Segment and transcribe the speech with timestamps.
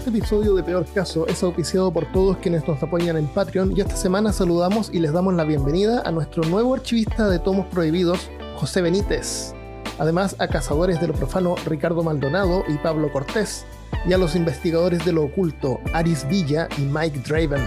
[0.00, 3.82] Este episodio de Peor Caso es auspiciado por todos quienes nos apoyan en Patreon y
[3.82, 8.30] esta semana saludamos y les damos la bienvenida a nuestro nuevo archivista de tomos prohibidos,
[8.56, 9.52] José Benítez.
[9.98, 13.66] Además a Cazadores de lo Profano Ricardo Maldonado y Pablo Cortés,
[14.06, 17.62] y a los investigadores de lo oculto Aris Villa y Mike Draven.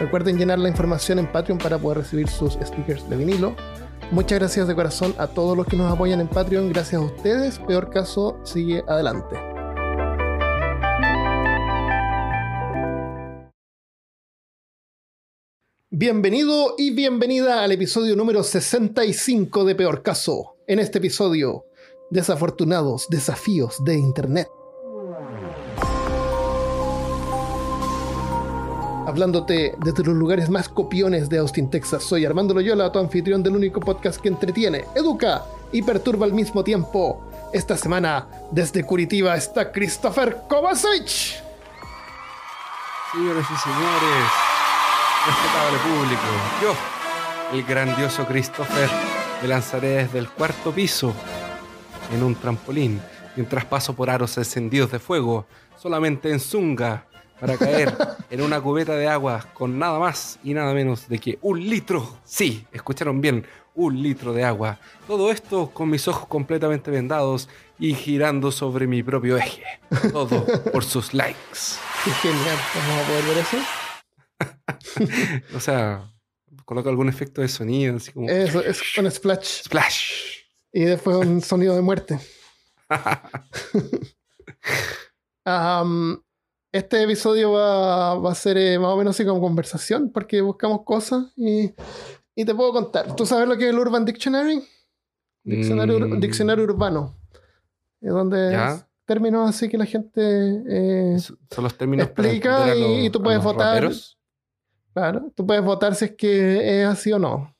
[0.00, 3.54] Recuerden llenar la información en Patreon para poder recibir sus stickers de vinilo.
[4.10, 6.72] Muchas gracias de corazón a todos los que nos apoyan en Patreon.
[6.72, 7.60] Gracias a ustedes.
[7.60, 9.55] Peor caso sigue adelante.
[15.98, 20.56] Bienvenido y bienvenida al episodio número 65 de Peor Caso.
[20.66, 21.64] En este episodio,
[22.10, 24.46] desafortunados desafíos de Internet.
[29.06, 33.56] Hablándote desde los lugares más copiones de Austin, Texas, soy Armando Loyola, tu anfitrión del
[33.56, 37.24] único podcast que entretiene, educa y perturba al mismo tiempo.
[37.54, 41.42] Esta semana, desde Curitiba, está Christopher Kovacic.
[43.12, 44.55] Señores y señores,
[45.26, 46.22] respetable público,
[46.62, 48.88] yo, el grandioso Christopher,
[49.42, 51.12] me lanzaré desde el cuarto piso
[52.12, 53.00] en un trampolín
[53.34, 57.06] mientras paso por aros encendidos de fuego, solamente en Zunga,
[57.38, 57.94] para caer
[58.30, 62.18] en una cubeta de agua con nada más y nada menos de que un litro.
[62.24, 64.78] Sí, escucharon bien, un litro de agua.
[65.06, 69.62] Todo esto con mis ojos completamente vendados y girando sobre mi propio eje.
[70.12, 71.76] Todo por sus likes.
[72.04, 73.85] Qué genial, vamos a poder ver eso.
[75.54, 76.12] o sea,
[76.64, 78.28] coloco algún efecto de sonido, así como.
[78.28, 79.62] Eso, es un splash.
[79.64, 80.12] Splash.
[80.72, 82.18] Y después un sonido de muerte.
[85.44, 86.16] um,
[86.72, 90.82] este episodio va, va a ser eh, más o menos así como conversación, porque buscamos
[90.84, 91.72] cosas y,
[92.34, 93.14] y, te puedo contar.
[93.16, 94.62] ¿Tú sabes lo que es el Urban Dictionary?
[95.44, 96.20] Diccionario, Mm.
[96.20, 97.16] diccionario urbano.
[98.00, 100.20] Es donde términos así que la gente
[100.68, 103.74] eh, Son los términos para Explica y- los- y tú puedes votar.
[103.76, 104.15] raperos.
[104.96, 107.54] Claro, tú puedes votar si es que es así o no.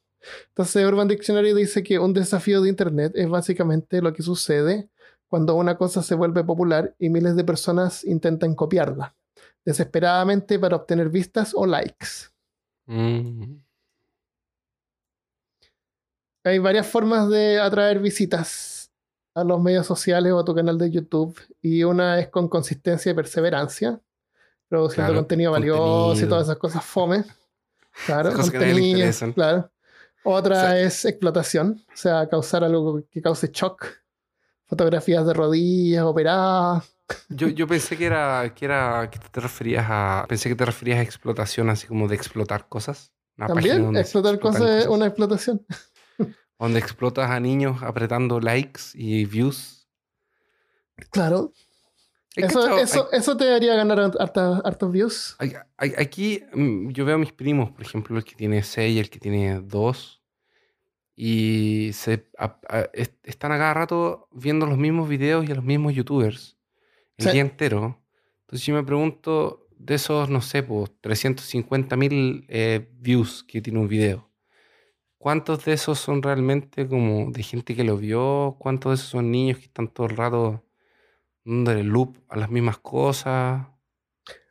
[0.49, 4.89] Entonces, Urban Dictionary dice que un desafío de Internet es básicamente lo que sucede
[5.29, 9.15] cuando una cosa se vuelve popular y miles de personas intentan copiarla,
[9.67, 12.31] desesperadamente para obtener vistas o likes.
[12.87, 13.57] Mm.
[16.45, 18.91] Hay varias formas de atraer visitas
[19.35, 23.13] a los medios sociales o a tu canal de YouTube y una es con consistencia
[23.13, 24.01] y perseverancia,
[24.69, 27.25] produciendo Claro, contenido valioso y todas esas cosas fome.
[28.07, 29.33] Claro, cosas que contenido, interesan.
[29.33, 29.71] claro.
[30.25, 33.87] Otra O sea- es explotación, o sea, causar algo que cause shock.
[34.67, 36.85] Fotografías de rodillas operadas.
[37.29, 40.25] Yo, yo pensé que era, que era que te referías a.
[40.29, 43.13] Pensé que te referías a explotación, así como de explotar cosas.
[43.39, 45.65] Una También, explotar cosas es una explotación.
[46.59, 49.87] Donde explotas a niños apretando likes y views.
[51.11, 51.53] Claro.
[52.37, 55.37] ¿Hay Eso, eso, eso te haría ganar harta- hartos views.
[55.39, 58.95] Hay- hay- aquí mm, yo veo a mis primos, por ejemplo, el que tiene 6
[58.97, 60.21] y el que tiene 2.
[61.15, 65.55] Y se, a- a- est- están a cada rato viendo los mismos videos y a
[65.55, 66.59] los mismos youtubers
[67.17, 67.33] el Sí.
[67.33, 68.03] día entero.
[68.43, 73.79] Entonces yo me pregunto, de esos, no sé, pues 350 mil eh, views que tiene
[73.79, 74.31] un video,
[75.19, 78.57] ¿cuántos de esos son realmente como de gente que lo vio?
[78.59, 80.63] ¿Cuántos de esos son niños que están todo el rato
[81.47, 83.67] dándole loop a las mismas cosas?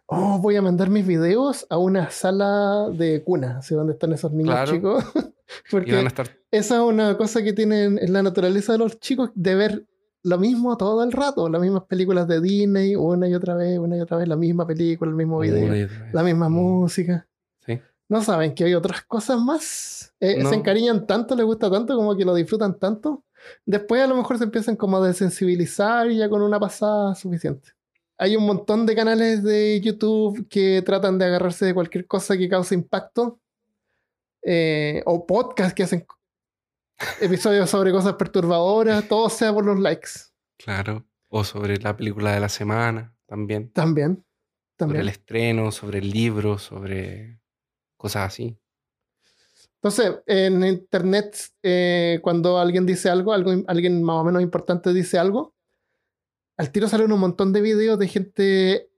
[0.07, 4.31] Oh, voy a mandar mis videos a una sala de cuna, así donde están esos
[4.31, 4.72] niños Claro.
[4.72, 5.03] chicos.
[5.47, 8.79] Y Porque van a estar esa es una cosa que tienen en la naturaleza de
[8.79, 9.85] los chicos de ver
[10.23, 13.95] lo mismo todo el rato, las mismas películas de Disney, una y otra vez, una
[13.95, 16.53] y otra vez, la misma película, el mismo video, la misma Mm.
[16.53, 17.27] música.
[17.63, 17.79] Sí.
[18.09, 20.13] No saben que hay otras cosas más.
[20.19, 20.50] Eh, No.
[20.50, 23.23] Se encariñan tanto, les gusta tanto, como que lo disfrutan tanto.
[23.66, 27.72] Después a lo mejor se empiezan como a desensibilizar y ya con una pasada suficiente.
[28.17, 32.47] Hay un montón de canales de YouTube que tratan de agarrarse de cualquier cosa que
[32.50, 33.39] cause impacto.
[34.44, 36.06] eh, o podcasts que hacen
[37.19, 40.09] episodios sobre cosas perturbadoras, todo sea por los likes.
[40.57, 41.06] Claro.
[41.30, 43.71] O sobre la película de la semana también.
[43.71, 44.24] También.
[44.77, 45.01] Sobre También.
[45.01, 47.39] el estreno, sobre el libro, sobre
[47.98, 48.57] cosas así.
[49.86, 55.20] Entonces, en internet, eh, cuando alguien dice algo, algo, alguien más o menos importante dice
[55.20, 55.54] algo,
[56.58, 58.90] al tiro salen un montón de videos de gente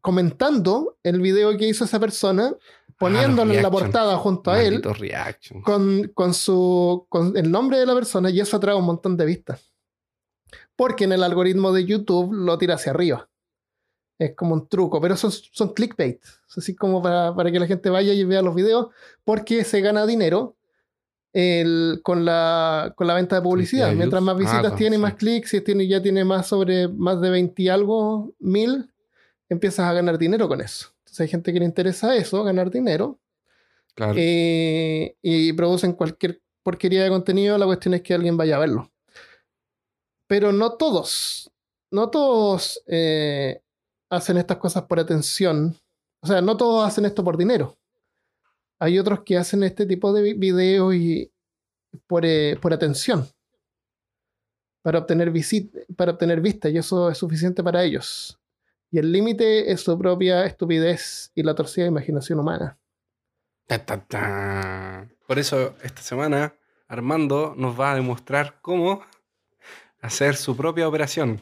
[0.00, 2.54] comentando el video que hizo esa persona,
[2.98, 5.60] poniéndolo en la Ah, portada junto a él, reaction.
[5.60, 9.26] con, con su, con el nombre de la persona, y eso atrae un montón de
[9.26, 9.74] vistas.
[10.74, 13.28] Porque en el algoritmo de YouTube lo tira hacia arriba.
[14.20, 16.22] Es como un truco, pero son, son clickbait.
[16.22, 18.88] Es así como para, para que la gente vaya y vea los videos,
[19.24, 20.56] porque se gana dinero
[21.32, 23.94] el- con, la, con la venta de publicidad.
[23.94, 25.02] Mientras más visitas Ah, tiene, sí.
[25.02, 28.92] más clics, si tiene, ya tiene más sobre más de 20 y algo mil,
[29.48, 30.88] empiezas a ganar dinero con eso.
[30.98, 33.18] Entonces hay gente que le interesa eso, ganar dinero,
[33.94, 34.14] Claro.
[34.18, 38.90] eh, y producen cualquier porquería de contenido, la cuestión es que alguien vaya a verlo.
[40.26, 41.50] Pero no todos,
[41.90, 43.62] no todos eh,
[44.10, 45.76] hacen estas cosas por atención.
[46.20, 47.78] O sea, no todos hacen esto por dinero.
[48.78, 51.32] Hay otros que hacen este tipo de vi- videos y
[52.06, 53.26] por, eh, por atención.
[54.82, 55.32] Para obtener,
[55.96, 58.38] para obtener vista, y eso es suficiente para ellos.
[58.90, 62.78] Y el límite es su propia estupidez y la torcida imaginación humana.
[63.66, 65.08] Ta, ta, ta.
[65.26, 66.54] Por eso esta semana
[66.88, 69.04] Armando nos va a demostrar cómo
[70.00, 71.40] hacer su propia operación.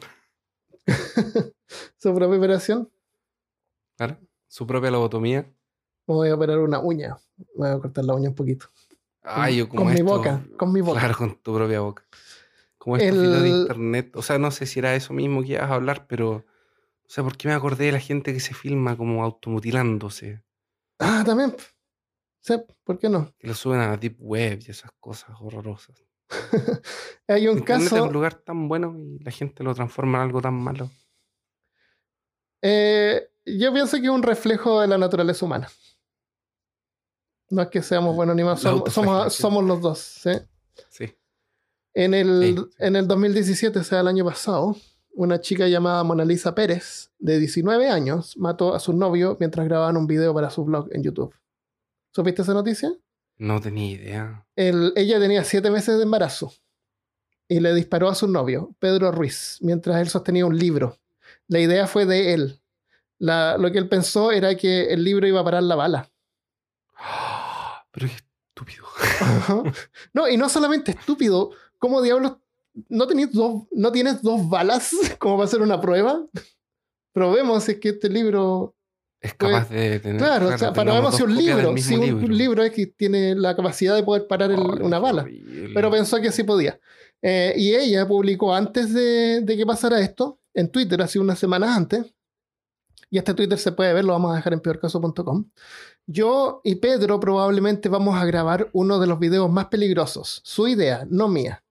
[1.97, 2.89] Su propia operación.
[3.97, 4.17] ¿Claro?
[4.47, 5.41] Su propia lobotomía.
[6.07, 7.17] Me voy a operar una uña.
[7.55, 8.67] Me voy a cortar la uña un poquito.
[9.21, 10.99] Ay, yo como con mi boca, con mi boca.
[10.99, 12.05] Claro, con tu propia boca.
[12.77, 14.15] Como estos El- de internet.
[14.15, 16.31] O sea, no sé si era eso mismo que ibas a hablar, pero.
[16.37, 20.43] O sea, ¿por qué me acordé de la gente que se filma como automutilándose?
[20.99, 21.55] Ah, también.
[22.41, 23.33] Sí, ¿por qué no?
[23.37, 26.03] Que lo suben a la Deep Web y esas cosas horrorosas.
[27.27, 28.03] Hay un Internet es caso.
[28.05, 30.89] un lugar tan bueno y la gente lo transforma en algo tan malo.
[32.61, 35.67] Eh, yo pienso que es un reflejo de la naturaleza humana.
[37.49, 39.41] No es que seamos buenos ni malos, somos, somos, autoflagelación.
[39.41, 39.99] somos los dos.
[39.99, 40.29] ¿sí?
[40.89, 41.15] Sí.
[41.95, 42.75] En, el, Sí, sí.
[42.79, 44.75] en el 2017, o sea, el año pasado,
[45.13, 49.97] una chica llamada Mona Lisa Pérez, de 19 años, mató a su novio mientras grababan
[49.97, 51.33] un video para su blog en YouTube.
[52.13, 52.91] ¿Supiste esa noticia?
[53.37, 54.47] No tenía idea.
[54.55, 56.53] El- ella tenía siete meses de embarazo
[57.47, 60.98] y le disparó a su novio, Pedro Ruiz, mientras él sostenía un libro.
[61.49, 62.61] La idea fue de él.
[63.17, 66.09] La- lo que él pensó era que el libro iba a parar la bala.
[67.91, 68.85] Pero qué estúpido.
[70.13, 72.37] no, y no solamente estúpido, ¿cómo diablos
[72.87, 76.23] no, tenéis dos, no tienes dos balas como para hacer una prueba?
[77.13, 78.75] Probemos si es que este libro...
[79.21, 80.17] Es capaz de tener.
[80.17, 82.63] Claro, o sea, probemos si un libro, si un libro.
[82.63, 85.23] es que tiene la capacidad de poder parar el- una bala.
[85.23, 85.71] horrible.
[85.73, 86.79] pero pensó que sí podía.
[87.21, 91.75] Eh, y ella publicó antes de, de que pasara esto, en Twitter, hace unas semanas
[91.75, 92.13] antes,
[93.09, 95.49] y este Twitter se puede ver, lo vamos a dejar en peorcaso.com.
[96.05, 100.41] Yo y Pedro probablemente vamos a grabar uno de los videos más peligrosos.
[100.43, 101.63] Su idea, no mía.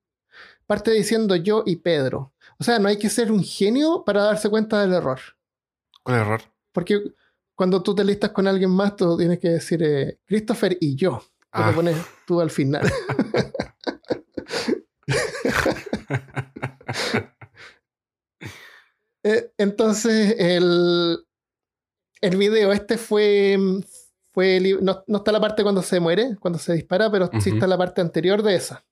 [0.66, 2.32] Parte diciendo yo y Pedro.
[2.58, 5.20] O sea, no hay que ser un genio para darse cuenta del error.
[6.02, 6.40] ¿Cuál error?
[6.72, 7.00] Porque
[7.54, 11.20] cuando tú te listas con alguien más, tú tienes que decir eh, Christopher y yo.
[11.52, 11.68] Que Ah.
[11.70, 11.96] te pones
[12.26, 12.82] tú al final.
[19.28, 21.18] Eh, Entonces, el,
[22.20, 23.58] el video este fue.
[24.32, 27.56] fue no, no está la parte cuando se muere, cuando se dispara, pero sí Ujú.
[27.56, 28.84] está la parte anterior de esa.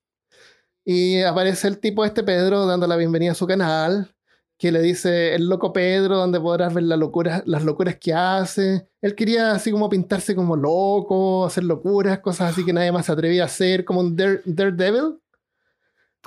[0.85, 4.15] Y aparece el tipo este Pedro dando la bienvenida a su canal,
[4.59, 8.89] que le dice el loco Pedro, donde podrás ver la locura, las locuras que hace.
[9.03, 13.13] Él quería así como pintarse como loco, hacer locuras, cosas así que nadie más se
[13.13, 15.19] atrevía a hacer, como un Dare- Daredevil.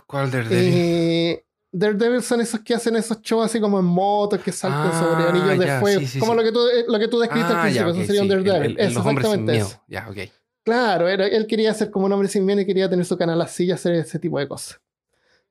[0.06, 0.74] ¿Cuál Daredevil?
[0.74, 5.00] Eh, Daredevil son esos que hacen esos shows así como en motos, que saltan Ah,
[5.00, 6.00] sobre anillos de ya, fuego.
[6.02, 6.38] sí, sí, como sí.
[6.38, 8.22] Lo, que tú, eh, lo que tú describiste al Ah, principio, ya, eso ok, sería
[8.24, 8.72] un Daredevil.
[8.72, 9.68] el- el- Eso, los sin exactamente miedo.
[9.68, 9.82] eso.
[9.88, 10.18] Ya, ok.
[10.64, 13.40] Claro, era- él quería ser como un hombre sin miedo y quería tener su canal
[13.42, 14.80] así y hacer ese tipo de cosas.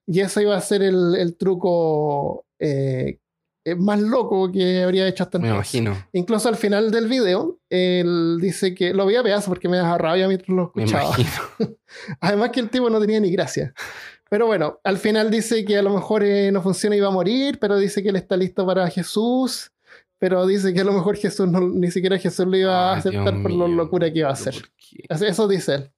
[0.06, 3.18] Y eso iba a ser el, el truco eh,
[3.64, 5.74] eh, más loco que habría hecho hasta Me entonces.
[5.74, 6.08] imagino.
[6.12, 9.98] Incluso al final del video, él dice que lo vi a pedazos porque me daba
[9.98, 11.04] rabia mientras lo Me escuchaba.
[11.04, 11.30] imagino.
[12.20, 13.74] Además que el tipo no tenía ni gracia.
[14.30, 17.12] Pero bueno, al final dice que a lo mejor eh, no funciona y va a
[17.12, 19.70] morir, pero dice que él está listo para Jesús.
[20.18, 22.98] Pero dice que a lo mejor Jesús no- ni siquiera Jesús lo iba a Ay,
[22.98, 24.54] aceptar Dios por mío, locura que iba a hacer.
[25.08, 25.92] Eso dice él.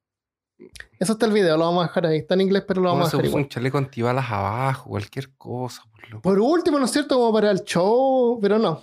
[0.99, 2.18] Eso está el video, lo vamos a dejar ahí.
[2.18, 3.42] Está en inglés, pero lo ¿Cómo vamos a se dejar puso igual.
[3.44, 4.90] un chaleco antibalas abajo?
[4.90, 5.82] Cualquier cosa.
[5.90, 7.16] por Por último, ¿no es cierto?
[7.16, 8.82] Como para el show, pero no.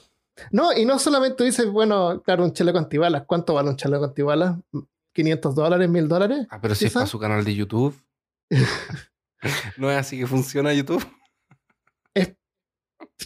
[0.52, 3.24] No, y no solamente dice, bueno, claro, un chaleco antibalas.
[3.28, 4.58] ¿Cuánto vale un chaleco antibalas?
[5.16, 5.88] ¿500 dólares?
[5.90, 6.48] ¿1000 dólares?
[6.50, 7.96] Ah, pero si es para su canal de YouTube.
[9.78, 11.06] no es así que funciona YouTube.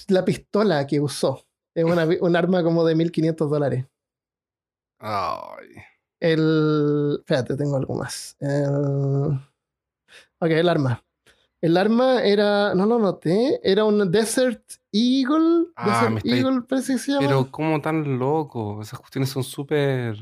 [0.07, 3.85] La pistola que usó es una, un arma como de 1500 dólares.
[4.99, 5.67] Ay.
[6.19, 7.17] El.
[7.19, 8.37] Espérate, tengo algo más.
[8.39, 9.39] El...
[10.39, 11.03] Ok, el arma.
[11.59, 12.75] El arma era.
[12.75, 13.59] No lo noté.
[13.63, 15.67] Era un Desert Eagle.
[15.75, 17.27] Ah, me Desert Eagle, parece que se llama.
[17.27, 18.81] Pero ¿cómo tan loco?
[18.81, 20.17] Esas cuestiones son súper...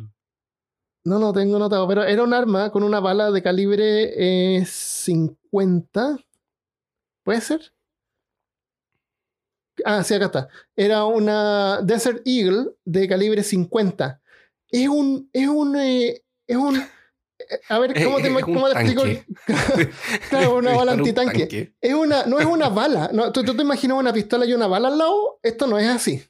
[1.05, 6.17] No lo tengo notado, pero era un arma con una bala de calibre eh, 50.
[7.23, 7.73] ¿Puede ser?
[9.85, 10.49] Ah, sí, acá está.
[10.75, 14.21] Era una Desert Eagle de calibre 50.
[14.69, 15.29] Es un.
[15.31, 15.75] Es un.
[15.77, 16.75] eh, es un.
[16.77, 16.87] eh,
[17.69, 19.03] A ver, ¿cómo te, cómo te explico?
[20.29, 21.39] Claro, una bala antitanque.
[21.39, 21.73] tanque.
[21.79, 23.09] Es una, no es una bala.
[23.13, 25.39] No, ¿tú, tú te imaginas una pistola y una bala al lado?
[25.41, 26.21] Esto no es así.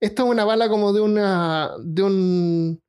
[0.00, 1.70] Esto es una bala como de una.
[1.82, 2.82] de un.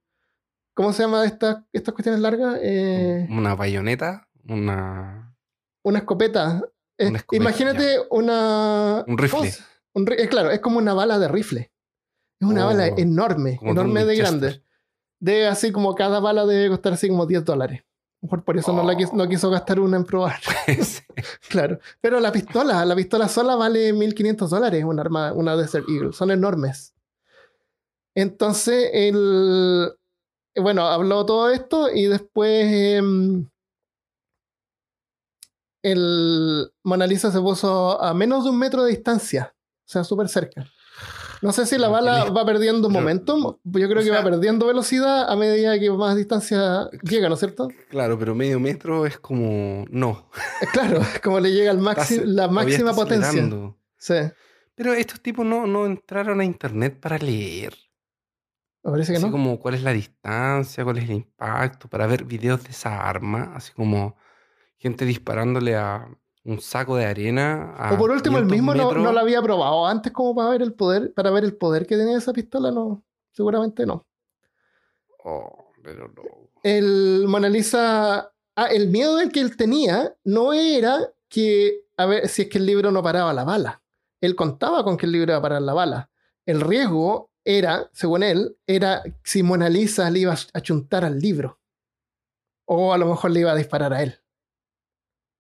[0.78, 2.60] ¿Cómo se llama estas estas cuestiones largas?
[2.62, 5.36] Eh, Una bayoneta, una.
[5.84, 6.62] una escopeta.
[7.00, 9.04] Eh, Una escopeta, imagínate una.
[9.08, 9.40] Un rifle.
[9.40, 9.64] ¿cómo se-
[9.96, 11.72] un ri- eh, claro, es como una bala de rifle.
[12.40, 14.64] Es una Oh, bala enorme, de un enorme de grande.
[15.20, 17.82] De así como cada bala debe costar así como 10 dólares.
[18.22, 19.28] Mejor por eso no, la quis- no Oh.
[19.28, 20.40] quiso gastar una en probar.
[20.84, 21.02] Sí.
[21.50, 21.80] Claro.
[22.02, 26.14] Pero la pistola, la pistola sola vale 1500 dólares, una arma, una Desert Eagle.
[26.14, 26.94] Son enormes.
[28.16, 29.92] Entonces, el.
[30.62, 32.66] Bueno, habló todo esto y después.
[32.72, 33.48] em,
[35.84, 39.54] el Mona Lisa se puso a menos de un metro de distancia.
[39.86, 40.66] O sea, súper cerca.
[41.42, 43.58] No sé si la bala va perdiendo momentum.
[43.64, 47.40] Yo creo o que va perdiendo velocidad a medida que más distancia llega, ¿no es
[47.40, 47.68] cierto?
[47.90, 49.86] Claro, pero medio metro es como.
[49.90, 50.30] No.
[50.62, 53.28] Eh, Claro, es como le llega al máxi- Estás- la máxima potencia.
[53.30, 53.78] acelerando.
[53.98, 54.16] Sí,
[54.76, 57.76] Pero estos tipos no, no entraron a internet para leer.
[58.88, 59.32] Me parece que Así no.
[59.32, 63.52] como cuál es la distancia, cuál es el impacto, para ver videos de esa arma,
[63.54, 64.16] así como
[64.78, 66.08] gente disparándole a
[66.46, 67.74] un saco de arena.
[67.76, 70.50] A O por último, el 500 mismo no, no lo había probado antes como para
[70.52, 73.04] ver el poder, para ver el poder que tenía esa pistola, no.
[73.34, 74.08] Seguramente no.
[75.26, 76.24] Oh, pero no.
[76.64, 78.32] El Mona Lisa.
[78.56, 81.82] Ah, el miedo del que él tenía no era que.
[81.98, 83.82] A ver, si es que el libro no paraba la bala.
[84.22, 86.10] Él contaba con que el libro iba a parar la bala.
[86.46, 91.62] El riesgo era, según él, era si Mona Lisa le iba a chuntar al libro.
[92.66, 94.20] O a lo mejor le iba a disparar a él.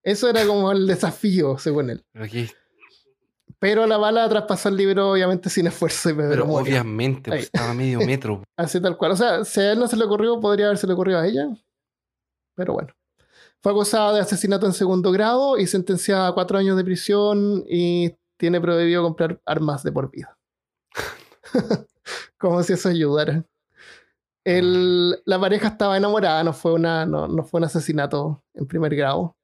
[0.03, 2.05] Eso era como el desafío, según él.
[3.59, 7.71] Pero la bala traspasó el libro, obviamente, sin esfuerzo y Pedro pero obviamente pues, estaba
[7.71, 8.41] a medio metro.
[8.55, 9.11] Así tal cual.
[9.11, 11.49] O sea, si a él no se le ocurrió, podría haberse le ocurrido a ella.
[12.55, 12.93] Pero bueno.
[13.61, 18.15] Fue acusada de asesinato en segundo grado y sentenciada a cuatro años de prisión y
[18.37, 20.37] tiene prohibido comprar armas de por vida.
[22.37, 23.43] Como si eso ayudara.
[24.45, 28.95] El- la pareja estaba enamorada, no fue, una, no, no fue un asesinato en primer
[28.95, 29.35] grado.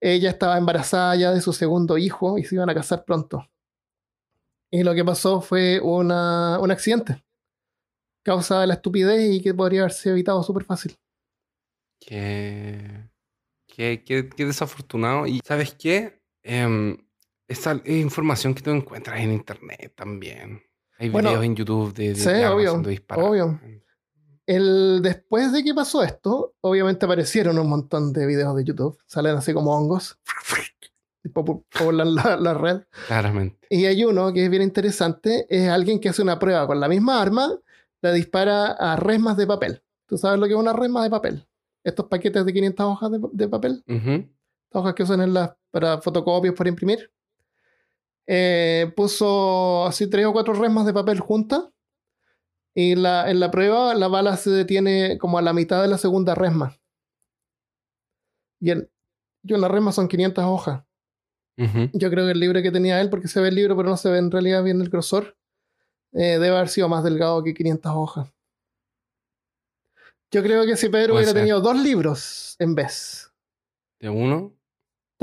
[0.00, 3.48] Ella estaba embarazada ya de su segundo hijo y se iban a casar pronto.
[4.70, 7.24] Y lo que pasó fue una, un accidente
[8.24, 10.96] causa de la estupidez y que podría haberse evitado súper fácil.
[12.00, 13.10] Qué,
[13.66, 15.26] qué, qué- desafortunado.
[15.26, 16.22] Y ¿sabes qué?
[16.42, 16.96] Em,
[17.48, 20.62] esa es información que tú encuentras en internet también.
[21.04, 22.82] Hay Bueno, videos en YouTube de, de sí, obvio,
[23.16, 23.60] obvio.
[24.46, 28.98] El, después de que pasó esto, obviamente aparecieron un montón de videos de YouTube.
[29.06, 30.18] Salen así como hongos.
[31.78, 32.82] Poblan la, la red.
[33.06, 33.58] Claramente.
[33.68, 35.46] Y hay uno que es bien interesante.
[35.48, 37.50] Es alguien que hace una prueba con la misma arma.
[38.00, 39.82] La dispara a resmas de papel.
[40.06, 41.46] ¿Tú sabes lo que es una resma de papel?
[41.82, 43.84] Estos paquetes de 500 hojas de, de papel.
[43.86, 44.10] Ujú.
[44.10, 47.10] Estas hojas que usan en las, para fotocopios, para imprimir.
[48.26, 51.64] Eh, puso así tres o cuatro resmas de papel juntas.
[52.74, 55.98] Y la, en la prueba la bala se detiene como a la mitad de la
[55.98, 56.76] segunda resma.
[58.60, 58.90] Y, el,
[59.42, 60.82] y una resma son 500 hojas.
[61.56, 61.90] Ujú.
[61.92, 63.96] Yo creo que el libro que tenía él, porque se ve el libro pero no
[63.96, 65.36] se ve en realidad bien el grosor,
[66.12, 68.34] eh, debe haber sido más delgado que 500 hojas.
[70.32, 71.40] Yo creo que si Pedro Puede hubiera ser.
[71.42, 73.32] tenido dos libros en vez,
[74.00, 74.52] De uno,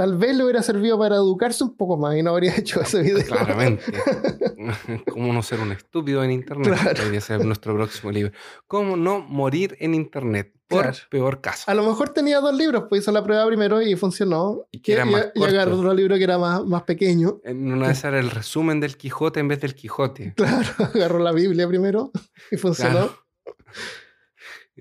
[0.01, 3.03] Tal vez le hubiera servido para educarse un poco más y no habría hecho ese
[3.03, 3.23] video.
[3.23, 3.83] claramente.
[5.11, 6.73] ¿Cómo no ser un estúpido en internet?
[6.73, 7.03] Claro.
[7.03, 8.31] Podría ser nuestro próximo libro.
[8.65, 10.55] ¿Cómo no morir en internet?
[10.67, 10.97] Por Claro.
[11.11, 11.69] peor caso.
[11.69, 14.65] A lo mejor tenía dos libros, pues hizo la prueba primero y funcionó.
[14.71, 17.39] Y que era y, más y agarró otro libro que era más, más pequeño.
[17.43, 20.33] En una de esas era el resumen del Quijote en vez del Quijote.
[20.35, 22.11] Claro, agarró la Biblia primero
[22.49, 22.91] y funcionó.
[22.93, 23.15] Claro.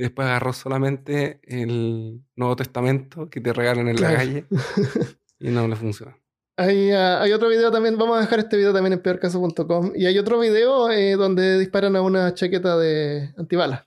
[0.01, 4.15] Y después agarró solamente el Nuevo Testamento que te regalan en Claro.
[4.15, 4.47] la calle
[5.39, 6.17] y no le funciona.
[6.57, 9.93] Hay, ah, hay otro video también, vamos a dejar este video también en peorcaso.com.
[9.95, 13.85] Y hay otro video eh, donde disparan a una chaqueta de antibalas.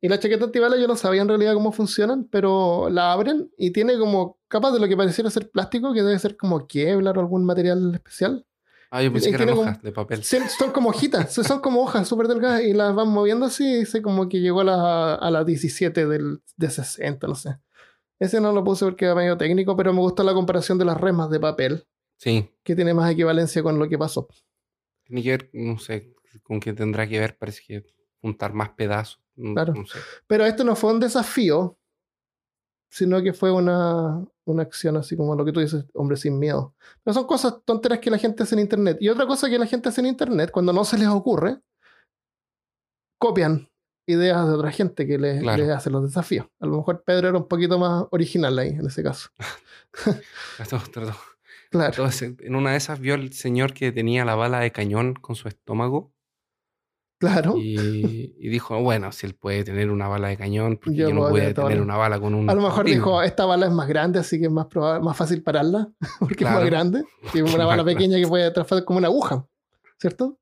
[0.00, 3.70] Y la chaqueta antibalas yo no sabía en realidad cómo funcionan, pero la abren y
[3.70, 7.20] tiene como capas de lo que pareciera ser plástico, que debe ser como Kevlar o
[7.20, 8.44] algún material especial.
[8.96, 10.22] Ah, yo pensé Y que eran como- hojas de papel.
[10.22, 14.00] Son como hojitas, son- como hojas súper delgadas y las van moviendo así y dice
[14.02, 17.58] como que llegó a la, a las 17 del, de 60, no sé.
[18.20, 21.00] Ese no lo puse porque era medio técnico, pero me gustó la comparación de las
[21.00, 21.86] remas de papel,
[22.18, 22.48] Sí.
[22.62, 24.28] que tiene más equivalencia con lo que pasó.
[25.02, 27.84] Tiene que ver, no sé, con qué tendrá que ver, parece que
[28.20, 29.20] juntar más pedazos.
[29.34, 29.74] Claro.
[29.74, 29.98] No sé.
[30.28, 31.76] Pero esto no fue un desafío,
[32.88, 36.74] sino que fue una, una acción así como lo que tú dices, hombre sin miedo.
[37.02, 38.98] Pero son cosas tonteras que la gente hace en Internet.
[39.00, 41.60] Y otra cosa que la gente hace en Internet, cuando no se les ocurre,
[43.18, 43.68] copian
[44.06, 45.62] ideas de otra gente que les, Claro.
[45.62, 46.46] les hace los desafíos.
[46.60, 49.30] A lo mejor Pedro era un poquito más original ahí, en ese caso.
[50.58, 51.16] Trató- trató-
[51.70, 52.04] Claro.
[52.20, 55.48] en una de esas vio el señor que tenía la bala de cañón con su
[55.48, 56.12] estómago
[57.18, 57.54] Claro.
[57.56, 61.14] Y, y dijo, bueno, si él puede tener una bala de cañón, porque Yo yo,
[61.14, 61.84] no puedo voy tener a esta tener bala.
[61.84, 62.50] una bala con un...
[62.50, 62.96] A lo mejor martillo".
[62.96, 65.90] dijo, esta bala es más grande, así que es más, probable, más fácil pararla,
[66.20, 67.04] porque es más grande.
[67.32, 69.46] Que una bala pequeña que puede transformar como una aguja,
[69.98, 70.38] ¿cierto?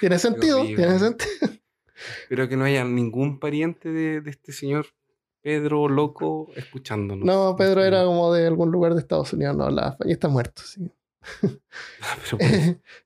[0.00, 1.30] Tiene sentido, tiene sentido.
[2.22, 4.86] Espero que no haya ningún pariente de, de este señor
[5.40, 7.24] Pedro loco escuchándonos.
[7.24, 10.28] No, Pedro Este, era como de algún lugar de Estados Unidos, no, la, y está
[10.28, 10.92] muerto, sí.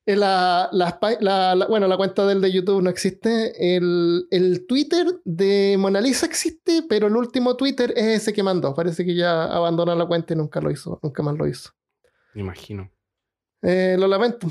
[0.06, 0.68] Eh, la,
[1.68, 3.76] bueno, la cuenta del de YouTube no existe.
[3.76, 8.74] El, el Twitter de Mona Lisa existe, pero el último Twitter es ese que mandó.
[8.74, 11.70] Parece que ya abandonó la cuenta y nunca lo hizo, nunca más lo hizo.
[12.34, 12.90] Me imagino.
[13.62, 14.48] Eh, lo lamento.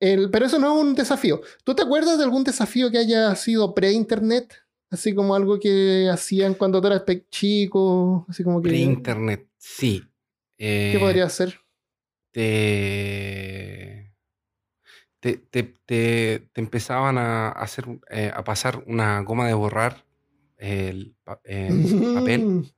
[0.00, 1.40] El- pero eso no es un desafío.
[1.64, 4.52] ¿Tú te acuerdas de algún desafío que haya sido pre-internet?
[4.90, 8.68] Así como algo que hacían cuando tú eras chico, así como que...
[8.68, 10.02] Pre-internet, sí.
[10.58, 11.58] ¿Qué Eh, podría ser?
[12.32, 14.12] Te,
[15.20, 20.04] te, te, te- empezaban a hacer, eh, a pasar una goma de borrar
[20.56, 21.40] el pa-
[22.14, 22.72] papel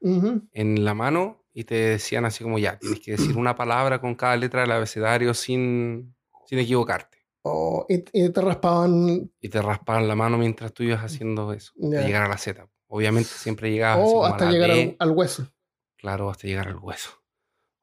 [0.53, 4.15] en la mano y te decían así como ya, tienes que decir una palabra con
[4.15, 6.15] cada letra del abecedario sin,
[6.47, 7.19] sin equivocarte.
[7.43, 11.73] Oh, y, y te raspaban Y te raspaban la mano mientras tú ibas haciendo eso,
[11.83, 12.69] hasta llegar a la Z.
[12.89, 15.53] Obviamente siempre llegabas así o como a hasta la llegar al hueso.
[15.97, 17.24] claro, hasta llegar al hueso.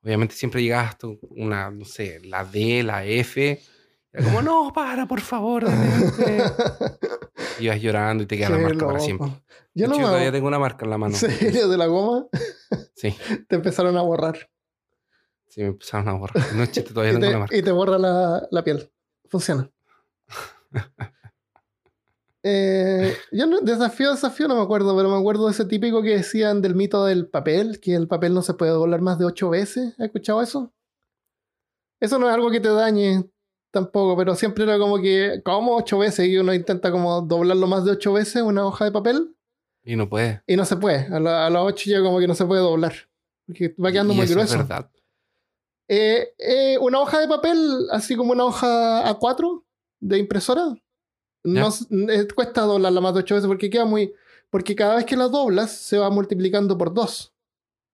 [0.04, 3.62] Obviamente siempre llegabas hasta una, no sé, la D, la F.
[4.14, 5.66] Era como, no, para, por favor.
[5.66, 6.44] detente".
[7.60, 9.28] Ibas llorando y te queda la marca para siempre.
[9.74, 11.14] Yo no hecho, me todavía tengo una marca en la mano.
[11.22, 11.68] ¿En serio?
[11.70, 12.26] ¿De la goma?
[12.96, 13.16] Sí,
[13.48, 14.50] Te empezaron a borrar.
[15.48, 16.54] sí, me empezaron a borrar.
[16.56, 17.56] No es chiste, todavía Y tengo te, la marca.
[17.56, 18.92] y te borra la, la piel.
[19.30, 19.70] Funciona.
[22.44, 26.18] Eh, yo no, desafío, desafío no me acuerdo, pero me acuerdo de ese típico que
[26.18, 29.50] decían del mito del papel, que el papel no se puede doblar más de ocho
[29.50, 29.94] veces.
[30.00, 30.74] ¿Has escuchado eso?
[32.00, 33.30] Eso no es algo que te dañe
[33.70, 36.28] tampoco, pero siempre era como que, como ocho veces?
[36.28, 39.36] Y uno intenta como doblarlo más de ocho veces, una hoja de papel,
[39.84, 40.42] Y no puede.
[40.48, 41.06] y no se puede.
[41.14, 42.94] A, la- a las ocho ya como que no se puede doblar.
[43.46, 44.54] Porque va quedando Y muy eso grueso.
[44.56, 44.90] Es verdad.
[45.88, 49.64] Eh, eh, una hoja de papel, así como una hoja A4
[50.00, 50.74] de impresora,
[51.44, 51.70] no,
[52.10, 54.14] eh, cuesta doblarla más de ocho veces porque queda muy.
[54.50, 57.34] Porque cada vez que la doblas se va multiplicando por 2.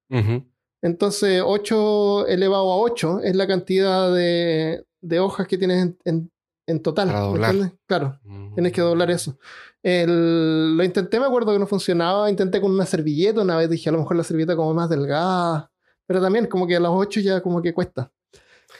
[0.10, 0.44] Ujú.
[0.82, 6.32] Entonces, 8 elevado a 8 es la cantidad de, de hojas que tienes en, en-
[6.70, 7.08] en total.
[7.08, 7.52] Para ¿me doblar.
[7.52, 7.80] entiendes?
[7.88, 8.20] Claro,
[8.54, 9.38] tienes que doblar eso.
[9.84, 12.30] El- lo intenté, me acuerdo que no funcionaba.
[12.30, 15.72] Intenté con una servilleta una vez, dije a lo mejor la servilleta como más delgada.
[16.06, 18.12] Pero también como que a las 8 ya como que cuesta.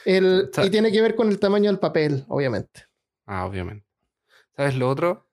[0.04, 2.82] El, y tiene que ver con el tamaño del papel, obviamente.
[3.26, 3.86] Ah, obviamente.
[4.58, 5.24] ¿Sabes lo otro?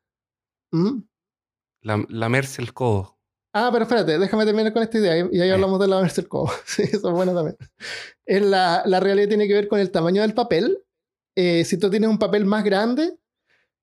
[0.72, 1.00] ¿Mm?
[1.82, 3.18] La, lamerse el codo.
[3.54, 5.52] Ah, pero espérate, déjame terminar con esta idea y ahí Eh.
[5.52, 6.52] hablamos de la el codo.
[6.68, 7.58] Sí, eso es bueno también.
[8.24, 10.78] Es la, la realidad tiene que ver con el tamaño del papel.
[11.36, 13.18] Eh, si tú tienes un papel más grande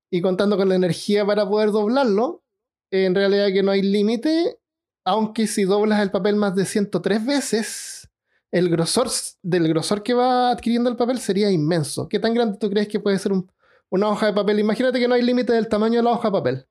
[0.09, 2.41] y contando con la energía para poder doblarlo,
[2.89, 4.59] en realidad que no hay límite,
[5.05, 8.09] aunque si doblas el papel más de 103 veces,
[8.49, 9.09] el grosor
[9.41, 12.07] del grosor que va adquiriendo el papel sería inmenso.
[12.07, 13.51] ¿Qué tan grande tú crees que puede ser un-
[13.93, 14.59] una hoja de papel?
[14.59, 16.67] Imagínate que no hay límite del tamaño de la hoja de papel.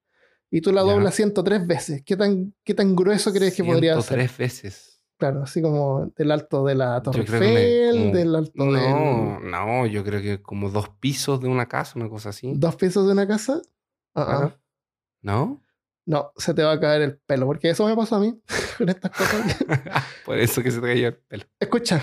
[0.50, 2.02] Y tú la doblas 103 veces.
[2.04, 4.16] ¿Qué tan, qué tan grueso crees que podría ser?
[4.18, 4.88] tres veces.
[5.16, 9.40] Claro, así como del alto de la Torre me- Eiffel, como- del alto No, de
[9.50, 12.52] no, yo creo que como dos pisos de una casa, una cosa así.
[12.56, 13.62] dos pisos de una casa.
[14.14, 14.24] Ah.
[14.26, 14.58] Claro.
[15.22, 15.62] ¿No?
[16.04, 18.36] No, se te va a caer el pelo, porque eso me pasó a mí
[18.78, 19.56] con estas cosas.
[20.26, 21.44] Por eso que se te cayó el pelo.
[21.60, 22.02] Escucha,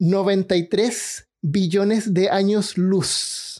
[0.00, 3.51] 93 billones de años luz.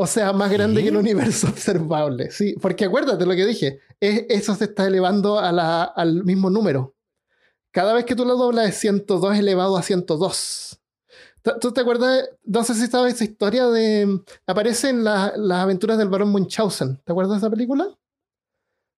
[0.00, 2.30] O sea, más grande que el universo observable.
[2.30, 6.50] Sí, porque acuérdate lo que dije, es- eso se está elevando a la- al mismo
[6.50, 6.94] número.
[7.72, 10.78] Cada vez que tú lo doblas es 102 elevado a 102.
[11.42, 12.28] ¿Tú- ¿Tú te acuerdas?
[12.44, 14.20] No sé si sabes esa historia de...
[14.46, 17.00] Aparece en la- las aventuras del barón Munchausen.
[17.04, 17.88] ¿Te acuerdas de esa película?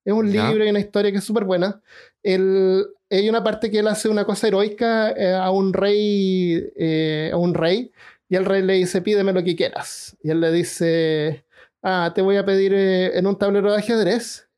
[0.04, 1.80] Es un libro y una historia que es súper buena.
[2.22, 7.30] El- hay una parte que él hace una cosa heroica eh, a un rey, eh,
[7.32, 7.90] a un rey,
[8.30, 10.16] y el rey le dice, pídeme lo que quieras.
[10.22, 11.44] Y él le dice,
[11.82, 14.48] ah, te voy a pedir eh, en un tablero de ajedrez,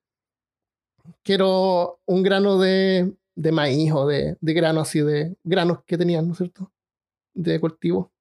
[1.23, 6.27] quiero un grano de, de maíz o de, de grano así, de granos que tenían,
[6.27, 6.71] ¿no es cierto?
[7.33, 8.13] De cultivo.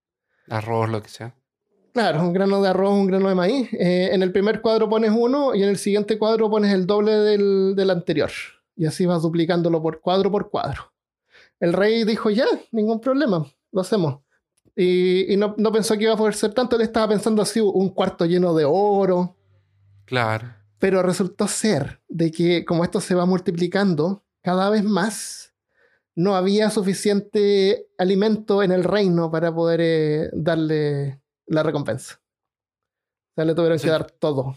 [0.47, 1.35] Arroz, lo que sea.
[1.91, 3.73] Claro, un grano de arroz, un grano de maíz.
[3.73, 7.11] Eh, en el primer cuadro pones uno y en el siguiente cuadro pones el doble
[7.11, 8.31] del, del anterior.
[8.77, 10.93] Y así vas duplicándolo por cuadro por cuadro.
[11.59, 14.21] El rey dijo, ya, ningún problema, lo hacemos.
[14.75, 17.59] Y, y no, no pensó que iba a poder ser tanto, él estaba pensando así,
[17.59, 19.37] un cuarto lleno de oro.
[20.05, 20.47] Claro.
[20.79, 25.53] Pero resultó ser de que como esto se va multiplicando cada vez más,
[26.15, 32.21] no había suficiente alimento en el reino para poder eh, darle la recompensa.
[33.31, 33.85] O sea, le tuvieron Sí.
[33.85, 34.55] que dar todo.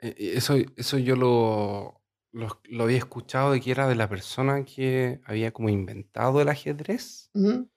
[0.00, 2.00] Eh, eh, Eso, eso yo lo,
[2.32, 6.48] lo, lo había escuchado de que era de la persona que había como inventado el
[6.48, 7.30] ajedrez.
[7.34, 7.68] Ujú.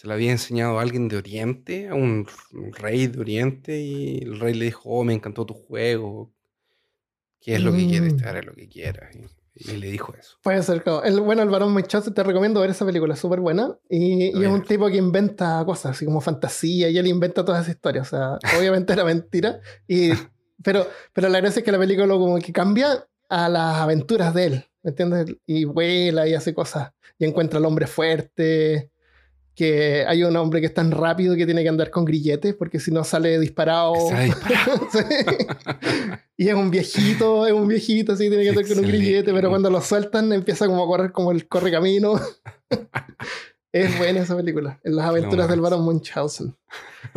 [0.00, 4.18] Se lo había enseñado a alguien de Oriente, a un, un rey de Oriente, y
[4.22, 6.32] el rey le dijo, oh, me encantó tu juego.
[7.38, 8.16] ¿Qué es lo que quieres?
[8.16, 8.26] Te Mm.
[8.28, 9.14] haré lo que quieras.
[9.14, 10.38] Y, y le dijo eso.
[10.42, 11.04] Puede ser, claro.
[11.04, 13.76] El, bueno, el varón Munchausen, te recomiendo ver esa película, es súper buena.
[13.90, 17.60] Y, y es un tipo que inventa cosas, así como fantasía, y él inventa todas
[17.64, 18.10] esas historias.
[18.10, 19.60] O sea, obviamente era mentira.
[19.86, 20.12] Y,
[20.64, 24.44] pero, pero la gracia es que la película como que cambia a las aventuras de
[24.46, 25.26] él, ¿me entiendes?
[25.46, 26.90] Y vuela y hace cosas.
[27.18, 28.90] Y encuentra al hombre fuerte.
[29.60, 32.80] Que hay un hombre que es tan rápido que tiene que andar con grilletes porque
[32.80, 33.92] si no sale disparado.
[33.92, 34.88] Que sale disparado.
[34.90, 35.02] Sí.
[36.38, 39.50] Y es un viejito, es un viejito, así tiene que andar con un grillete, pero
[39.50, 42.18] cuando lo sueltan empieza como a correr como el correcamino.
[43.72, 46.56] es buena esa película, en las aventuras del barón Munchausen.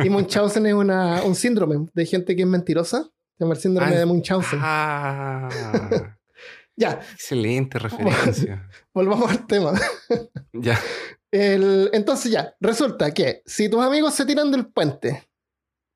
[0.00, 3.92] Y Munchausen es una, un síndrome de gente que es mentirosa, se llama el síndrome
[3.94, 4.58] Ah, de Munchausen.
[4.62, 5.48] Ah,
[6.76, 8.68] Ya, excelente referencia.
[8.92, 9.72] volvamos al tema.
[10.52, 10.78] Ya.
[11.34, 15.28] El- entonces ya, resulta que si tus amigos se tiran del puente,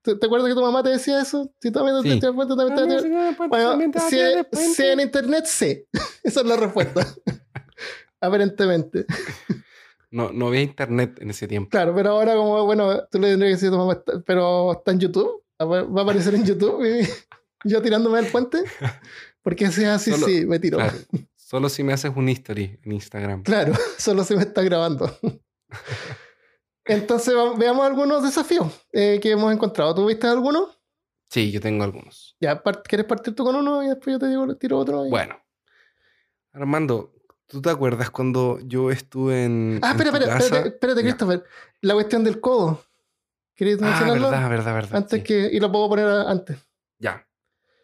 [0.02, 1.52] ¿te, te acuerdas que tu mamá te decía eso?
[1.62, 2.08] Si tus amigos Sí.
[2.10, 3.92] se tiran del puente, también te a tirar- Bueno,
[4.52, 5.84] si, si en internet, sí.
[6.24, 7.06] Esa es la respuesta.
[8.20, 9.06] Aparentemente.
[10.10, 11.70] No, no había internet en ese tiempo.
[11.70, 14.72] Claro, pero ahora como, bueno, tú le tendrías que decir a tu mamá, "Está- pero
[14.72, 15.44] está en YouTube.
[15.60, 17.00] Va va a aparecer en YouTube y
[17.64, 18.58] yo tirándome del puente.
[19.42, 20.78] Porque sea así, Solo- sí, me tiro.
[20.78, 20.96] Claro.
[21.48, 23.42] Solo si me haces un history en Instagram.
[23.42, 25.10] Claro, solo se me está grabando.
[26.84, 29.94] Entonces veamos algunos desafíos eh, que hemos encontrado.
[29.94, 30.68] ¿Tú viste alguno?
[31.30, 32.36] Sí, yo tengo algunos.
[32.38, 35.06] Ya, ¿quieres partir tú con uno y después yo te digo, tiro otro?
[35.06, 35.38] y- Bueno.
[36.52, 37.14] Armando,
[37.46, 40.44] ¿tú te acuerdas cuando yo estuve en, Ah, en espera, tu espera, casa?
[40.44, 41.00] espérate, espérate.
[41.02, 41.44] Christopher.
[41.80, 42.82] La cuestión del codo.
[43.54, 44.30] ¿Querías Ah, mencionarlo?
[44.30, 44.96] verdad, verdad, verdad.
[44.96, 45.24] Antes sí.
[45.24, 45.48] que.
[45.52, 46.58] Y lo puedo poner antes.
[46.98, 47.26] Ya.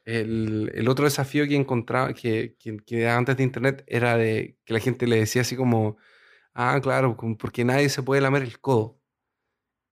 [0.05, 4.75] El, el otro desafío que encontraba, que, que, que antes de internet, era de que
[4.75, 5.97] la gente le decía así como,
[6.53, 9.01] ah, claro, porque nadie se puede lamer el codo.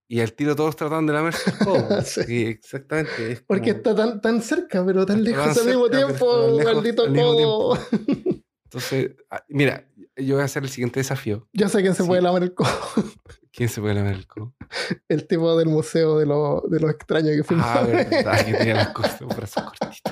[0.07, 2.01] Y al tiro todos trataban de lamerse el codo.
[2.03, 2.23] Sí.
[2.23, 2.45] sí.
[2.45, 3.31] exactamente.
[3.31, 6.59] es Porque como- está tan, tan cerca, pero tan lejos al mismo tiempo.
[6.63, 7.79] maldito codo.
[8.65, 11.47] Entonces, ah, mira, yo voy a hacer el siguiente desafío.
[11.53, 12.07] Yo sé quién se Sí.
[12.07, 12.69] puede lamer el codo.
[13.55, 14.55] ¿Quién se puede lamer el codo?
[15.07, 17.65] El tipo del museo de lo, de lo extraño que fuimos.
[17.67, 20.11] Ah, verdad, que tenía las cosas, un brazo cortito.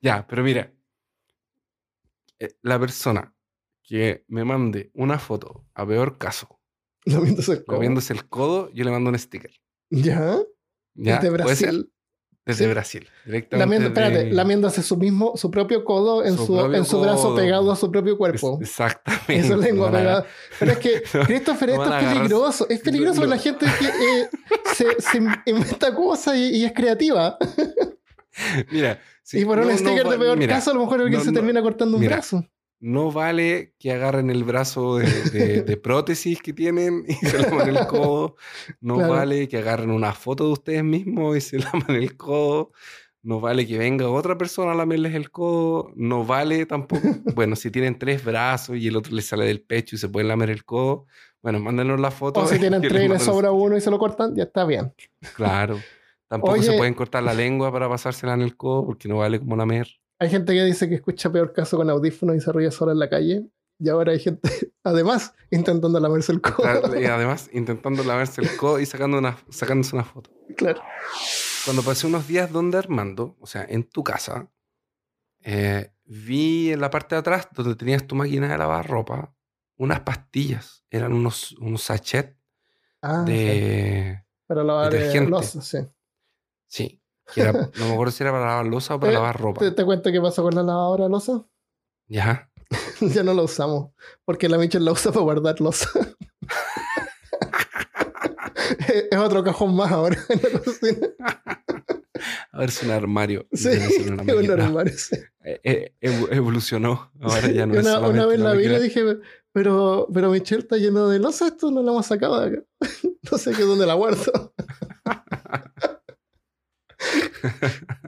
[0.00, 0.72] ya, pero mira,
[2.38, 3.34] eh, la persona
[3.82, 6.60] que me mande una foto, a peor caso,
[7.04, 7.76] Lamiéndose el codo.
[7.76, 9.52] moviéndose el codo, yo le mando un sticker.
[9.90, 10.38] ¿Ya?
[10.94, 11.18] ¿Ya?
[11.20, 11.68] Desde ¿Puede ser?
[11.70, 11.92] Brasil.
[12.46, 12.70] Desde Sí.
[12.70, 13.56] Brasil, directamente.
[13.58, 17.34] Lamiendo, espérate, de- lamiéndose su mismo, su propio codo en Su en su brazo codo.
[17.36, 18.58] pegado a su propio Es- cuerpo.
[18.62, 19.36] Exactamente.
[19.38, 20.26] Eso es lengua no pegada.
[20.60, 22.66] Pero es que, Christopher, esto es peligroso.
[22.70, 24.28] Es peligroso no- la gente que eh,
[24.74, 27.36] se, se inventa cosas y, y es creativa.
[28.70, 31.32] Mira, sí, y por un sticker de peor mira, caso, a lo mejor alguien se
[31.32, 32.44] termina cortando un mira, brazo.
[32.78, 37.68] No vale que agarren el brazo de, de- de prótesis que tienen y se laman
[37.68, 38.36] el codo.
[38.80, 39.12] No Claro.
[39.14, 42.72] vale que agarren una foto de ustedes mismos y se laman el codo.
[43.22, 45.90] No vale que venga otra persona a lamerles el codo.
[45.96, 47.02] No vale tampoco.
[47.34, 50.28] Bueno, si tienen tres brazos y el otro les sale del pecho y se pueden
[50.28, 51.06] lamer el codo,
[51.42, 52.40] bueno, mándenos la foto.
[52.40, 54.92] O si tienen tres y les sobra uno y se lo cortan, ya está bien.
[55.34, 55.80] Claro.
[56.28, 59.56] Tampoco se pueden cortar la lengua para pasársela en el codo porque no vale como
[59.56, 59.88] lamer.
[60.18, 62.98] Hay gente que dice que escucha peor caso con audífonos y se ríe sola en
[62.98, 63.46] la calle.
[63.78, 64.48] Y ahora hay gente,
[64.84, 66.56] además, intentando lamerse el codo.
[66.56, 70.30] Claro, Y además, intentando lavarse el codo y sacando una, sacándose una foto.
[70.56, 70.82] claro.
[71.64, 74.48] Cuando pasé unos días donde Armando, o sea, en tu casa,
[75.42, 79.34] eh, vi en la parte de atrás, donde tenías tu máquina de lavar ropa,
[79.76, 80.84] unas pastillas.
[80.90, 82.36] Eran unos, unos sachets
[83.02, 83.32] Ah, sí.
[83.32, 84.24] de...
[84.46, 85.78] Para lavar eh, losa, sí.
[86.68, 87.02] Sí.
[87.34, 89.60] Era- no me acuerdo si era para lavar losa o para Eh, lavar ropa.
[89.60, 91.44] ¿Te, te cuento qué pasó con la lavadora de losa?
[92.08, 92.48] Ya.
[93.00, 93.90] ya no la usamos.
[94.24, 95.90] Porque la Michelle la usa para guardar losa.
[99.10, 101.08] es otro cajón más ahora en la cocina.
[102.52, 103.46] A ver si un armario.
[103.52, 103.98] Sí, una es
[104.48, 105.16] un armario, sí.
[105.44, 107.10] Eh, eh, evo- evolucionó.
[107.20, 109.18] Ahora ya no Y es una, una vez una la vi y dije,
[109.52, 112.64] pero, pero Michelle está lleno de losa, esto no lo hemos sacado de acá.
[113.30, 114.54] no sé qué dónde la guardo.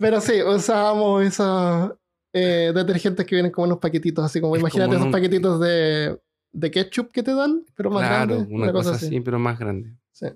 [0.00, 1.92] Pero sí, usábamos esos
[2.32, 5.12] eh, detergentes que vienen como en unos paquetitos, así como, Es imagínate como esos un-
[5.12, 6.18] paquetitos de,
[6.52, 8.54] de ketchup que te dan, pero más Claro, grande.
[8.54, 9.94] una, cosa, así, pero más grande.
[10.12, 10.26] Sí.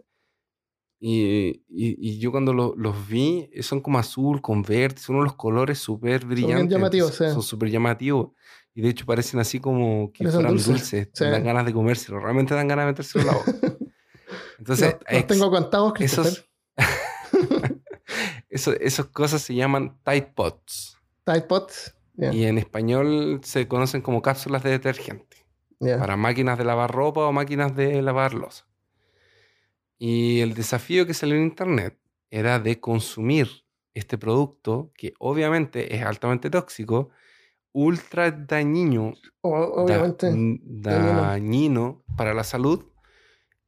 [1.04, 5.34] Y, y- y yo cuando lo- los vi, son como azul con verde, son unos
[5.34, 6.68] colores súper brillantes.
[6.70, 7.34] llamativos, entonces sí.
[7.34, 8.30] Son súper llamativos.
[8.74, 11.08] Y de hecho parecen así como que fueran dulces, dulces.
[11.12, 11.24] sí.
[11.24, 12.20] Dan ganas de comérselo.
[12.20, 13.52] Realmente dan ganas de metérselo en la boca.
[14.58, 17.72] Entonces, los, tengo contados, esos, Christopher.
[18.52, 20.98] Eso, esas cosas se llaman Tide Pods.
[21.24, 21.94] Tide Pods.
[22.16, 22.32] Yeah.
[22.34, 25.38] Y en español se conocen como cápsulas de detergente.
[25.80, 25.98] Yeah.
[25.98, 28.66] Para máquinas de lavar ropa o máquinas de lavar losa.
[29.98, 31.98] Y el desafío que salió en internet
[32.30, 33.48] era de consumir
[33.94, 37.10] este producto, que obviamente es altamente tóxico,
[37.72, 40.28] ultra dañino, O- da- obviamente.
[40.28, 42.84] n- dañino para la salud.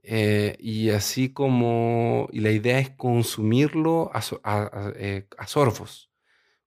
[0.06, 5.46] Eh, y así como, y la idea es consumirlo a, so- a- a- eh, a
[5.46, 6.10] sorbos,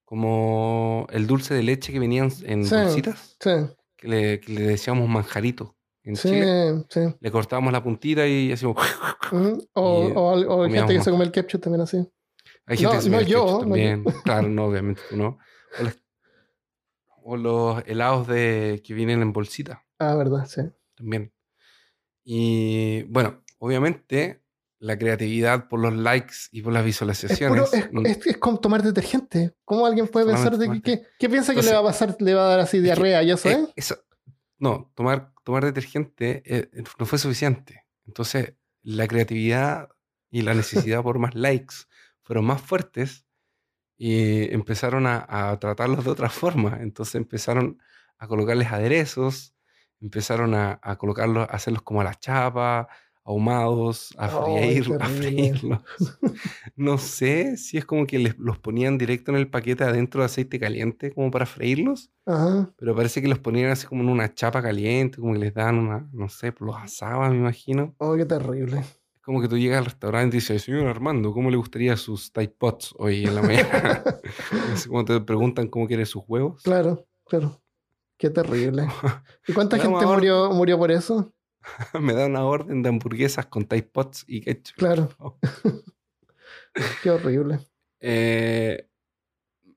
[0.05, 2.75] como el dulce de leche que venían en Sí.
[2.75, 3.51] bolsitas, Sí,
[3.95, 7.15] que le, que le decíamos manjarito en sí, Chile.
[7.19, 8.77] Le cortábamos la puntita y hacíamos...
[9.73, 11.97] O, Y, o, o hay gente que se come el ketchup también así.
[12.65, 14.03] Hay gente No, que se no el yo, ketchup no también.
[14.23, 15.37] Claro, no, obviamente tú no.
[15.79, 15.99] O, las-
[17.23, 20.61] o los helados de, que vienen en bolsita Ah, verdad, sí.
[20.95, 21.33] también.
[22.29, 24.43] Y bueno, obviamente
[24.79, 27.73] la creatividad por los likes y por las Es, puro, visualizaciones.
[27.73, 27.87] es,
[28.17, 29.55] es, es como tomar detergente.
[29.63, 32.17] ¿Cómo alguien puede pensar de que, que- qué piensa que le va a pasar?
[32.19, 33.23] ¿Le va a dar así diarrea?
[33.23, 34.03] ¿Ya eso eh, eso-
[34.59, 37.85] no, tomar, tomar detergente eh, no fue suficiente.
[38.05, 39.87] Entonces, la creatividad
[40.29, 40.53] y la
[40.93, 41.75] necesidad por más likes
[42.23, 43.25] fueron más fuertes
[43.97, 46.79] y empezaron a, a tratarlos de otra forma.
[46.81, 47.79] Entonces empezaron
[48.17, 49.55] a colocarles aderezos,
[50.01, 52.87] empezaron a, a colocarlos, a hacerlos como a la chapa,
[53.27, 55.21] ahumados, a, freír, a terrible.
[55.27, 55.81] freírlos.
[56.75, 60.25] No sé si es como que les, los ponían directo en el paquete adentro de
[60.25, 62.09] aceite caliente como para freírlos.
[62.25, 62.71] Ajá.
[62.77, 65.77] Pero parece que los ponían así como en una chapa caliente, como que les daban
[65.77, 67.93] una, no sé, los asaban, me imagino.
[67.97, 68.79] Oh, qué terrible.
[68.79, 72.31] Es como que tú llegas al restaurante y dices, señor Armando, ¿cómo le gustaría sus
[72.31, 74.03] Tide Pots hoy en la mañana?
[74.73, 76.61] Así como te preguntan cómo quiere sus huevos.
[76.63, 77.61] Claro, claro.
[78.17, 78.87] Qué terrible.
[79.47, 81.33] ¿Y cuánta gente murió, murió por eso?
[81.99, 84.75] Me da una orden de hamburguesas con Tide Pots y ketchup.
[84.77, 85.09] Claro.
[87.03, 87.59] Qué horrible.
[87.99, 88.89] Eh,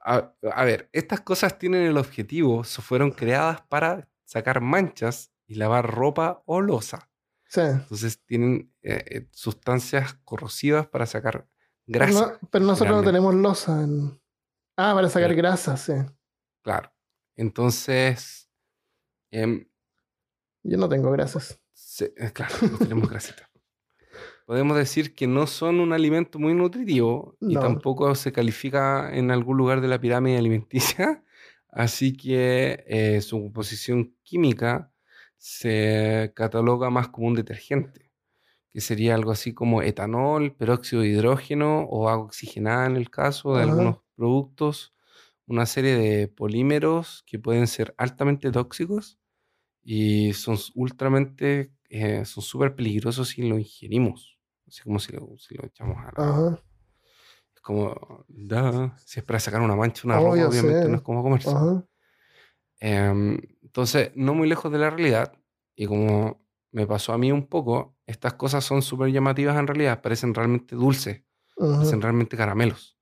[0.00, 5.90] a, a ver, estas cosas tienen el objetivo, fueron creadas para sacar manchas y lavar
[5.90, 7.10] ropa o losa.
[7.46, 7.62] Sí.
[7.62, 11.48] Entonces tienen eh, eh, sustancias corrosivas para sacar
[11.86, 12.38] grasa.
[12.40, 13.82] no- pero nosotros no tenemos losa.
[13.82, 14.20] en-
[14.76, 15.92] Ah, para sacar Pero- grasa, sí.
[16.62, 16.90] Claro.
[17.40, 18.50] Entonces,
[19.30, 19.66] em,
[20.62, 21.58] Yo no tengo grasas.
[21.72, 23.50] se- eh, claro, no tenemos grasita.
[24.46, 29.56] Podemos decir que no son un alimento muy nutritivo y tampoco se califica en algún
[29.56, 31.24] lugar de la pirámide alimenticia.
[31.70, 34.92] Así que eh, su composición química
[35.38, 38.10] se cataloga más como un detergente,
[38.70, 43.54] que sería algo así como etanol, peróxido de hidrógeno o agua oxigenada en el caso
[43.56, 43.70] de Ajá.
[43.72, 44.92] algunos productos,
[45.50, 49.18] una serie de polímeros que pueden ser altamente tóxicos
[49.82, 55.56] y son ultramente, eh, son súper peligrosos si lo ingerimos, así como si lo, si
[55.56, 56.30] lo echamos a la...
[56.30, 56.62] Ajá.
[57.52, 60.88] Es como, da, si es para sacar una mancha, una ropa, Obvio, obviamente sí.
[60.88, 61.50] no es como comerse.
[61.50, 61.84] Ajá.
[62.78, 65.32] Em, entonces, no muy lejos de la realidad,
[65.74, 70.00] y como me pasó a mí un poco, estas cosas son súper llamativas en realidad,
[70.00, 71.24] parecen realmente dulces,
[71.58, 71.74] Ajá.
[71.74, 72.99] parecen realmente caramelos.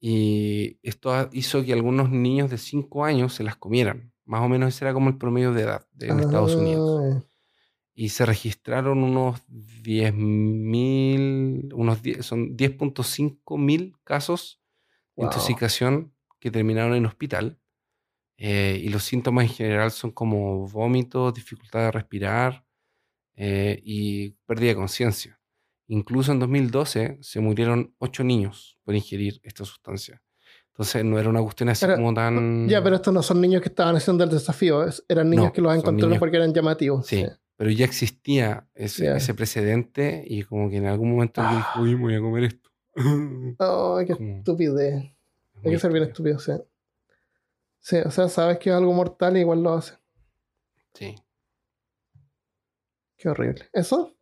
[0.00, 4.12] Y esto hizo que algunos niños de 5 años se las comieran.
[4.24, 6.96] Más o menos ese era como el promedio de edad de- en Estados Unidos.
[6.98, 7.22] Ah,
[7.94, 14.60] Y se registraron unos 10.000, unos 10, son 10.5 mil casos
[15.16, 15.26] de Wow.
[15.26, 17.58] intoxicación que terminaron en hospital.
[18.38, 22.66] Eh, y los síntomas en general son como vómitos, dificultad de respirar
[23.36, 25.35] eh, y pérdida de conciencia.
[25.88, 30.22] Incluso en 2012 se murieron 8 niños por ingerir esta sustancia.
[30.68, 32.68] Entonces no era una cuestión así Pero- como tan...
[32.68, 34.84] Ya, pero estos no son niños que estaban haciendo el desafío.
[34.84, 37.06] es- eran niños No, que los encontraron porque eran llamativos.
[37.06, 37.24] Sí,
[37.56, 42.02] pero ya existía ese, precedente y como que en algún momento alguien dijo, uy, me
[42.02, 42.70] voy a comer esto.
[43.58, 45.04] Ay, qué Como- estupidez.
[45.64, 46.36] Hay que ser bien estúpido.
[46.36, 46.62] estúpido, sí.
[47.80, 49.94] Sí, o sea, sabes que es algo mortal y igual lo hace.
[50.94, 51.14] Sí.
[53.16, 53.64] Qué horrible.
[53.72, 54.15] ¿Eso?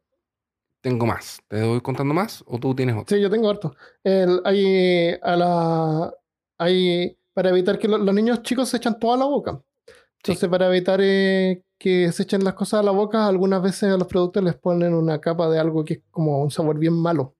[0.84, 1.38] Tengo más.
[1.48, 3.16] ¿Te voy contando más o tú tienes otro?
[3.16, 3.74] Sí, yo tengo harto.
[4.02, 6.14] El, hay, a la,
[6.58, 9.62] hay, para evitar que lo- los niños chicos se echan todo a la boca.
[10.18, 13.96] Entonces, para evitar eh, que se echen las cosas a la boca, algunas veces a
[13.96, 17.34] los productos les ponen una capa de algo que es como un sabor bien malo.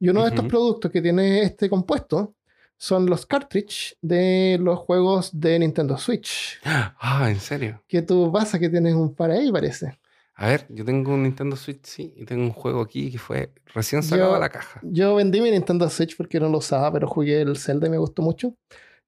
[0.00, 2.34] Y uno de estos productos que tiene este compuesto
[2.76, 6.58] son los cartridge de los juegos de Nintendo Switch.
[7.00, 7.80] Ah, ¿en serio?
[7.86, 9.98] Que tú pasa que tienes un para ahí, parece.
[10.40, 13.52] A ver, yo tengo un Nintendo Switch, sí, y tengo un juego aquí que fue
[13.74, 14.78] recién sacado de la caja.
[14.84, 17.98] Yo vendí mi Nintendo Switch porque no lo usaba, pero jugué el Zelda y me
[17.98, 18.54] gustó mucho.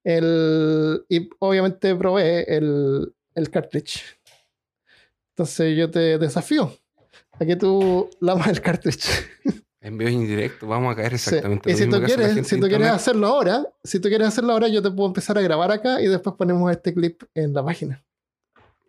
[0.02, 4.02] El, y obviamente probé el, el cartridge.
[5.36, 6.72] Entonces yo te desafío
[7.38, 9.08] a que tú lamas el cartridge.
[9.80, 11.28] Envíos indirectos, vamos a caer Sí.
[11.30, 14.26] exactamente Y lo si mismo tú quieres, si tú quieres hacerlo ahora, si tú quieres
[14.26, 17.54] hacerlo ahora, yo te puedo empezar a grabar acá y después ponemos este clip en
[17.54, 18.04] la página.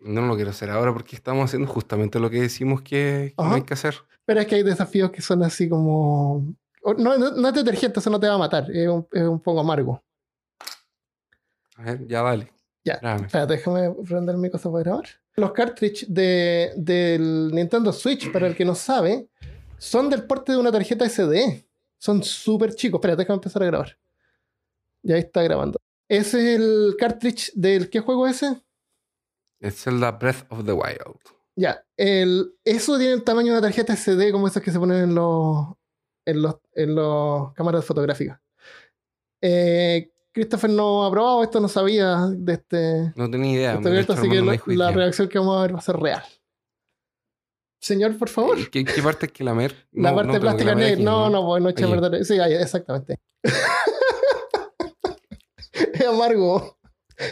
[0.01, 3.45] No lo quiero hacer ahora porque estamos haciendo justamente lo que decimos que, que no
[3.45, 3.55] Ajá.
[3.55, 3.95] hay que hacer.
[4.25, 6.55] Pero es que hay desafíos que son así como.
[6.97, 8.69] No, no, no es detergente, eso no te va a matar.
[8.71, 10.03] Es un, es un poco amargo.
[11.75, 12.51] A ver, ya dale.
[12.83, 12.93] Ya.
[12.93, 15.05] Espérate, déjame prender mi cosa para grabar.
[15.35, 19.29] Los cartridge de, del Nintendo Switch, para el que no sabe,
[19.77, 21.65] son del porte de una tarjeta SD.
[21.97, 22.97] Son súper chicos.
[22.97, 23.97] Espérate, déjame empezar a grabar.
[25.03, 25.79] Ya está grabando.
[26.07, 27.89] Ese es el cartridge del.
[27.89, 28.61] ¿Qué juego es ese?
[29.62, 31.19] Es Zelda Breath of the Wild.
[31.56, 31.84] Ya.
[31.95, 35.15] El, eso tiene el tamaño de una tarjeta SD como esas que se ponen en
[35.15, 35.67] los.
[36.26, 38.39] en los, en los cámaras fotográficas.
[39.41, 43.13] Eh, Christopher no ha probado esto, no sabía de este.
[43.15, 43.74] No tenía idea.
[43.80, 46.24] Lo abierto, así que la, la reacción que vamos a ver va a ser real.
[47.82, 48.69] Señor, por favor.
[48.69, 50.93] ¿Qué, qué parte hay que la No, parte no plástica negra.
[50.93, 52.24] aquí, No, no, pues no echa perder.
[52.26, 53.19] Sí, exactamente.
[55.74, 56.78] es amargo.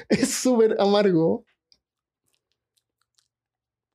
[0.10, 1.46] Es súper amargo.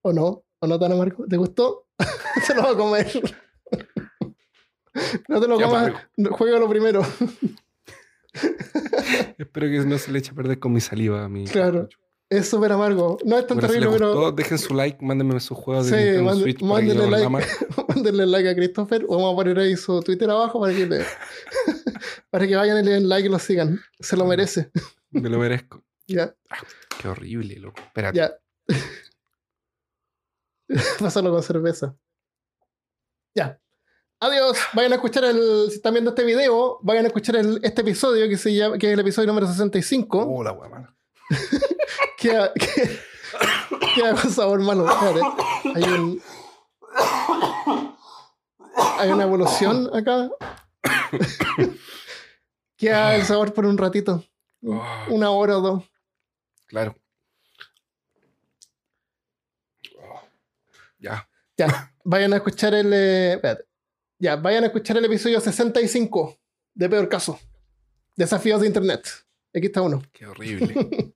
[0.07, 0.45] ¿O no?
[0.61, 1.25] ¿O no tan amargo?
[1.27, 1.88] ¿Te gustó?
[2.47, 3.11] Se lo va a comer.
[5.29, 5.93] no te lo comas.
[6.33, 7.03] Juega primero.
[9.38, 11.45] Espero que no se le eche a perder con mi saliva a mi.
[11.47, 11.88] Claro.
[12.29, 13.19] Es súper amargo.
[13.25, 16.21] No es tan Bueno, si terrible, pero dejen su like, mándenme sus juegos Sí, de
[16.21, 17.29] mande- Switch mándenle like.
[17.88, 19.07] mándenle like a Christopher.
[19.09, 21.05] Vamos a poner ahí su Twitter abajo para que, le-
[22.31, 23.81] para que vayan y le den like y lo sigan.
[24.01, 24.71] Se lo merece.
[25.11, 25.83] Me lo merezco.
[26.09, 26.35] Ya,
[27.01, 27.81] Qué horrible, loco.
[27.81, 28.19] Espérate.
[28.19, 28.33] ya.
[30.98, 31.94] Pásalo con cerveza.
[33.35, 33.61] Ya.
[34.20, 34.57] Adiós.
[34.72, 35.66] Vayan a escuchar el.
[35.68, 38.87] Si están viendo este video, vayan a escuchar el- este episodio que, se llama, que
[38.88, 40.18] es el episodio número 65.
[40.18, 40.96] Oh, la wea mala.
[42.18, 42.98] Queda, que-
[43.94, 44.87] queda con sabor malo.
[45.74, 46.22] Hay un.
[48.98, 50.31] Hay una evolución acá.
[52.77, 54.24] Queda el sabor por un ratito.
[54.64, 55.85] Oh, Una hora o dos.
[56.66, 56.94] claro.
[61.05, 61.29] Ya.
[61.57, 61.95] Ya.
[62.05, 62.90] Vayan a escuchar el.
[62.93, 63.40] eh.
[64.19, 66.38] Ya, vayan a escuchar el episodio 65
[66.75, 67.38] de Peor Caso.
[68.17, 69.07] Desafíos de Internet.
[69.55, 70.03] Aquí está uno.
[70.12, 70.75] Qué horrible.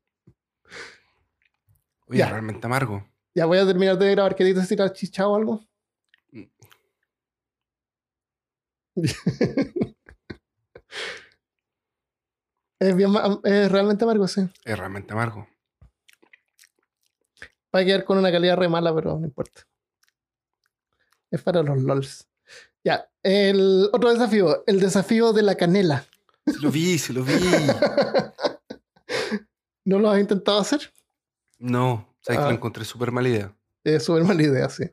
[2.07, 2.29] Oye, Ya.
[2.31, 3.07] realmente amargo.
[3.35, 4.35] Ya voy a terminar de grabar.
[4.37, 5.65] ¿Queréis decir al chichao o algo?
[12.81, 13.13] es, bien,
[13.45, 14.49] es realmente amargo, sí.
[14.65, 15.47] Es realmente amargo.
[17.75, 19.63] Va a quedar con una calidad re mala, pero no importa.
[21.31, 22.29] Es para los LOLs.
[22.85, 26.07] Ya, el otro desafío, el desafío de la canela.
[26.47, 27.33] Se lo vi, se lo vi.
[29.85, 30.81] ¿No lo has intentado hacer?
[31.59, 32.49] No, sabes que Ah.
[32.49, 33.55] lo encontré súper mala idea.
[33.85, 34.85] Es súper mala idea, sí.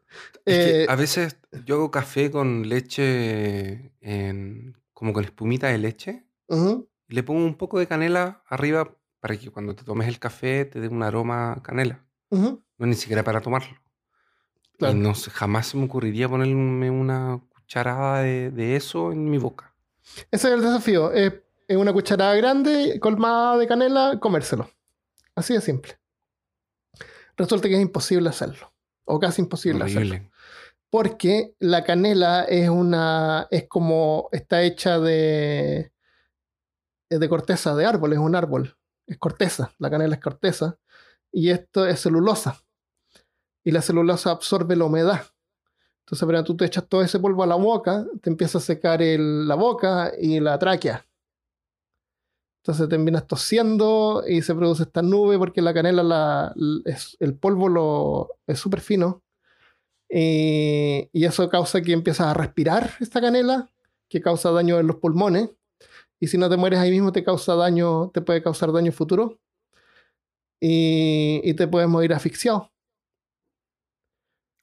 [0.45, 5.77] Es que Eh, a veces yo hago café con leche, en, como con espumita de
[5.77, 10.19] leche, y le pongo un poco de canela arriba para que cuando te tomes el
[10.19, 12.05] café te dé un aroma a canela.
[12.29, 13.77] ujú, No ni siquiera para tomarlo.
[14.77, 14.95] Claro.
[14.95, 19.73] Y no jamás se me ocurriría ponerme una cucharada de, de eso en mi boca.
[20.31, 21.11] Ese es el desafío.
[21.11, 21.33] Es
[21.67, 24.69] es una cucharada grande, colmada de canela, comérselo.
[25.35, 25.99] Así de simple.
[27.35, 28.73] Resulta que es imposible hacerlo.
[29.05, 30.29] O casi imposible hacerlo.
[30.89, 33.47] Porque la canela es una.
[33.51, 34.29] es como.
[34.31, 35.91] está hecha de.
[37.09, 38.77] de corteza de árbol, es un árbol.
[39.07, 39.73] Es corteza.
[39.77, 40.77] La canela es corteza.
[41.31, 42.63] Y esto es celulosa.
[43.65, 45.25] Y la celulosa absorbe la humedad.
[46.05, 49.01] Entonces, apenas tú te echas todo ese polvo a la boca, te empieza a secar
[49.01, 51.05] la boca y la tráquea.
[52.65, 56.51] Entonces terminas tosiendo y se produce esta nube porque la canela,
[57.19, 59.21] el polvo es súper fino.
[60.09, 63.69] Y, y eso causa que empiezas a respirar esta canela,
[64.09, 65.51] que causa daño en los pulmones.
[66.19, 69.39] Y si no te mueres ahí mismo, te causa daño, te puede causar daño futuro.
[70.59, 72.71] Y, y te puedes morir asfixiado.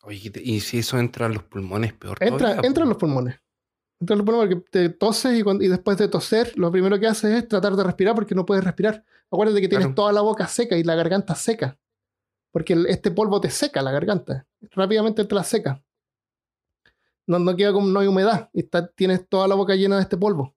[0.02, 3.40] Oye, ¿y si eso entra a los pulmones, peor Entra, todavía, entra en los pulmones.
[4.00, 6.98] Entra en los pulmones porque te toses y, cuando- y después de toser, lo primero
[6.98, 9.04] que haces es tratar de respirar porque no puedes respirar.
[9.30, 9.94] Acuérdate que tienes Claro.
[9.94, 11.78] toda la boca seca y la garganta seca.
[12.50, 14.46] Porque el- este polvo te seca la garganta.
[14.72, 15.82] Rápidamente te la seca.
[17.26, 18.50] No, no queda como, no hay humedad.
[18.52, 20.54] Y está- tienes toda la boca llena de este polvo.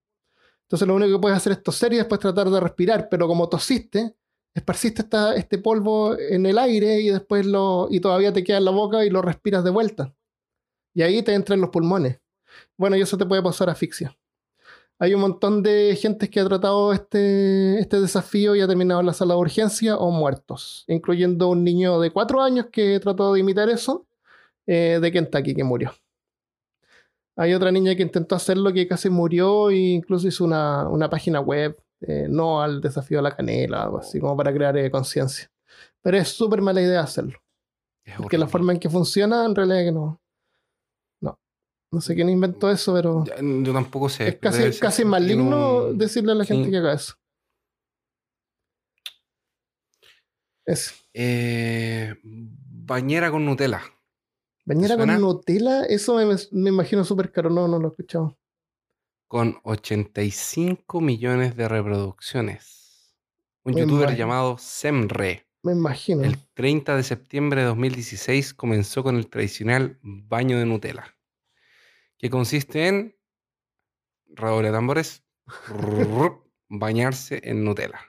[0.63, 3.07] Entonces lo único que puedes hacer es toser y después tratar de respirar.
[3.09, 4.15] Pero como tosiste,
[4.55, 5.03] esparciste
[5.35, 7.87] este polvo en el aire y después lo.
[7.91, 10.15] y todavía te queda en la boca y lo respiras de vuelta.
[10.93, 12.21] Y ahí te entra en los pulmones.
[12.77, 14.17] Bueno, y eso te puede pasar asfixia.
[14.97, 19.07] Hay un montón de gente que ha tratado este, este desafío y ha terminado en
[19.07, 23.41] la sala de urgencia o muertos, incluyendo un niño de cuatro años que trató de
[23.41, 24.07] imitar eso,
[24.67, 25.91] eh, de Kentucky, que murió.
[27.35, 31.41] Hay otra niña que intentó hacerlo que casi murió e incluso hizo una, una página
[31.41, 35.49] web, eh, no al desafío a la canela, algo así, como para crear eh, conciencia.
[36.01, 37.39] Pero es súper mala idea hacerlo.
[38.03, 40.21] Es Porque la forma en que funciona, en realidad que no.
[41.21, 41.39] No.
[41.91, 44.27] No sé quién inventó eso, pero Yo tampoco sé.
[44.27, 46.71] es casi, casi maligno un- decirle a la gente sí.
[46.71, 47.15] que haga eso.
[50.65, 50.93] Es.
[51.13, 53.81] Eh, bañera con Nutella.
[54.65, 55.07] Bañera con?
[55.21, 57.49] Nutella, eso me, me imagino súper caro.
[57.49, 58.37] No, no lo he escuchado.
[59.27, 63.15] Con 85 millones de reproducciones.
[63.63, 64.17] Un Me youtuber imagino.
[64.19, 65.47] llamado Semre.
[65.63, 66.23] Me imagino.
[66.23, 71.15] El 30 de septiembre de 2016 comenzó con el tradicional baño de Nutella,
[72.19, 73.15] que consiste en,
[74.27, 75.23] redoble de tambores,
[76.69, 77.99] bañarse en Nutella.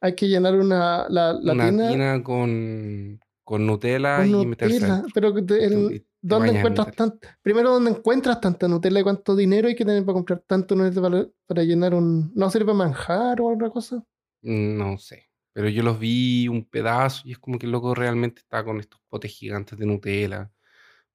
[0.00, 4.80] Hay que llenar una, la, la Una tina tina con, con Nutella con y meterse
[4.80, 5.02] Nutella.
[5.12, 7.38] Pero el- ¿dónde encuentras tanta?
[7.42, 11.00] Primero, ¿dónde encuentras tanta Nutella y cuánto dinero hay que tener para comprar tanto Nutella
[11.02, 12.32] para, para llenar un.
[12.34, 14.02] ¿No sirve para manjar o otra cosa?
[14.42, 15.30] No sé.
[15.52, 18.80] Pero yo los vi un pedazo y es como que el loco realmente está con
[18.80, 20.50] estos potes gigantes de Nutella.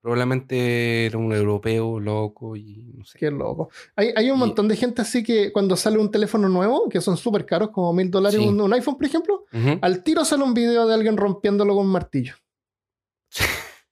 [0.02, 3.20] Probablemente era un europeo loco y no sé.
[3.20, 3.70] Qué loco.
[3.98, 7.02] Hay, hay un Y- montón de gente así que cuando sale un teléfono nuevo, que
[7.02, 8.48] son súper caros, como mil dólares Sí.
[8.48, 9.44] un, un iPhone, por ejemplo,
[9.82, 12.36] al tiro sale un video de alguien rompiéndolo con un martillo.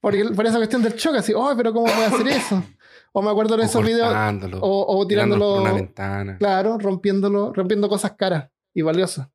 [0.10, 2.64] Porque, por esa cuestión del choque, así, oh, pero ¿cómo puede hacer eso?
[3.12, 4.14] O me acuerdo de esos videos,
[4.62, 6.38] o, o tirándolo por una ventana.
[6.38, 9.28] claro, rompiéndolo, rompiendo cosas caras y valiosas.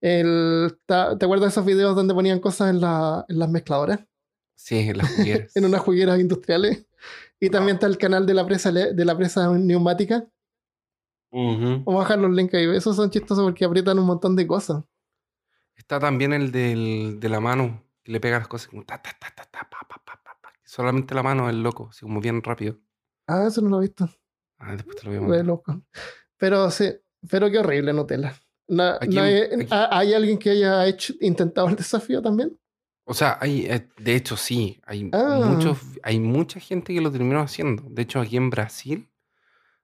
[0.00, 4.00] El, ¿Te acuerdas de esos videos donde ponían cosas en, la- en las mezcladoras?
[4.54, 5.52] Sí, en las jugueras.
[5.56, 6.86] En unas jugueras industriales.
[7.38, 10.26] Y también está el canal de la presa, de la presa neumática.
[11.30, 12.64] Vamos a bajar los links ahí.
[12.74, 14.82] Esos son chistosos porque aprietan un montón de cosas.
[15.76, 19.10] Está también el del, de la mano, que le pega las cosas como ta, ta,
[19.20, 20.05] ta, ta, ta, pa, pa, pa, pa, pa.
[20.76, 22.76] Solamente la mano es loco, así como bien rápido.
[23.26, 24.06] Ah, eso no lo he visto.
[24.58, 25.46] Ah, después te lo voy a mandar.
[25.46, 25.82] loco.
[26.36, 26.92] Pero sí,
[27.30, 28.34] pero qué horrible Nutella.
[28.68, 32.58] No hay, ¿ha- ¿Hay alguien que haya hecho, intentado el desafío también?
[33.04, 35.40] O sea, hay, eh, de hecho sí, hay, Ah.
[35.46, 37.84] muchos, hay mucha gente que lo terminó haciendo.
[37.88, 39.08] De hecho, aquí en Brasil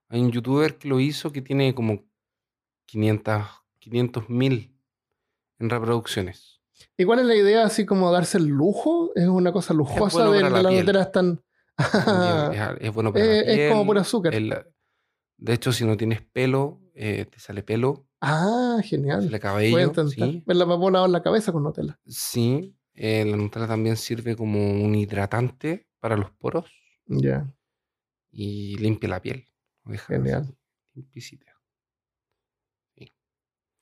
[0.09, 2.03] hay un youtuber que lo hizo que tiene como
[2.85, 4.77] 500 mil
[5.57, 6.52] en reproducciones.
[6.97, 7.63] ¿Y cuál es la idea?
[7.65, 9.11] Así como darse el lujo.
[9.15, 10.85] Es una cosa lujosa bueno de, la la piel.
[10.85, 11.01] Nutella.
[11.03, 11.43] Están...
[11.75, 14.33] También es, es bueno para la Eh, es como puro azúcar.
[14.35, 14.55] el-
[15.37, 19.33] de hecho, si no tienes pelo, eh, te sale pelo, ah, genial.
[19.33, 19.79] a cabello.
[19.79, 20.07] intentar.
[20.09, 21.99] Sí, Me la puedo lavar la cabeza con Nutella.
[22.05, 22.75] sí.
[22.95, 26.71] Eh, la Nutella también sirve como un hidratante para los poros
[27.07, 27.51] Ya,
[28.31, 29.47] y limpia la piel.
[29.83, 30.55] deja genial.
[30.93, 31.51] limpiecita.
[32.95, 33.11] Sí.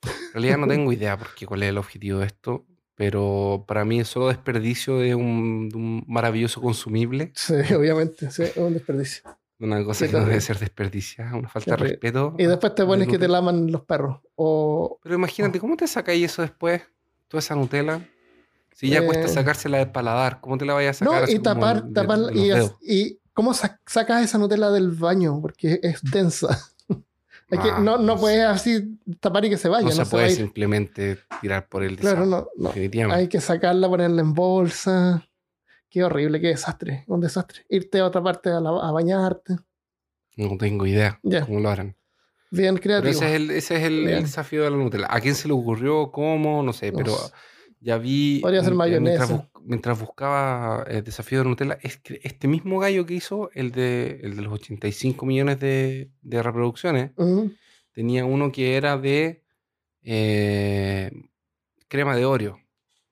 [0.01, 2.65] En realidad no tengo idea por qué cuál es el objetivo de esto,
[3.01, 8.29] pero para mí es solo desperdicio de un, de un maravilloso consumible, Sí, obviamente.
[8.29, 9.23] Sí, es un desperdicio.
[9.57, 12.35] de una cosa que no debe ser desperdiciada, una falta de respeto.
[12.37, 14.19] Y después te pones que te laman los perros.
[14.35, 16.83] O Pero imagínate, ¿cómo te sacáis eso después?
[17.27, 18.07] Toda esa Nutella.
[18.75, 21.23] Si ya cuesta Eh, sacársela del paladar, ¿cómo te la vayas a sacar?
[21.27, 25.79] No, y tapar, de- tapar, de y, cómo sa- sacas esa Nutella del baño, porque
[25.81, 26.59] es densa.
[27.59, 29.83] Ah, no, no no puedes así tapar y que se vaya.
[29.87, 32.69] No, No, se puede simplemente tirar por el Claro, desagüe, no, no.
[32.69, 33.21] definitivamente.
[33.21, 35.27] Hay que sacarla, ponerla en bolsa.
[35.89, 37.03] Qué horrible, qué desastre.
[37.07, 37.65] Un desastre.
[37.69, 39.55] Irte a otra parte a, la- a bañarte.
[40.37, 41.45] No tengo idea Ya.
[41.45, 41.95] cómo lo harán.
[42.49, 43.11] Bien Pero creativo.
[43.11, 44.23] ese es el, ese es el, el Bien.
[44.23, 45.07] desafío de la Nutella.
[45.09, 46.11] ¿A quién se le ocurrió?
[46.11, 46.63] ¿Cómo?
[46.63, 47.15] No sé, pero
[47.79, 48.39] ya vi.
[48.41, 49.49] Podría ser mayonesa.
[49.63, 54.19] Mientras buscaba el desafío de Nutella, es que este mismo gallo que hizo el de,
[54.23, 57.11] el de los 85 millones de, de reproducciones,
[57.91, 59.43] tenía uno que era de
[60.03, 61.11] eh,
[61.87, 62.57] crema de Oreo.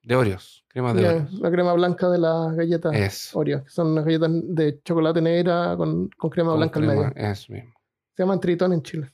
[0.02, 0.66] De Oreos.
[0.70, 1.34] Crema de Oreos.
[1.34, 3.40] la crema blanca de las galletas Eso.
[3.40, 7.10] Oreo, que son unas galletas de chocolate negra con, con crema Con blanca al crema,
[7.10, 7.32] medio.
[7.32, 7.74] Eso mismo.
[8.16, 9.14] Se llaman Tritón en Chile.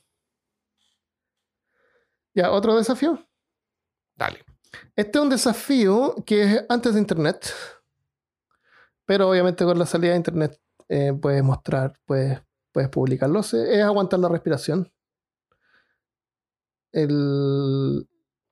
[2.34, 3.18] Ya, otro desafío.
[4.14, 4.45] Dale.
[4.96, 7.52] Este es un desafío que es antes de Internet,
[9.04, 12.40] pero obviamente con la salida de Internet eh, puedes mostrar, puedes,
[12.72, 13.40] puedes publicarlo.
[13.40, 14.90] Es aguantar la respiración.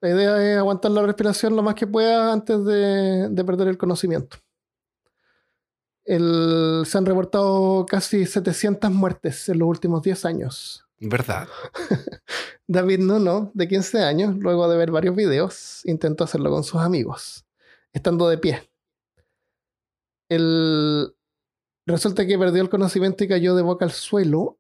[0.01, 3.79] La idea es aguantar la respiración lo más que puedas antes de, de perder el
[3.79, 4.37] conocimiento.
[6.05, 10.84] El- se han reportado casi 700 muertes en los últimos 10 años.
[11.07, 11.49] ¿Verdad?
[12.67, 17.45] David Nuno, de 15 años, luego de ver varios videos, intentó hacerlo con sus amigos,
[17.93, 18.71] estando de pie.
[20.29, 21.15] El...
[21.87, 24.59] Resulta que perdió el conocimiento y cayó de boca al suelo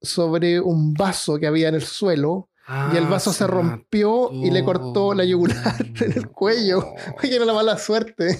[0.00, 2.48] sobre un vaso que había en el suelo
[2.92, 6.94] y el Ah, vaso se rompió y le cortó la yugular en el cuello.
[7.22, 8.38] Oye, era la mala suerte.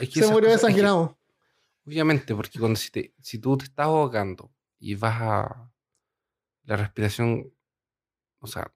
[0.00, 1.18] Es que Se murió es que desangrado.
[1.84, 5.67] Obviamente, porque cuando si, te- si tú te estás ahogando y vas a...
[6.68, 7.50] La respiración,
[8.40, 8.70] o sea,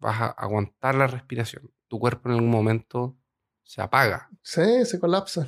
[0.00, 1.72] vas a aguantar la respiración.
[1.86, 3.16] Tu cuerpo en algún momento
[3.62, 5.46] se apaga, Sí, se colapsa.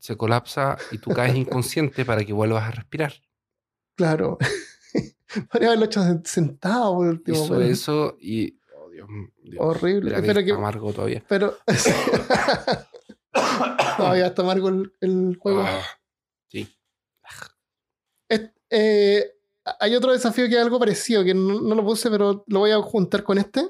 [0.00, 3.12] se colapsa y tú caes inconsciente para que vuelvas a respirar.
[3.94, 4.38] Claro.
[5.52, 7.44] Podría haberlo hecho sen- sentado por último.
[7.44, 8.58] Hizo eso y...
[8.76, 9.08] Oh, Dios,
[9.44, 9.56] Dios.
[9.60, 10.20] Horrible.
[10.22, 11.22] Pero que- amargo todavía.
[11.28, 11.56] Pero.
[13.96, 15.62] Todavía está amargo el, el juego.
[15.64, 15.82] Ah,
[16.48, 16.68] sí.
[18.72, 19.32] Eh,
[19.78, 22.70] hay otro desafío que es algo parecido, que no, no lo puse, pero lo voy
[22.70, 23.68] a juntar con este,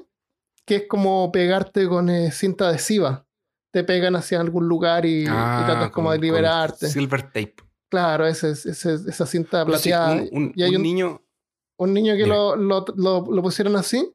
[0.65, 3.25] que es como pegarte con eh, cinta adhesiva.
[3.73, 6.87] Te pegan hacia algún lugar y, y Ah, tratas como de liberarte.
[6.89, 7.55] Silver tape.
[7.89, 10.13] Claro, ese, es- ese es- esa cinta Pero sí, plateada.
[10.15, 11.21] un, un- y hay un un, niño...
[11.77, 14.13] un niño que lo, lo, lo- lo pusieron así,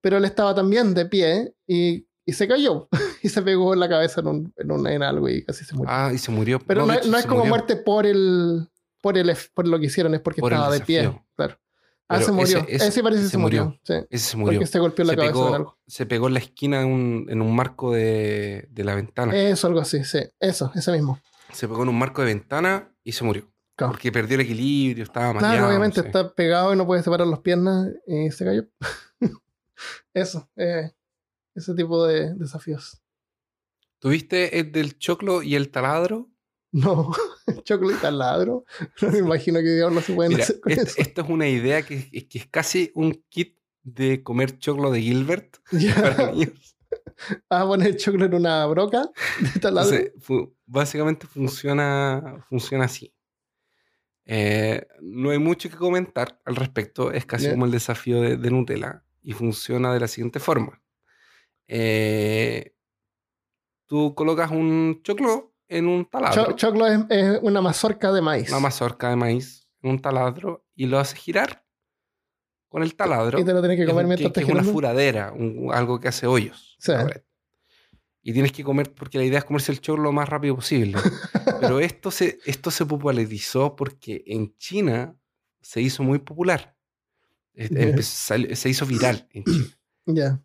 [0.00, 2.88] pero él estaba también de pie y, y se cayó
[3.22, 5.74] y se pegó en la cabeza en, un, en, un- en algo y casi se
[5.74, 5.90] murió.
[5.94, 6.58] Ah, y se murió.
[6.66, 7.50] pero no, hecho, no es como murió.
[7.50, 8.68] muerte por el,
[9.04, 11.22] por el por lo que hicieron, es porque Por estaba de pie.
[11.36, 11.58] Claro.
[12.08, 12.58] Ah, se murió.
[12.60, 13.64] ese- Ese, ese- parece que se murió.
[13.66, 13.80] murió.
[13.84, 14.58] Sí, Ese se murió.
[14.58, 15.78] porque se golpeó la se, cabeza pegó, en algo.
[15.86, 19.36] se pegó en la esquina en un, en un marco de, de la ventana.
[19.36, 20.18] Eso, algo así, sí.
[20.40, 21.20] Eso, ese mismo.
[21.52, 23.50] Se pegó en un marco de ventana y se murió.
[23.76, 23.92] Claro.
[23.92, 25.68] Porque perdió el equilibrio, estaba Claro, mareado.
[25.68, 26.08] obviamente no sé.
[26.08, 28.64] está pegado y no puede separar las piernas y se cayó.
[30.14, 30.92] Eso, eh,
[31.54, 33.00] ese tipo de desafíos.
[33.98, 36.28] ¿Tuviste el del choclo y el taladro?
[36.76, 37.12] No,
[37.64, 38.64] chocolate al ladro.
[39.00, 40.94] No me imagino que diablos se pueden Mira, hacer con est- eso.
[41.00, 45.00] esto es una idea que, es- que es casi un kit de comer choclo de
[45.00, 45.94] Gilbert Ya.
[45.94, 46.76] para niños.
[47.48, 49.08] Vas a poner chocolate en una broca
[49.40, 49.94] de taladro.
[49.94, 53.14] Entonces, fu- básicamente funciona, funciona así.
[54.26, 58.50] Eh, no hay mucho que comentar al respecto, es casi como el desafío de, de
[58.50, 60.82] Nutella y funciona de la siguiente forma.
[61.68, 62.74] Eh,
[63.86, 68.48] tú colocas un choclo en un taladro, Cho- choclo es, es una mazorca de maíz.
[68.50, 71.64] una mazorca de maíz, en un taladro y lo haces girar
[72.68, 73.38] con el taladro.
[73.38, 75.32] y te lo tienes que Es comer un- mientras que, estás que es una furadera,
[75.32, 76.76] un- algo que hace hoyos.
[76.80, 76.92] Sí.
[78.26, 80.94] Y tienes que comer, porque la idea es comerse el choclo lo más rápido posible.
[81.60, 85.14] Pero esto se, esto se popularizó porque en China
[85.60, 86.74] se hizo muy popular.
[87.52, 89.66] Es- sal- se hizo viral en China.
[90.06, 90.40] Ya.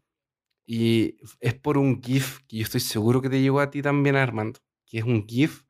[0.65, 4.15] Y es por un GIF que yo estoy seguro que te llegó a ti también,
[4.17, 4.59] Armando.
[4.89, 5.63] Que es un GIF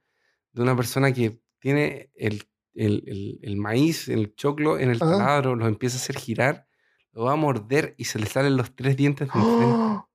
[0.54, 2.44] de una persona que tiene el,
[2.74, 5.12] el- el- el maíz, el choclo en el Ajá.
[5.18, 6.68] taladro, lo empieza a hacer girar,
[7.12, 9.34] lo va a morder y se le salen los tres dientes de.
[9.36, 10.10] ¡Oh!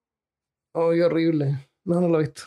[0.73, 1.69] ¡Oh, qué horrible!
[1.85, 2.43] No, no lo he visto.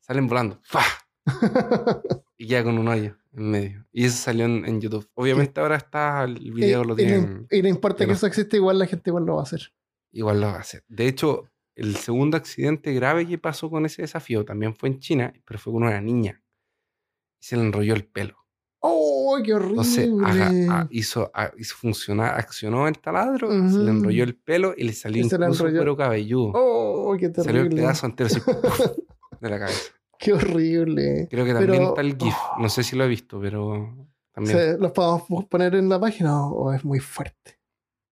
[0.00, 0.60] Salen volando.
[0.62, 0.84] ¡Fah!
[2.36, 3.86] Y queda con un hoyo en medio.
[3.92, 5.06] Y eso salió en, en YouTube.
[5.12, 7.46] Obviamente ahora está el video, y, lo tienen.
[7.50, 9.74] y no importa que eso existe, igual la gente igual lo va a hacer.
[10.10, 10.82] Igual lo va a hacer.
[10.88, 15.32] De hecho, el segundo accidente grave que pasó con ese desafío también fue en China,
[15.44, 16.42] pero fue con una niña.
[17.40, 18.36] Y se le enrolló el pelo.
[18.82, 19.82] ¡Oh, qué horrible!
[19.82, 24.84] Entonces a- hizo, a- hizo funcionar, accionó el taladro, se le enrolló el pelo y
[24.84, 26.52] le salió Y incluso cuero cabelludo.
[26.54, 27.76] ¡Oh, qué salió el terrible!
[27.82, 28.30] pedazo entero
[29.40, 29.92] de la cabeza.
[30.18, 31.28] ¡Qué horrible!
[31.30, 32.34] Creo que también Pero- está el GIF.
[32.58, 33.94] No sé si lo he visto, pero
[34.32, 34.56] también.
[34.56, 37.59] ¿Se- ¿Los podemos poner en la página o es muy fuerte?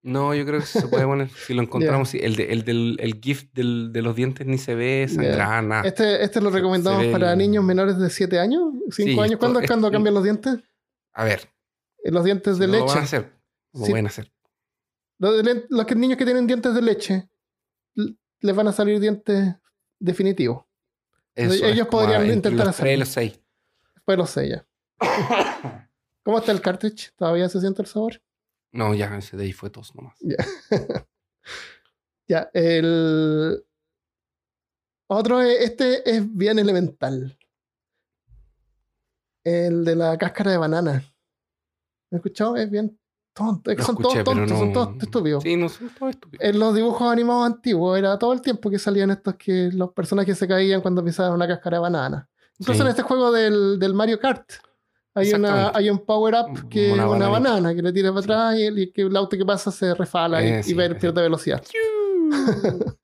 [0.02, 1.28] No, yo creo que se puede poner.
[1.30, 1.62] Si lo
[2.02, 2.18] encontramos, sí.
[2.22, 5.82] el, de- el del el GIF del- de los dientes ni se ve sangrar, nada.
[5.82, 9.38] Este, este lo recomendamos para el- niños menores de 7 años, 5 Sí, años.
[9.38, 10.58] ¿Cuándo es cuando cambian los dientes?
[11.12, 11.50] A ver,
[12.04, 13.04] Eh, Los dientes de no lo van a leche.
[13.04, 13.32] hacer.
[13.72, 13.90] Lo Sí.
[13.90, 14.32] pueden hacer.
[15.18, 17.28] Los, de los que- niños que tienen dientes de leche,
[18.40, 19.52] les van a salir dientes
[19.98, 20.64] definitivos.
[21.34, 22.98] Eso Ellos podrían entre intentar los hacerlo.
[23.00, 23.40] los seis.
[23.96, 24.66] Después los sé ya.
[26.24, 27.12] ¿Cómo está el cartridge?
[27.16, 28.20] ¿Todavía se siente el sabor?
[28.72, 30.16] No, ya, ese de ahí fue tos nomás.
[32.30, 33.64] Ya, el.
[35.08, 37.38] Otro, es- este es bien elemental.
[39.44, 40.92] El de la cáscara de banana.
[42.10, 42.56] ¿Me has escuchado?
[42.56, 42.98] Es bien
[43.32, 43.72] tonto.
[43.72, 45.42] Lo son escuché, todos tontos, son todos estúpidos.
[45.42, 46.44] Sí, no son todos estúpidos.
[46.44, 50.36] En los dibujos animados antiguos era todo el tiempo que salían estos que los personajes
[50.36, 52.28] se caían cuando pisaban una cáscara de banana.
[52.58, 52.82] Incluso Sí.
[52.82, 54.50] en este juego del, del Mario Kart
[55.14, 57.50] hay, una, hay un power-up que es Una una, bananita.
[57.50, 58.30] banana que le tira para Sí.
[58.30, 60.76] atrás y el, y que el auto que pasa se refala y- Eh, y, sí,
[60.80, 60.94] ese.
[60.94, 61.62] pierde velocidad.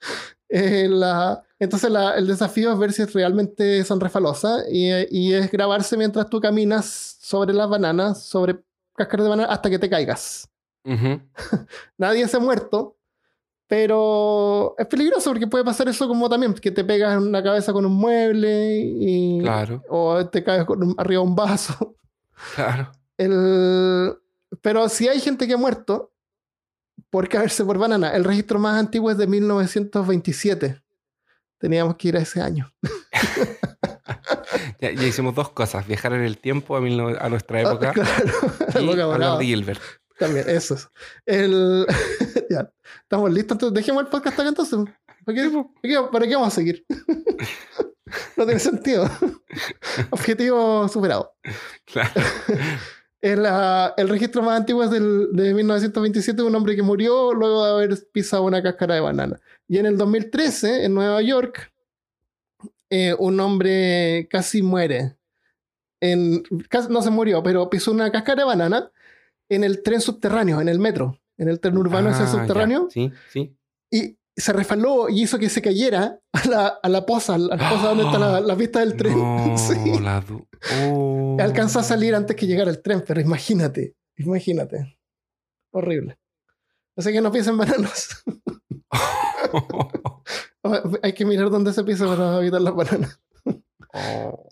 [0.57, 5.50] Eh, la- entonces la- el desafío es ver si realmente son refalosas y, y es
[5.50, 8.62] grabarse mientras tú caminas sobre las bananas, sobre
[8.94, 10.48] cáscaras de banana hasta que te caigas.
[10.84, 11.20] Ujú.
[11.98, 12.93] Nadie se ha muerto,
[13.67, 17.73] pero es peligroso porque puede pasar eso como también, que te pegas en la cabeza
[17.73, 21.97] con un mueble y, Claro, o te caes con arriba de un vaso.
[22.55, 22.91] claro.
[23.17, 24.15] El,
[24.61, 26.12] pero si hay gente que ha muerto
[27.11, 30.83] por caerse por banana, el registro más antiguo es de 1927.
[31.59, 32.73] Teníamos que ir a ese año.
[34.81, 37.62] Ya, ya hicimos dos cosas: viajar en el tiempo a, mil nove- a nuestra Ah,
[37.62, 38.11] época claro,
[38.75, 39.81] la y época hablar de Gilbert.
[40.19, 40.89] También, eso es.
[41.27, 41.87] El...
[42.51, 42.71] ya,
[43.03, 43.57] estamos listos.
[43.57, 44.79] Entonces, dejemos el podcast acá entonces.
[45.25, 45.39] ¿Para
[45.83, 46.85] qué, para vamos a seguir?
[48.37, 49.09] no tiene sentido.
[50.11, 51.35] Objetivo superado.
[51.85, 52.12] Claro.
[53.21, 57.65] El, ah, el registro más antiguo es del, de 1927, un hombre que murió luego
[57.65, 59.41] de haber pisado una cáscara de banana.
[59.67, 61.73] Y en el 2013, en Nueva York,
[62.91, 65.17] eh, un hombre casi muere.
[66.01, 68.93] En, casi, no se murió, pero pisó una cáscara de banana
[69.55, 71.20] en el tren subterráneo, en el metro.
[71.36, 72.30] En el tren urbano ese Ah, ya.
[72.32, 72.88] subterráneo.
[72.90, 73.57] Sí, sí.
[73.90, 77.57] Y se refaló y hizo que se cayera a la, a la poza, a la
[77.57, 79.18] poza donde está la, la pista del tren.
[79.18, 79.74] No, Sí.
[80.86, 81.36] Oh.
[81.40, 84.98] Alcanzó a salir antes que llegara el tren, pero imagínate, imagínate.
[85.72, 86.18] Horrible.
[86.96, 88.22] Así que no piensen bananas.
[91.02, 93.20] Hay que mirar dónde se pisa para evitar las bananas.
[93.92, 94.48] Oh.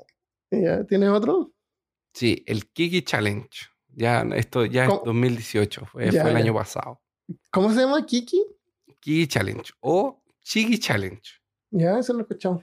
[0.51, 1.53] Ya, ¿Tienes otro?
[2.15, 3.49] Sí, el Kiki Challenge.
[3.95, 5.03] Ya, esto ya es ¿Cómo?
[5.07, 6.43] 2018, fue, Ya, fue el ya.
[6.43, 7.01] año pasado.
[7.51, 8.05] ¿Cómo se llama?
[8.07, 8.43] ¿Kiki?
[9.01, 11.23] Kiki Challenge o Chigi Challenge.
[11.71, 12.63] Ya, eso lo he escuchado.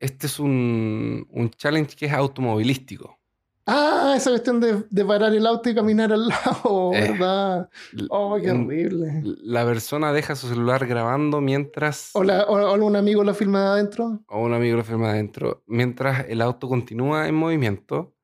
[0.00, 3.18] Este es un, un challenge que es automovilístico.
[3.66, 7.70] Ah, esa cuestión de, de parar el auto y caminar al lado, Eh, ¿verdad?
[8.10, 9.22] Oh, qué horrible.
[9.22, 13.60] La persona deja su celular grabando mientras, O, la- o- o algún amigo lo filma
[13.62, 14.20] de adentro.
[14.28, 18.14] o un amigo lo firma adentro, mientras el auto continúa en movimiento,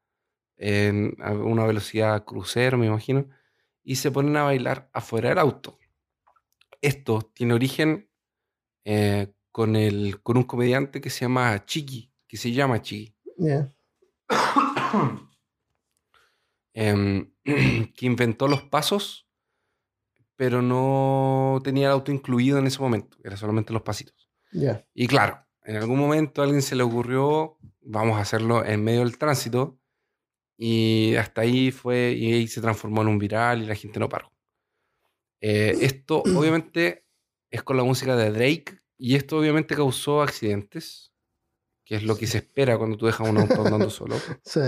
[0.61, 3.27] en a una velocidad crucero, me imagino,
[3.83, 5.79] y se ponen a bailar afuera del auto.
[6.83, 8.11] Esto tiene origen
[8.85, 13.17] eh, con, el, con un comediante que se llama Chiqui, que se llama Chiqui.
[16.73, 19.29] Em, que inventó los pasos,
[20.37, 24.31] pero no tenía el auto incluido en ese momento, era solamente los pasitos.
[24.95, 29.01] Y claro, en algún momento a alguien se le ocurrió, vamos a hacerlo en medio
[29.01, 29.80] del tránsito,
[30.63, 34.11] y hasta ahí fue, y ahí se transformó en un viral y la gente no
[34.11, 34.31] paró.
[35.41, 37.07] Eh, esto obviamente
[37.51, 41.15] es con la música de Drake, y esto obviamente causó accidentes,
[41.83, 44.17] que es lo que se espera cuando tú dejas un auto andando solo.
[44.45, 44.61] Sí.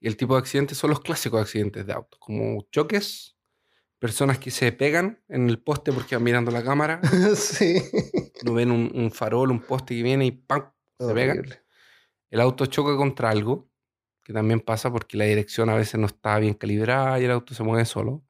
[0.00, 3.38] Y el tipo de accidentes son los clásicos accidentes de auto, como choques,
[3.98, 7.00] personas que se pegan en el poste porque van mirando la cámara,
[7.36, 7.80] sí.
[8.44, 10.70] no ven un, un farol, un poste que viene y ¡pam!
[10.98, 11.38] se pegan.
[11.38, 11.62] Horrible.
[12.28, 13.70] El auto choca contra algo,
[14.24, 17.54] que también pasa porque la dirección a veces no está bien calibrada y el auto
[17.54, 18.24] se mueve solo.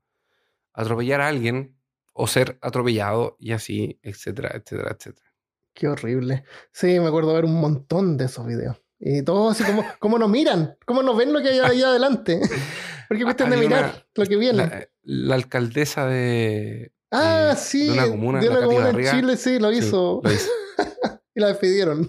[0.73, 1.77] Atropellar a alguien
[2.13, 5.27] o ser atropellado y así, etcétera, etcétera, etcétera.
[5.73, 6.45] Qué horrible.
[6.73, 8.77] Sí, me acuerdo ver un montón de esos videos.
[8.99, 12.41] Y todos así como, como nos miran, cómo nos ven lo que hay ahí adelante.
[13.09, 14.59] Porque cuestión de mirar una- lo que viene.
[14.67, 16.93] La, la alcaldesa de...
[17.11, 17.87] ah, sí.
[17.87, 19.05] de una comuna, de una comuna en.
[19.05, 20.21] Chile, sí, lo Sí, hizo.
[20.25, 20.51] lo hizo.
[21.37, 22.09] Y la despidieron.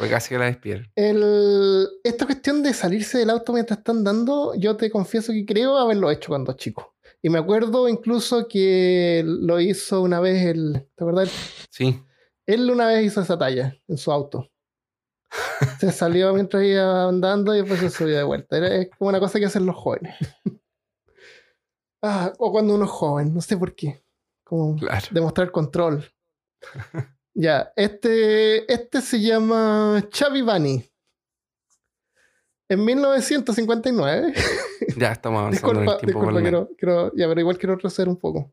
[0.00, 0.90] Fue casi que la despidieron.
[0.96, 5.76] El, esta cuestión de salirse del auto mientras están dando, yo te confieso que creo
[5.76, 6.94] haberlo hecho cuando chico.
[7.20, 10.88] Y me acuerdo incluso que lo hizo una vez el.
[10.94, 11.30] ¿Te acuerdas?
[11.68, 12.02] Sí,
[12.46, 14.50] Él una vez hizo esa talla en su auto.
[15.78, 18.56] Se salió mientras iba andando y después se subió de vuelta.
[18.56, 20.16] Era, es como una cosa que hacen los jóvenes.
[22.02, 24.02] Ah, o cuando uno es joven, no sé por qué.
[24.42, 25.06] Como claro.
[25.10, 26.02] demostrar control.
[27.40, 30.86] Ya, este, este se llama Chavi Bunny.
[32.68, 34.32] En 1959,
[34.96, 36.20] Ya estamos avanzando en disculpa, el tiempo.
[36.20, 38.52] disculpa, quiero, quiero- ya, pero igual quiero retroceder un poco.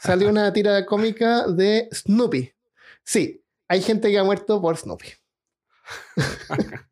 [0.00, 2.52] Salió una tira cómica de Snoopy.
[3.04, 5.08] Sí, hay gente que ha muerto por Snoopy.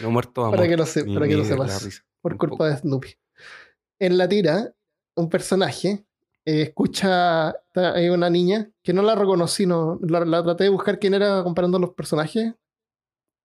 [0.00, 2.02] No muerto de Para amor, que lo, se- para que lo sepas.
[2.20, 3.14] Por culpa de Snoopy.
[3.98, 4.72] En la tira,
[5.16, 6.05] un personaje
[6.46, 7.48] eh, escucha.
[7.74, 11.42] Hay una niña que no la reconocí, no, la, la traté de buscar quién era
[11.42, 12.54] comparando los personajes.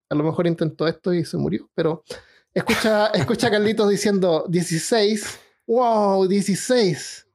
[0.08, 2.04] A lo mejor intentó esto y se murió, pero
[2.54, 5.40] escucha, escucha a Carlitos diciendo 16.
[5.66, 6.28] ¡Wow!
[6.28, 7.26] 16.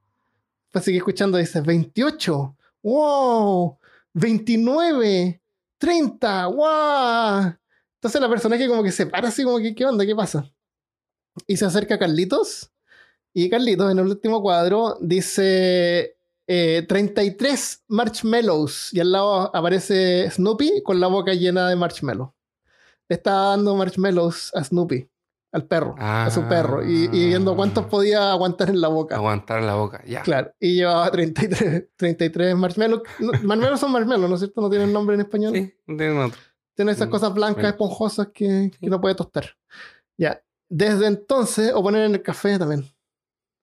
[0.72, 2.56] Pues sigue escuchando, dice 28.
[2.84, 3.78] ¡Wow!
[4.14, 5.42] 29.
[5.80, 6.48] 30.
[6.48, 7.56] ¡Wow!
[7.96, 10.06] Entonces la personaje como que se para así como que, ¿qué onda?
[10.06, 10.50] ¿Qué pasa?
[11.46, 12.72] Y se acerca a Carlitos.
[13.40, 16.18] Y Carlitos en el último cuadro dice
[16.48, 18.90] eh, 33 marshmallows.
[18.94, 22.30] Y al lado aparece Snoopy con la boca llena de marshmallows.
[23.08, 25.08] Le está dando marshmallows a Snoopy,
[25.52, 26.84] al perro, a su perro.
[26.84, 27.90] Y, y viendo cuántos Ah.
[27.90, 29.16] podía aguantar en la boca.
[29.16, 30.24] Aguantar la boca, ya.
[30.24, 33.04] Claro, y llevaba 33, 33 marshmallows.
[33.20, 34.62] No, marshmallows son marshmallows, ¿no es cierto?
[34.62, 35.54] No tienen nombre en español.
[35.54, 36.40] Sí, no tienen otro.
[36.76, 39.46] Tiene esas Mm, cosas blancas, esponjosas que, que no puede tostar.
[40.18, 40.42] Ya.
[40.70, 42.84] Desde entonces, o poner en el café también.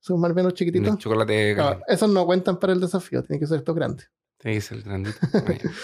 [0.05, 0.99] Son más o menos chiquititos.
[0.99, 1.85] Chocolate Ah, caliente.
[1.89, 4.11] esos no cuentan para el desafío, tienen que ser estos grandes.
[4.39, 5.17] Tiene que ser grandito.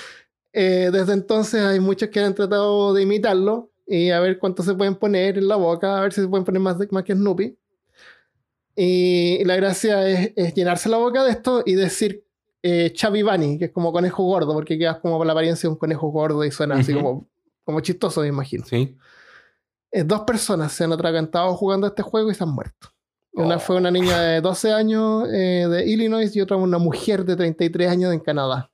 [0.53, 4.75] Eh, desde entonces hay muchos que han tratado de imitarlo y a ver cuánto se
[4.75, 7.14] pueden poner en la boca, a ver si se pueden poner más, de- más que
[7.14, 7.57] Snoopy.
[8.77, 12.25] Y la gracia es, es llenarse la boca de esto y decir
[12.62, 12.93] eh,
[13.25, 16.09] Bunny, que es como conejo gordo, porque quedas como por la apariencia de un conejo
[16.09, 17.01] gordo y suena así Ujú.
[17.03, 17.29] como,
[17.64, 18.64] como chistoso, me imagino.
[18.66, 18.97] Sí.
[19.93, 22.89] Eh, dos personas se han atragantado jugando este juego y se han muerto.
[23.33, 23.61] Una Oh.
[23.61, 27.91] fue una niña de 12 años eh, de Illinois y otra una mujer de 33
[27.91, 28.70] años en Canadá.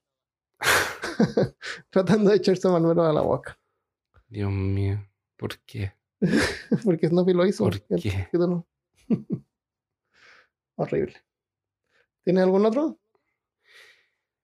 [1.90, 3.58] Tratando de echarse manuelo a la boca.
[4.28, 5.06] Dios mío.
[5.36, 5.92] ¿Por qué?
[6.84, 7.64] Porque Snoopy lo hizo.
[7.64, 8.28] ¿Por ¿por qué?
[8.32, 8.66] no?
[10.76, 11.14] Horrible.
[12.24, 12.98] ¿Tienes algún otro?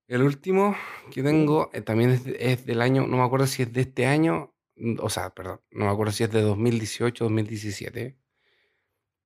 [0.08, 0.76] El último
[1.10, 4.54] que tengo eh, también es del año, no me acuerdo si es de este año,
[4.76, 8.18] mm, o sea, perdón, no me acuerdo si es de 2018 o 2017,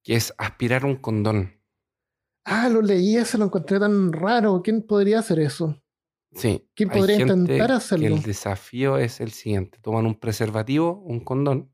[0.07, 1.61] que es aspirar un condón.
[2.45, 4.63] Ah, lo leí, ese lo encontré tan raro.
[4.63, 5.83] ¿Quién podría hacer eso?
[6.33, 6.65] Sí.
[6.77, 8.07] ¿Quién podría intentar hacerlo?
[8.07, 11.73] el desafío es el siguiente: toman un preservativo, un condón,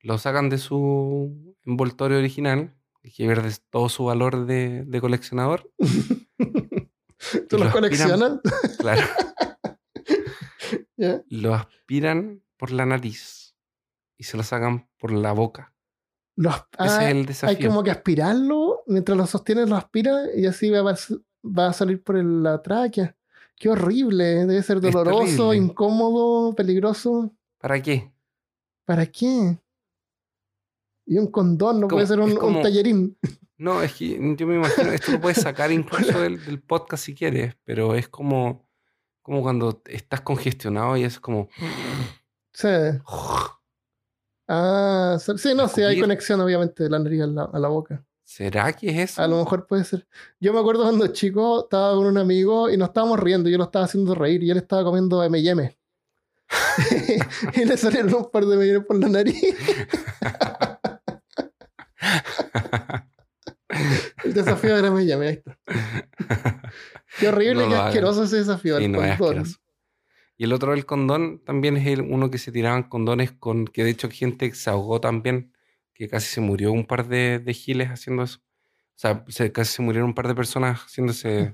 [0.00, 5.70] lo sacan de su envoltorio original, que pierde todo su valor de, de coleccionador.
[6.38, 8.40] ¿Tú los aspiran- coleccionas?
[8.78, 9.02] Claro.
[10.96, 11.22] ¿Ya?
[11.28, 13.54] lo aspiran por la nariz
[14.16, 15.74] y se lo sacan por la boca.
[16.38, 17.68] Ese ah, es el hay desafío.
[17.68, 21.72] como que aspirarlo, mientras lo sostienes lo aspira y así va a, pas- va a
[21.72, 23.14] salir por el- la tráquea.
[23.56, 27.34] Qué horrible, debe ser doloroso, incómodo, peligroso.
[27.58, 28.12] ¿Para qué?
[28.84, 29.58] ¿Para qué?
[31.06, 33.16] Y un condón, no Como- puede ser un como- tallerín.
[33.56, 35.72] No, es que yo me imagino, esto lo puedes sacar
[36.12, 38.68] incluso del, del podcast si quieres, pero es como,
[39.22, 41.48] como cuando estás congestionado y es como...
[42.52, 42.68] Sí.
[44.48, 48.02] Ah, sí, no, sí, hay conexión obviamente de la nariz a la, a la boca.
[48.24, 49.22] ¿Será que es eso?
[49.22, 50.06] A lo mejor puede ser.
[50.40, 53.64] Yo me acuerdo cuando chico estaba con un amigo y nos estábamos riendo, yo lo
[53.64, 55.78] estaba haciendo reír y él estaba comiendo M&M.
[57.54, 59.34] y le salieron un par de M&M por la nariz.
[64.24, 65.58] El desafío era M&M, ahí está.
[67.18, 67.88] Qué horrible, No qué lo hagan.
[67.88, 68.76] asqueroso ese desafío.
[68.78, 69.56] El no es asqueroso.
[70.40, 73.82] Y el otro del condón también es el, uno que se tiraban condones con, que
[73.84, 75.52] de hecho gente se ahogó también,
[75.92, 78.38] que casi se murió un par de, de giles haciendo eso.
[78.38, 81.52] O sea, se- casi se murieron un par de personas haciendo ese,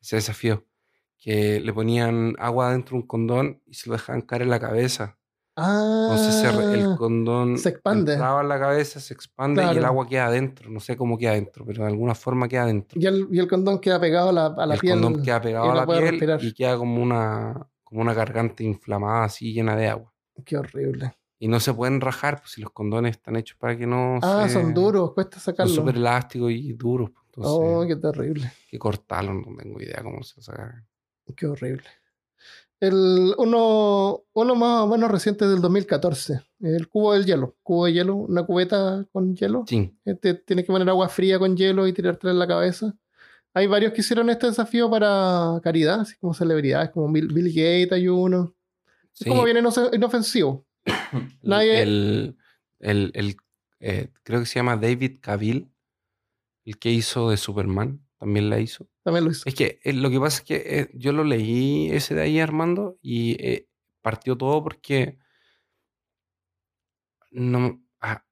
[0.00, 0.64] ese desafío.
[1.18, 4.58] Que le ponían agua dentro de un condón y se lo dejaban caer en la
[4.60, 5.18] cabeza.
[5.54, 6.44] Ah, Entonces
[6.74, 8.12] el condón se expande.
[8.14, 9.86] entraba en la cabeza, se expande y el Claro.
[9.88, 10.70] agua queda adentro.
[10.70, 12.98] No sé cómo queda adentro, pero de alguna forma queda adentro.
[13.00, 15.00] y, el, y el condón queda pegado a la, a la el piel.
[15.00, 16.42] condón queda pegado a la piel respirar.
[16.42, 20.12] y queda como una, como una garganta inflamada así llena de agua.
[20.46, 21.14] Qué horrible.
[21.38, 24.44] Y no se pueden rajar, pues si los condones están hechos para que no Ah,
[24.48, 25.74] se- son duros, cuesta Son sacarlos.
[25.74, 27.10] súper elásticos y duros.
[27.10, 28.52] pues, Entonces, Oh, qué terrible.
[28.70, 30.86] que cortarlos, no tengo idea cómo se saca.
[31.36, 31.84] Qué horrible.
[32.80, 36.40] El, uno, uno más o menos reciente del 2014.
[36.60, 37.56] El cubo del hielo.
[37.62, 39.64] Cubo de hielo, una cubeta con hielo.
[39.68, 42.94] Sí, Este, tienes que poner agua fría con hielo y tirártela en la cabeza.
[43.54, 47.92] Hay varios que hicieron este desafío para caridad, así como celebridades, como Bill, Bill Gates
[47.92, 48.54] hay uno.
[49.12, 49.28] Es sí.
[49.28, 49.58] como bien
[49.92, 50.66] inofensivo.
[51.42, 52.36] nadie- El,
[52.80, 53.36] el, el,
[53.80, 55.70] eh, creo que se llama David Cavill,
[56.64, 58.88] el que hizo de Superman, también la hizo.
[59.02, 59.42] También lo hizo.
[59.44, 62.40] Es que eh, lo que pasa es que eh, yo lo leí ese de ahí,
[62.40, 63.66] Armando, y
[64.00, 65.18] partió todo porque.
[67.30, 68.24] No, ah,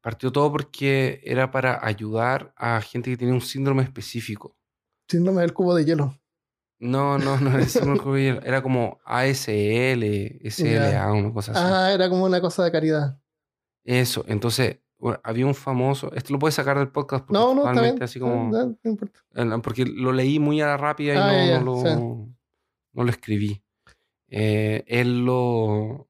[0.00, 4.56] partió todo porque era para ayudar a gente que tenía un síndrome específico.
[5.08, 6.18] Síndrome del cubo de hielo.
[6.80, 10.04] No, no, no era el síndrome del cuello de hielo, era como ASL,
[10.50, 11.60] SLA, una cosa así.
[11.62, 13.18] Ah, era como una cosa de caridad.
[13.84, 16.12] Eso, entonces bueno, había un famoso.
[16.14, 18.02] Esto lo puedes sacar del podcast porque No, no, totalmente bien.
[18.02, 18.50] así como.
[18.50, 19.20] No, no importa.
[19.62, 22.34] Porque lo leí muy a la rápida y Ah, no, lo, sí.
[22.92, 23.62] no lo escribí.
[24.28, 26.08] Eh, él lo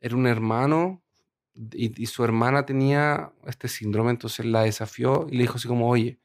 [0.00, 1.02] era un hermano
[1.72, 5.88] y, y su hermana tenía este síndrome, entonces la desafió y le dijo así como,
[5.88, 6.18] oye,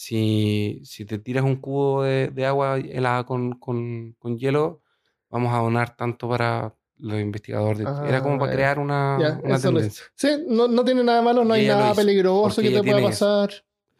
[0.00, 4.80] si, si te tiras un cubo de, de agua helada con, con, con hielo,
[5.28, 7.78] vamos a donar tanto para los investigadores.
[7.84, 8.56] de- Era como Ah, para ya.
[8.56, 10.04] crear una, tendencia.
[10.14, 13.08] Sí, no, no tiene nada malo, no Y hay nada peligroso que te pueda eso.
[13.08, 13.50] pasar.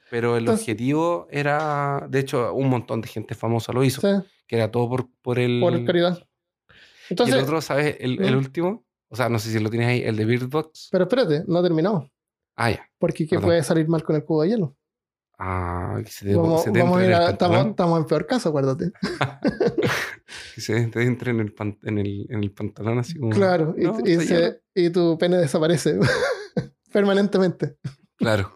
[0.09, 4.25] Pero el Entonces- objetivo era, de hecho, un montón de gente famosa lo hizo, Sí,
[4.47, 5.59] que era todo por, por el...
[5.61, 6.17] por caridad.
[6.71, 6.75] y
[7.11, 7.97] Entonces, el otro, ¿sabes?
[7.99, 8.39] El, el ¿Mm?
[8.39, 10.91] último, o sea, no sé si lo tienes ahí, el de Bird Box.
[10.93, 12.09] pero espérate, no ha terminado.
[12.55, 12.89] Ah, ya.
[12.99, 13.47] Porque ¿qué Perdón.
[13.49, 14.77] puede salir mal con el cubo de hielo?
[15.39, 17.31] Ah, que se te, Vamos, se te vamos a entre ir en el a,
[17.71, 18.91] estamos, en peor caso, acuérdate.
[20.55, 23.31] Que se te entre en el, pan- en el, en el pantalón así como...
[23.31, 24.47] Claro, y, No, y está hielo.
[24.47, 25.99] se- y tu pene desaparece
[26.93, 27.77] permanentemente.
[28.17, 28.53] Claro.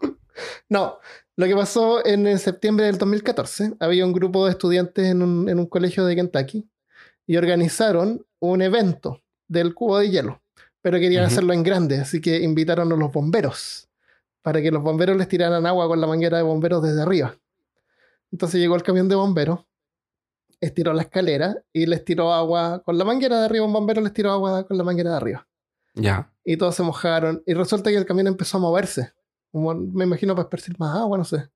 [0.69, 0.97] No,
[1.37, 5.59] lo que pasó en septiembre del 2014, había un grupo de estudiantes en un, en
[5.59, 6.69] un colegio de Kentucky
[7.25, 10.41] y organizaron un evento del cubo de hielo,
[10.81, 13.87] pero querían hacerlo en grande, así que invitaron a los bomberos
[14.43, 17.35] para que los bomberos les tiraran agua con la manguera de bomberos desde arriba.
[18.31, 19.65] Entonces llegó el camión de bomberos,
[20.59, 23.65] estiró la escalera y les tiró agua con la manguera de arriba.
[23.65, 25.47] Un bombero les tiró agua con la manguera de arriba.
[25.95, 26.31] Ya.
[26.43, 27.41] Y todos se mojaron.
[27.45, 29.13] Y resulta que el camión empezó a moverse.
[29.51, 31.49] Como, me imagino para esparcir más agua, no sé.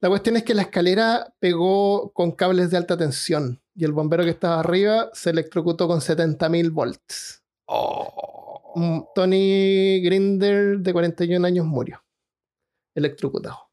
[0.00, 3.60] La cuestión es que la escalera pegó con cables de alta tensión.
[3.74, 7.42] Y el bombero que estaba arriba se electrocutó con 70.000 volts.
[7.66, 8.72] Oh.
[8.74, 12.03] Mm, Tony Grinder, de 41 años, murió.
[12.94, 13.70] Electrocutado.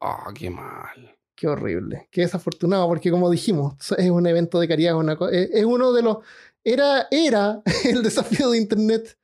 [0.00, 1.18] Oh, qué mal.
[1.34, 2.08] Qué horrible.
[2.10, 4.96] Qué desafortunado, porque como dijimos, es un evento de caridad.
[4.96, 6.18] una es, es uno de los.
[6.64, 9.16] Era, era el desafío de Internet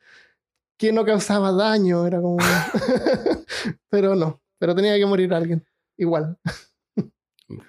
[0.78, 2.06] que no causaba daño.
[2.06, 2.38] Era como.
[3.90, 4.40] pero no.
[4.58, 5.64] Pero tenía que morir alguien.
[5.96, 6.38] Igual.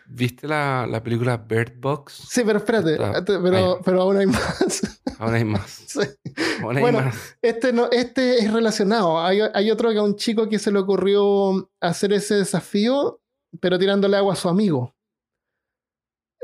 [0.07, 2.13] ¿Viste la, la película Bird Box?
[2.29, 2.93] Sí, pero espérate.
[2.93, 5.01] Está- este- pero, pero aún hay más.
[5.19, 5.69] Ahora hay más.
[5.69, 5.99] Sí.
[6.61, 7.37] Ahora hay Bueno, más.
[7.41, 9.19] Este, no, este es relacionado.
[9.21, 13.19] Hay, hay otro que a un chico que se le ocurrió hacer ese desafío,
[13.59, 14.93] pero tirándole agua a su amigo.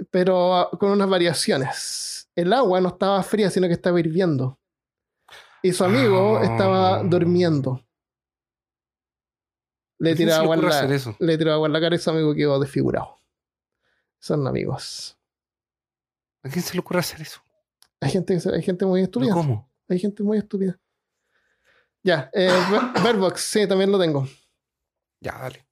[0.10, 2.30] Pero ah, con unas variaciones.
[2.36, 4.58] El agua no estaba fría, sino que estaba hirviendo.
[5.64, 6.44] Y su amigo Ah.
[6.44, 7.82] estaba durmiendo.
[10.00, 12.10] Le ¿A quién tiró, agua en la, le tiró agua en la cara y su
[12.10, 13.20] amigo quedó desfigurado.
[14.22, 15.18] Son amigos.
[16.44, 17.42] ¿A quién se le ocurre hacer eso?
[18.00, 19.34] Hay gente, hay gente muy ¿Pero estúpida.
[19.34, 19.70] ¿Cómo?
[19.90, 20.80] Hay gente muy estúpida.
[22.04, 24.28] Ya, eh, Ver- Bird Box, sí, también lo tengo.
[25.22, 25.66] Ya, dale.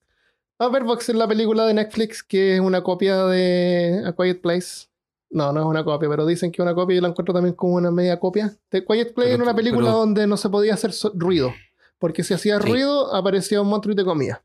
[0.58, 4.40] Ah, Bird Box es la película de Netflix que es una copia de A Quiet
[4.42, 4.88] Place.
[5.30, 7.54] No, no es una copia, pero dicen que es una copia y la encuentro también
[7.54, 8.52] como una media copia.
[8.68, 11.52] The Quiet Place era una película pero- donde no se podía hacer so- ruido.
[11.98, 12.68] Porque si hacía Sí.
[12.68, 14.42] ruido, aparecía un monstruo y te comía.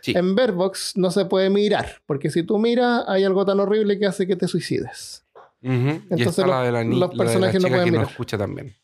[0.00, 0.12] Sí.
[0.16, 3.98] En Bird Box no se puede mirar, porque si tú miras, hay algo tan horrible
[3.98, 5.26] que hace que te suicides.
[5.62, 5.72] Ujú.
[5.72, 7.84] Y Entonces está la los- de la, ni- los la de la personajes no pueden
[7.84, 8.10] que no mirar.
[8.10, 8.74] escucha también.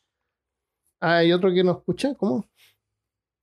[1.00, 2.46] Ah, hay otro que no escucha, ¿cómo?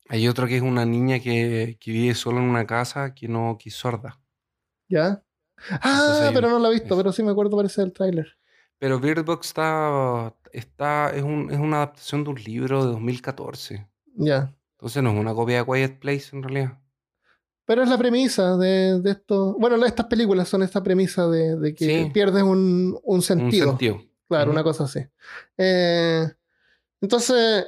[0.07, 3.57] Hay otro que es una niña que, que vive sola en una casa que no
[3.59, 4.19] que es sorda.
[4.89, 5.23] ¿Ya?
[5.69, 8.37] Ah, pero un- no lo he visto, pero sí me acuerdo parece del tráiler.
[8.79, 13.85] Pero Bird Box está, está es, un- es una adaptación de un libro de 2014.
[14.15, 14.53] Ya.
[14.77, 16.79] Entonces no es una copia de Quiet Place en realidad.
[17.69, 19.55] Pero es la premisa de, de esto.
[19.59, 22.09] Bueno, estas películas son esta premisa de, de que Sí.
[22.11, 23.67] pierdes un, un Un sentido.
[23.69, 24.01] sentido.
[24.27, 25.01] Claro, una cosa así.
[25.55, 26.27] Eh,
[26.99, 27.67] entonces.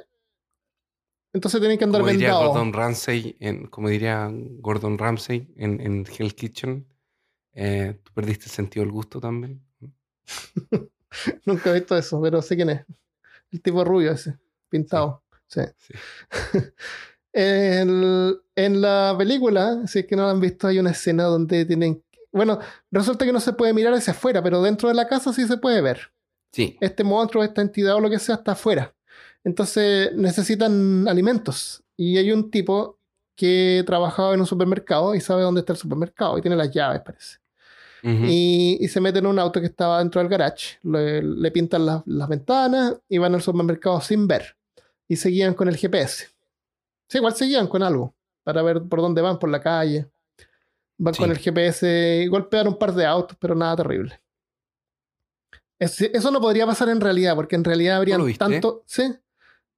[1.34, 2.34] Entonces tienen que andar Como diría.
[2.34, 6.88] Gordon Ramsay, en, como diría Gordon Ramsay en, en Hell Kitchen,
[7.54, 9.62] eh, tú perdiste el sentido del gusto también.
[11.46, 12.86] Nunca he visto eso, pero sé quién es.
[13.52, 15.24] El tipo rubio ese, pintado.
[15.46, 15.62] Sí.
[15.78, 15.94] Sí.
[17.34, 21.66] El- en la película, si es que no la han visto, hay una escena donde
[21.66, 22.04] tienen.
[22.32, 22.60] Bueno,
[22.92, 25.58] resulta que no se puede mirar hacia afuera, pero dentro de la casa sí se
[25.58, 26.12] puede ver.
[26.52, 28.94] Sí, este monstruo, esta entidad o lo que sea está afuera.
[29.44, 31.82] Entonces necesitan alimentos.
[31.98, 32.98] Y hay un tipo
[33.36, 37.02] que trabajaba en un supermercado y sabe dónde está el supermercado y tiene las llaves,
[37.02, 37.38] parece.
[38.28, 41.86] Y, y se mete en un auto que estaba dentro del garage, le, le pintan
[41.86, 44.56] las ventanas y van al supermercado sin ver.
[45.08, 46.28] Y seguían con el GPS.
[47.12, 50.10] Sí, igual seguían con algo para ver por dónde van, por la calle.
[50.98, 51.20] Van Sí.
[51.20, 54.22] con el GPS y golpean un par de autos, pero nada terrible.
[55.78, 58.40] Es- eso no podría pasar en realidad, porque en realidad habrían lo viste?
[58.40, 58.84] tanto.
[58.86, 59.14] ¿Sí?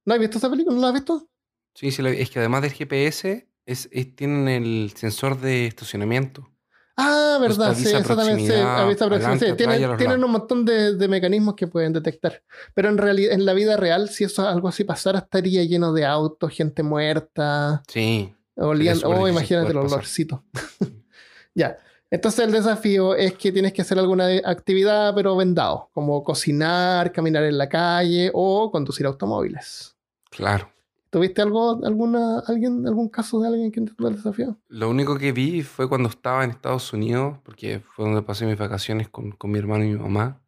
[0.04, 0.76] ¿No has visto esa película?
[0.76, 1.28] ¿No la has visto?
[1.74, 6.52] Sí, sí, es que además del GPS es, es- tienen el sensor de estacionamiento.
[6.96, 10.94] Ah, Pues verdad, te sí, eso también sí, avisa proximidad, tienen, tienen un montón de,
[10.94, 12.42] de mecanismos que pueden detectar.
[12.72, 16.06] Pero en realidad, en la vida real, si eso algo así pasara, estaría lleno de
[16.06, 20.44] autos, gente muerta, Sí, olían, oh, imagínate el olorcito.
[21.54, 21.78] ya.
[22.10, 27.42] Entonces el desafío es que tienes que hacer alguna actividad, pero vendado, como cocinar, caminar
[27.42, 29.96] en la calle o conducir automóviles.
[30.30, 30.73] claro.
[31.14, 34.58] ¿Tuviste algo, alguna, alguien, algún caso de alguien que intentó el desafío?
[34.66, 38.58] Lo único que vi fue cuando estaba en Estados Unidos, porque fue donde pasé mis
[38.58, 40.42] vacaciones con, con mi hermano y mi mamá,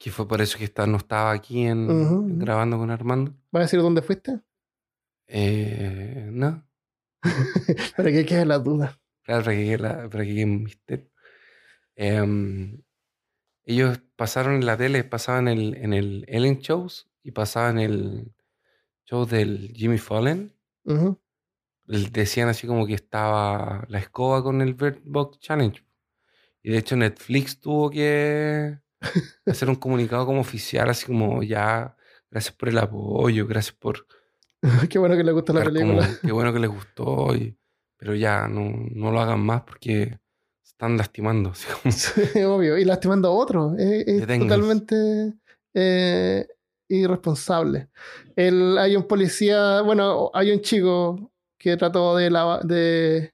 [0.00, 3.30] que fue por eso que está- no estaba aquí en, grabando con Armando.
[3.52, 4.40] ¿Vas a decir dónde fuiste?
[5.28, 6.66] Eh, no,
[7.96, 8.98] Para que quede la duda.
[9.22, 11.08] Claro, para que quede, la- para que quede un misterio.
[11.94, 12.82] Em,
[13.64, 18.32] ellos pasaron en la tele, pasaban en el, en el Ellen Shows y pasaban el
[19.12, 20.50] show del Jimmy Fallon.
[20.84, 21.18] Ujú.
[21.88, 25.84] l- Decían así como que estaba la escoba con el Bird Box Challenge.
[26.62, 28.78] Y de hecho Netflix tuvo que
[29.46, 31.94] hacer un comunicado como oficial, así como ya,
[32.30, 34.06] gracias por el apoyo, gracias por...
[34.88, 36.08] Qué bueno que le gusta la dar como- película.
[36.22, 37.56] qué bueno que les gustó, y-
[37.98, 40.18] pero ya, no, no lo hagan más porque
[40.64, 41.50] están lastimando.
[41.50, 42.78] así como- Sí, obvio.
[42.78, 43.78] Y lastimando a otros.
[43.78, 44.48] Es, es Detengan.
[44.48, 45.34] totalmente
[45.74, 46.46] eh,
[46.98, 47.88] irresponsable.
[48.36, 52.30] El, hay un policía, bueno, hay un chico que trató de,
[52.64, 53.32] de,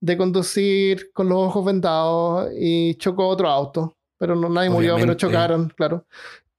[0.00, 3.96] de conducir con los ojos vendados y chocó otro auto.
[4.18, 5.20] Pero no, nadie murió, pero Obviamente.
[5.20, 6.06] chocaron, claro.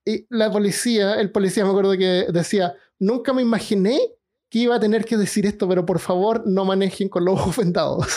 [0.06, 4.00] Y la policía, el policía me acuerdo que decía, nunca me imaginé
[4.50, 7.58] que iba a tener que decir esto, pero por favor no manejen con los ojos
[7.58, 8.08] vendados.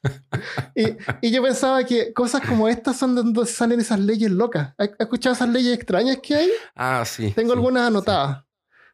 [0.74, 0.86] y,
[1.20, 4.74] y yo pensaba que cosas como estas son de donde salen esas leyes locas.
[4.78, 6.50] ¿Has escuchado esas leyes extrañas que hay?
[6.74, 7.32] Ah, sí.
[7.32, 8.44] Tengo sí, algunas anotadas.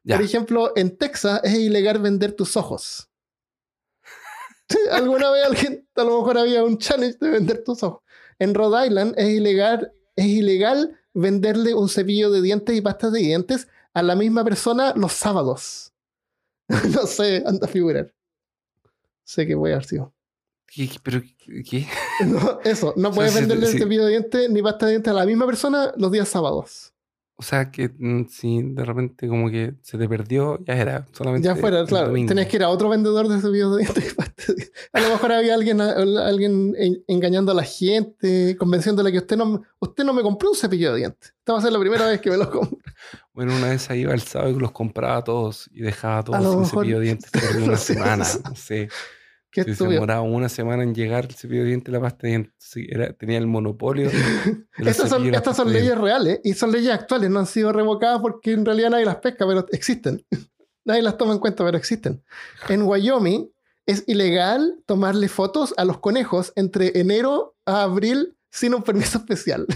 [0.06, 3.10] Por ejemplo, en Texas es ilegal vender tus ojos.
[4.92, 8.02] Alguna vez alguien, a lo mejor había un challenge de vender tus ojos.
[8.38, 13.20] En Rhode Island es ilegal, es ilegal venderle un cepillo de dientes y pastas de
[13.20, 15.85] dientes a la misma persona los sábados.
[16.94, 18.12] no sé, anda a figurar.
[19.24, 20.12] Sé que voy a haber sido.
[20.66, 21.20] ¿Qué, pero,
[21.68, 21.86] ¿qué?
[22.26, 25.10] No, eso, no O sea, puedes venderle si- cepillo de dientes ni pasta de dientes
[25.10, 26.92] a la misma persona los días sábados.
[27.38, 31.06] O sea, que mm, si de repente como que se te perdió, ya era.
[31.12, 32.06] Solamente Ya fuera, claro.
[32.08, 32.28] domingo.
[32.28, 34.12] Tenés que ir a otro vendedor de cepillos de dientes.
[34.12, 34.72] y pasta de dientes.
[34.94, 39.62] A lo mejor había alguien, alguien en- engañando a la gente, convenciéndole que usted no,
[39.80, 41.34] usted no me compró un cepillo de dientes.
[41.38, 42.78] Esta va a ser la primera vez que me lo compro.
[43.36, 46.50] Bueno, una vez ahí iba el sábado y los compraba todos y dejaba todos lo
[46.52, 48.26] sin mejor- cepillo de dientes por una semana.
[48.48, 48.88] No sé.
[49.50, 52.54] Qué se demoraba una semana en llegar el cepillo de dientes la pasta de dientes.
[52.88, 54.10] Era, tenía el monopolio.
[54.78, 58.52] Estas son, estas son leyes reales y son leyes actuales, no han sido revocadas porque
[58.52, 60.24] en realidad nadie las pesca, pero existen.
[60.86, 62.22] Nadie las toma en cuenta, pero existen.
[62.68, 63.50] En Wyoming
[63.86, 69.66] es ilegal tomarle fotos a los conejos entre enero a abril sin un permiso especial.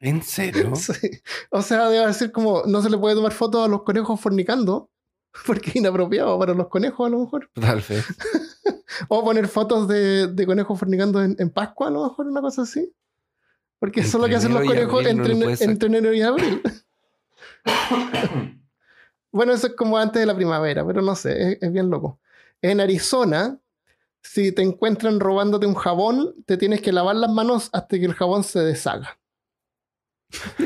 [0.00, 0.72] ¿En serio?
[0.76, 1.20] Sí.
[1.50, 4.90] O sea, debe decir como no se le puede tomar fotos a los conejos fornicando,
[5.46, 7.50] porque es inapropiado para los conejos a lo mejor.
[7.54, 8.04] Tal vez.
[9.08, 12.62] O poner fotos de, de conejos fornicando en, en Pascua, a lo mejor, una cosa
[12.62, 12.92] así.
[13.78, 16.60] Porque eso es lo que hacen los conejos no entre, enero y abril.
[19.32, 22.20] bueno, eso es como antes de la primavera, pero no sé, es, es bien loco.
[22.60, 23.58] En Arizona,
[24.22, 28.14] si te encuentran robándote un jabón, te tienes que lavar las manos hasta que el
[28.14, 29.19] jabón se deshaga.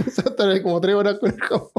[0.07, 1.71] O sea, estar como tres horas con el jabón.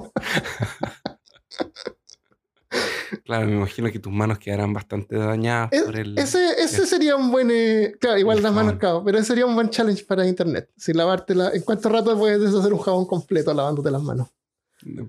[3.24, 6.18] Claro, me imagino que tus manos quedarán bastante dañadas Es- por el.
[6.18, 7.50] Ese, ese sería un buen.
[7.52, 10.70] eh, claro, igual las manos, claro, pero ese sería un buen challenge para internet.
[10.76, 11.52] Si lavártela.
[11.54, 14.28] ¿En cuánto rato puedes deshacer un jabón completo lavándote las manos?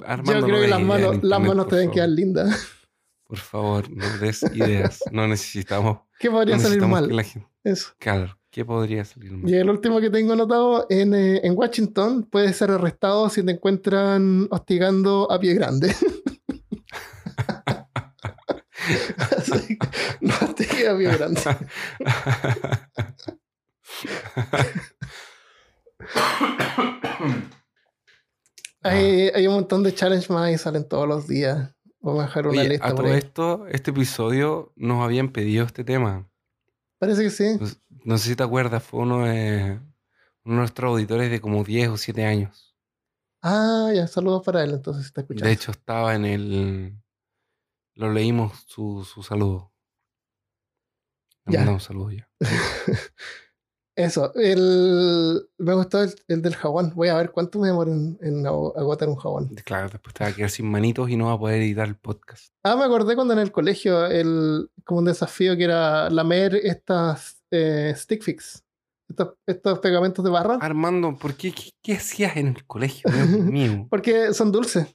[0.06, 2.66] Armando, Yo no creo que las manos, en las internet, manos te deben quedar lindas.
[3.26, 5.00] Por favor, no des ideas.
[5.10, 5.98] No necesitamos.
[6.20, 7.08] ¿Qué No podría salir necesitamos mal?
[7.08, 7.48] que la gente.
[7.64, 7.88] Eso.
[7.98, 9.50] Claro, ¿qué podría salir mal?
[9.50, 13.52] Y el último que tengo anotado en, eh, en Washington puedes ser arrestado si te
[13.52, 15.88] encuentran hostigando a pie grande.
[19.36, 19.88] Así que,
[20.22, 21.40] no hostigue a pie grande.
[28.82, 31.74] Hay, hay un montón de challenge más y salen todos los días.
[32.00, 33.18] Vamos a dejar una Oye, lista a por todo ahí.
[33.18, 36.26] esto, este episodio nos habían pedido este tema.
[36.98, 37.56] Parece que sí.
[37.58, 39.80] Pues, No sé si te acuerdas, fue uno de,
[40.44, 42.74] uno de nuestros auditores de como 10 o 7 años.
[43.42, 45.46] Ah, ya, saludos para él, entonces está escuchando.
[45.46, 46.96] De hecho, estaba en el.
[47.94, 49.72] Lo leímos su, su saludo.
[51.46, 51.58] Le Ya.
[51.60, 52.28] mandamos un saludo ya.
[53.96, 56.92] Eso, el, me gustó el, el del jabón.
[56.94, 59.48] Voy a ver cuánto me demoro en, en agotar un jabón.
[59.64, 61.96] Claro, después te va a quedar sin manitos y no va a poder editar el
[61.96, 62.52] podcast.
[62.62, 67.42] Ah, me acordé cuando en el colegio, el, como un desafío que era lamer estas
[67.50, 68.62] eh, stick fix,
[69.08, 71.52] estos, estos pegamentos de barra, Armando, ¿por qué?
[71.52, 73.10] ¿Qué, qué hacías en el colegio?
[73.40, 73.86] Mío.
[73.88, 74.94] porque son dulces.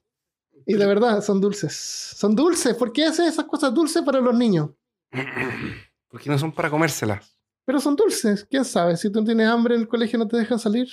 [0.67, 1.73] Y de verdad, son dulces.
[1.73, 2.75] Son dulces.
[2.75, 4.69] ¿Por qué haces esas cosas dulces para los niños?
[6.07, 7.40] Porque no son para comérselas.
[7.65, 8.45] Pero son dulces.
[8.49, 8.97] ¿Quién sabe?
[8.97, 10.89] Si tú tienes hambre en el colegio no te dejan salir.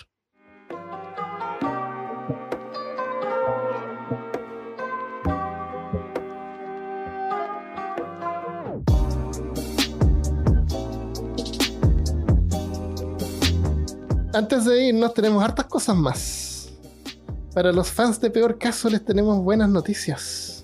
[14.34, 16.70] Antes de irnos tenemos hartas cosas más.
[17.52, 20.57] Para los fans de Peor Caso les tenemos buenas noticias.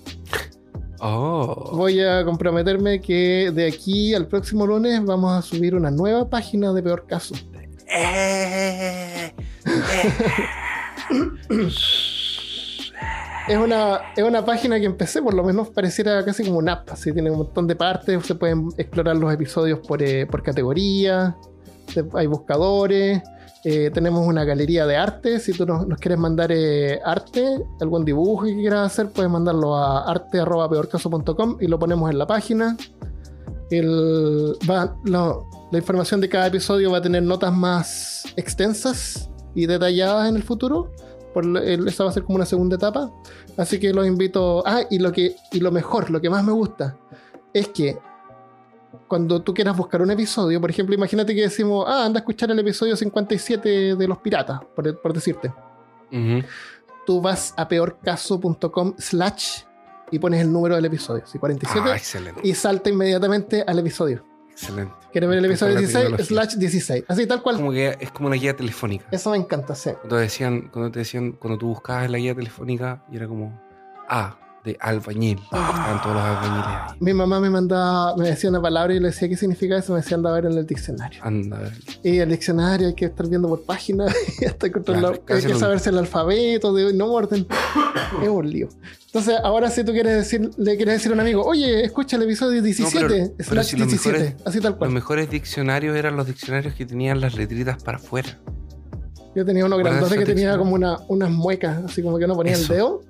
[0.99, 1.71] Oh.
[1.75, 6.73] Voy a comprometerme que de aquí al próximo lunes vamos a subir una nueva página
[6.73, 7.35] de Peor Caso.
[7.87, 9.33] Eh,
[13.47, 16.91] Es una, es una página que empecé, por lo menos pareciera casi como una app.
[16.91, 21.37] Así tiene un montón de partes, se pueden explorar los episodios por, eh, por categoría,
[22.13, 23.21] hay buscadores,
[23.67, 25.39] eh, tenemos una galería de arte.
[25.39, 30.03] Si tú nos, quieres mandar eh, arte, algún dibujo que quieras hacer, puedes mandarlo a
[30.03, 32.77] arte.peorcaso.com y lo ponemos en la página.
[33.71, 40.43] La información de cada episodio va a tener notas más extensas y detalladas en el
[40.43, 40.91] futuro.
[41.33, 43.11] Por va a ser como una segunda etapa.
[43.57, 44.61] Así que los invito.
[44.67, 46.97] Ah, y lo que y lo mejor, lo que más me gusta,
[47.51, 47.97] es que
[49.07, 52.49] cuando tú quieras buscar un episodio, por ejemplo, imagínate que decimos, ah, anda a escuchar
[52.51, 55.49] el episodio 57 de Los Piratas, por, por decirte.
[56.11, 56.43] Ujú.
[57.05, 59.61] Tú vas a peorcaso.com slash
[60.11, 62.41] y pones el número del episodio, sí, 47, Ah, excelente.
[62.43, 64.23] y salta inmediatamente al episodio.
[64.51, 64.93] Excelente.
[65.11, 66.27] ¿Quieres ver el episodio encanta la 16?
[66.27, 66.45] tecnología.
[66.45, 67.03] Slash 16.
[67.09, 67.55] Así tal cual.
[67.57, 69.05] Como que es como una guía telefónica.
[69.11, 69.91] Eso me encanta, sí.
[69.99, 73.59] Cuando decían, cuando te decían, cuando tú buscabas la guía telefónica y era como
[74.07, 75.37] A de albañil.
[75.43, 76.97] Estaban todos los albañiles ahí.
[76.99, 79.99] Mi mamá me mandaba, me decía una palabra y le decía qué significa eso, me
[80.01, 81.21] decía anda a ver en el diccionario.
[81.23, 81.73] Anda, a ver.
[82.03, 84.05] Y el diccionario hay que estar viendo por página
[84.41, 85.09] y hasta encontrarlo.
[85.11, 87.47] Claro, hay que lo- saberse el alfabeto, de no orden.
[88.23, 88.67] es un lío.
[89.07, 92.23] Entonces, ahora si tú quieres decir, le quieres decir a un amigo, oye, escucha el
[92.23, 94.91] episodio 17, pero- pero slash si los 17, mejores- así tal Los cual.
[94.91, 98.37] mejores diccionarios eran los diccionarios que tenían las letritas para afuera.
[99.35, 102.35] Yo tenía uno ¿Recuerdas grandote que tenía como una, unas muecas, así como que uno
[102.35, 102.71] ponía Eso.
[102.73, 103.01] el dedo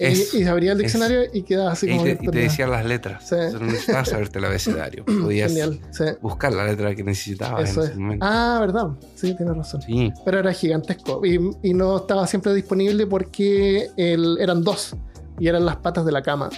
[0.00, 0.36] Eso.
[0.38, 0.82] y se abría el Eso.
[0.84, 3.28] diccionario y quedaba así Y como te, y te tenía- decían las letras.
[3.28, 3.36] Sí.
[3.52, 5.04] No necesitabas saberte el abecedario.
[5.22, 6.04] Podías Genial, sí.
[6.20, 7.90] buscar la letra que necesitabas Eso en es.
[7.92, 8.26] ese momento.
[8.28, 8.86] Ah, verdad.
[9.14, 9.82] Sí, tienes razón.
[9.82, 10.12] Sí.
[10.24, 14.96] Pero era gigantesco y, y no estaba siempre disponible porque el- eran dos
[15.38, 16.50] y eran las patas de la cama.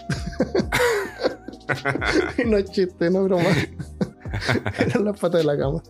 [2.38, 3.45] Y no es chiste, no es broma.
[4.78, 5.82] eran las patas de la cama.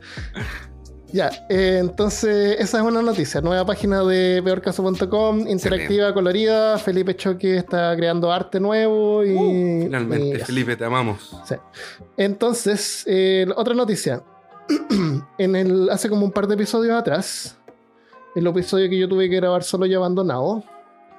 [1.12, 3.42] Ya, eh, entonces esa es una noticia.
[3.42, 6.78] Nueva página de peorcaso.com, interactiva, colorida.
[6.78, 9.34] Felipe Choque está creando arte nuevo y.
[9.34, 11.36] Uh, Finalmente, y- Felipe, te amamos.
[11.44, 11.54] Sí.
[12.16, 14.22] Entonces, eh, otra noticia.
[15.38, 17.58] en el, hace como un par de episodios atrás,
[18.34, 20.64] el episodio que yo tuve que grabar solo y abandonado.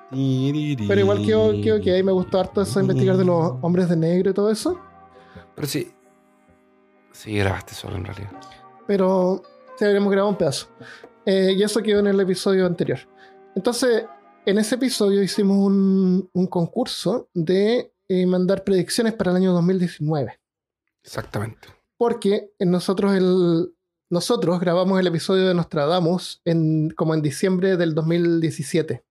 [0.09, 3.95] Pero igual quedó que ahí me gustó harto eso de investigar de los hombres de
[3.95, 4.79] negro y todo eso.
[5.55, 5.91] Pero sí.
[7.11, 8.31] Sí, grabaste solo en realidad.
[8.87, 9.43] Pero
[9.77, 10.67] sí habríamos grabado un pedazo.
[11.25, 12.99] Eh, y eso quedó en el episodio anterior.
[13.55, 14.05] Entonces,
[14.45, 20.39] en ese episodio hicimos un, un concurso de eh, mandar predicciones para el año 2019.
[21.03, 21.67] Exactamente.
[21.97, 23.73] porque nosotros el
[24.09, 29.03] nosotros grabamos el episodio de Nostradamus en como en diciembre del 2017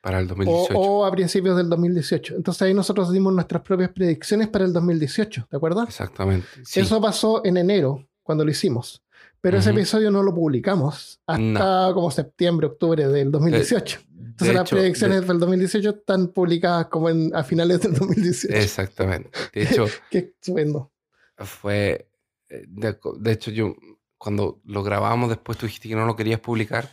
[0.00, 0.78] Para el o, 2018.
[0.78, 2.36] o a principios del 2018.
[2.36, 5.86] Entonces ahí nosotros dimos nuestras propias predicciones para el 2018, ¿te acuerdas?
[5.88, 6.46] Exactamente.
[6.64, 6.80] Sí.
[6.80, 9.02] Eso pasó en enero cuando lo hicimos.
[9.42, 9.78] Pero ese Ujú.
[9.80, 13.98] episodio no lo publicamos hasta como septiembre, octubre del 2018.
[14.08, 17.92] Entonces De las hecho, predicciones de- del 2018 están publicadas como en, a finales del
[17.92, 18.54] 2018.
[18.56, 19.30] exactamente.
[19.52, 20.90] De hecho, Qué estupendo.
[21.36, 22.08] fue.
[22.48, 23.74] eh, De, de hecho, yo.
[24.16, 26.88] Cuando lo grabamos, después tú dijiste que no lo querías publicar.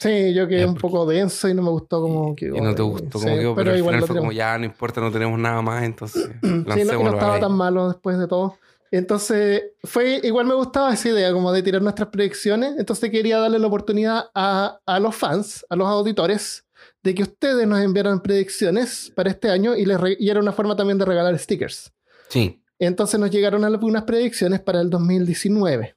[0.00, 2.56] Sí, yo quedé Ya, un poco denso y no me gustó como y, quedó.
[2.56, 4.58] y no te eh, gustó sí, como quedó, pero, al igual final fue como ya,
[4.58, 7.40] no importa, no tenemos nada más, entonces Sí, no, no estaba ahí.
[7.40, 8.58] tan malo después de todo.
[8.96, 12.74] Entonces, fue igual me gustaba esa idea, como de tirar nuestras predicciones.
[12.78, 16.64] Entonces, quería darle la oportunidad a, a los fans, a los auditores,
[17.02, 20.52] de que ustedes nos enviaran predicciones para este año y, les re- y era una
[20.52, 21.92] forma también de regalar stickers.
[22.28, 25.94] Sí, Entonces, nos llegaron algunas predicciones para el 2019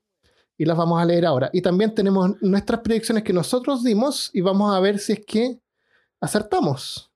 [0.57, 1.49] y las vamos a leer ahora.
[1.53, 5.59] Y también tenemos nuestras predicciones que nosotros dimos y vamos a ver si es que
[6.19, 7.11] acertamos.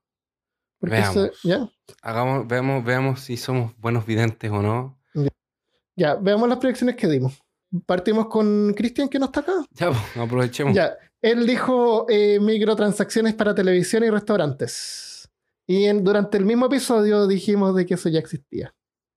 [0.79, 1.15] Porque Veamos.
[1.17, 1.69] eso- ¿ya?
[2.01, 4.97] hagamos, veamos, veamos si somos buenos videntes o no.
[5.95, 7.39] Ya, veamos las predicciones que dimos.
[7.85, 9.53] Partimos con Cristian, que no está acá.
[9.71, 10.73] Ya, pues, aprovechemos.
[10.75, 15.29] Ya, él dijo eh, microtransacciones para televisión y restaurantes.
[15.67, 18.73] Y en- durante el mismo episodio dijimos de que eso ya existía.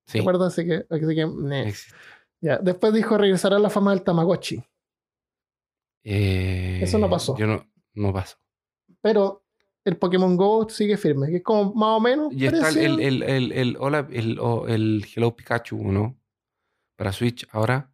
[0.07, 0.44] sí, ¿De acuerdo?
[0.44, 1.73] Así que, así que,
[2.40, 2.59] ya.
[2.59, 4.62] Después dijo regresará la fama del Tamagotchi.
[6.05, 7.36] Eh, Eso no pasó.
[7.36, 8.36] Yo no, no pasó.
[9.01, 9.43] Pero
[9.85, 12.32] el Pokémon Go sigue firme, que es como más o menos.
[12.32, 14.39] Y está el, el, el, el, hola, el,
[14.69, 16.16] el Hello Pikachu, ¿no?
[16.97, 17.90] Para Switch ahora.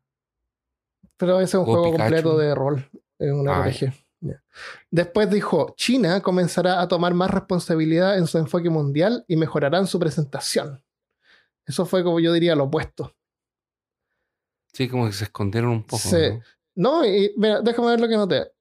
[1.16, 2.02] Pero ese es un Go juego Pikachu.
[2.02, 2.90] completo de rol.
[3.18, 3.92] Es un Ah, RPG.
[4.90, 9.98] Después dijo, China comenzará a tomar más responsabilidad en su enfoque mundial y mejorarán su
[9.98, 10.82] presentación.
[11.66, 13.14] Eso fue como yo diría lo opuesto.
[14.72, 16.02] Sí, como que se escondieron un poco.
[16.02, 16.16] Sí.
[16.76, 17.00] ¿no?
[17.00, 18.52] No, y mira, déjame ver lo que noté.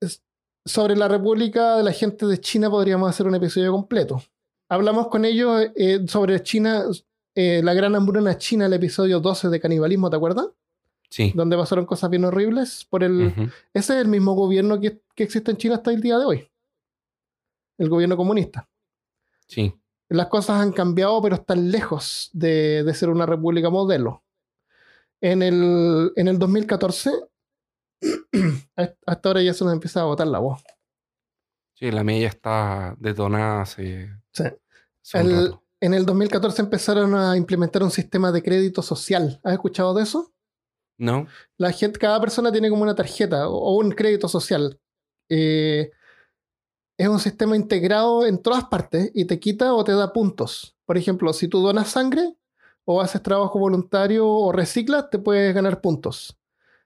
[0.00, 0.22] Es-
[0.64, 4.22] sobre la República de la gente de China podríamos hacer un episodio completo.
[4.68, 6.84] Hablamos con ellos eh, sobre China,
[7.36, 10.48] eh, la gran hambruna china, el episodio 12 de canibalismo, ¿te acuerdas?
[11.08, 11.32] Sí.
[11.36, 13.32] Donde pasaron cosas bien horribles por el.
[13.72, 16.50] Ese es el mismo gobierno que, que existe en China hasta el día de hoy.
[17.78, 18.68] El gobierno comunista.
[19.46, 19.72] Sí.
[20.08, 24.24] Las cosas han cambiado, pero están lejos de, de ser una república modelo.
[25.20, 27.12] En el, en el 2014,
[29.06, 30.62] hasta ahora ya se nos empieza a botar la voz.
[31.74, 34.44] Sí, la ya está detonada hace, Sí.
[35.02, 35.58] hace El-.
[35.80, 39.40] En el 2014 empezaron a implementar un sistema de crédito social.
[39.44, 40.32] ¿Has escuchado de eso?
[40.98, 41.26] ¿No?
[41.58, 44.80] La gente, cada persona tiene como una tarjeta o, un crédito social.
[45.28, 45.90] Eh,
[46.98, 50.76] es un sistema integrado en todas partes y te quita o te da puntos.
[50.86, 52.34] Por ejemplo, si tú donas sangre,
[52.86, 56.38] o haces trabajo voluntario o reciclas, te puedes ganar puntos.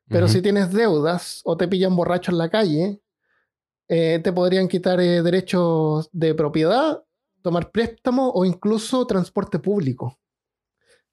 [0.08, 3.00] Pero si tienes deudas o te pillan borracho en la calle,
[3.86, 7.04] eh, te podrían quitar eh, derechos de propiedad,
[7.42, 10.18] tomar préstamo o incluso transporte público.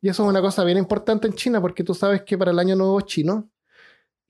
[0.02, 2.60] Y eso es una cosa bien importante en China porque tú sabes que para el
[2.60, 3.50] año nuevo chino,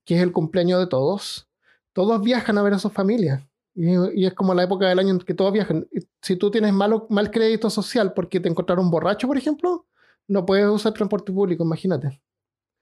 [0.06, 1.50] que es el cumpleaños de todos,
[1.94, 3.44] todos viajan a ver a sus familias.
[3.76, 3.92] Y,
[4.22, 5.88] y es como la época del año en que todos viajan.
[6.22, 9.86] Si tú tienes malo, mal crédito social porque te encontraron borracho, por ejemplo,
[10.28, 12.22] no puedes usar transporte público, imagínate.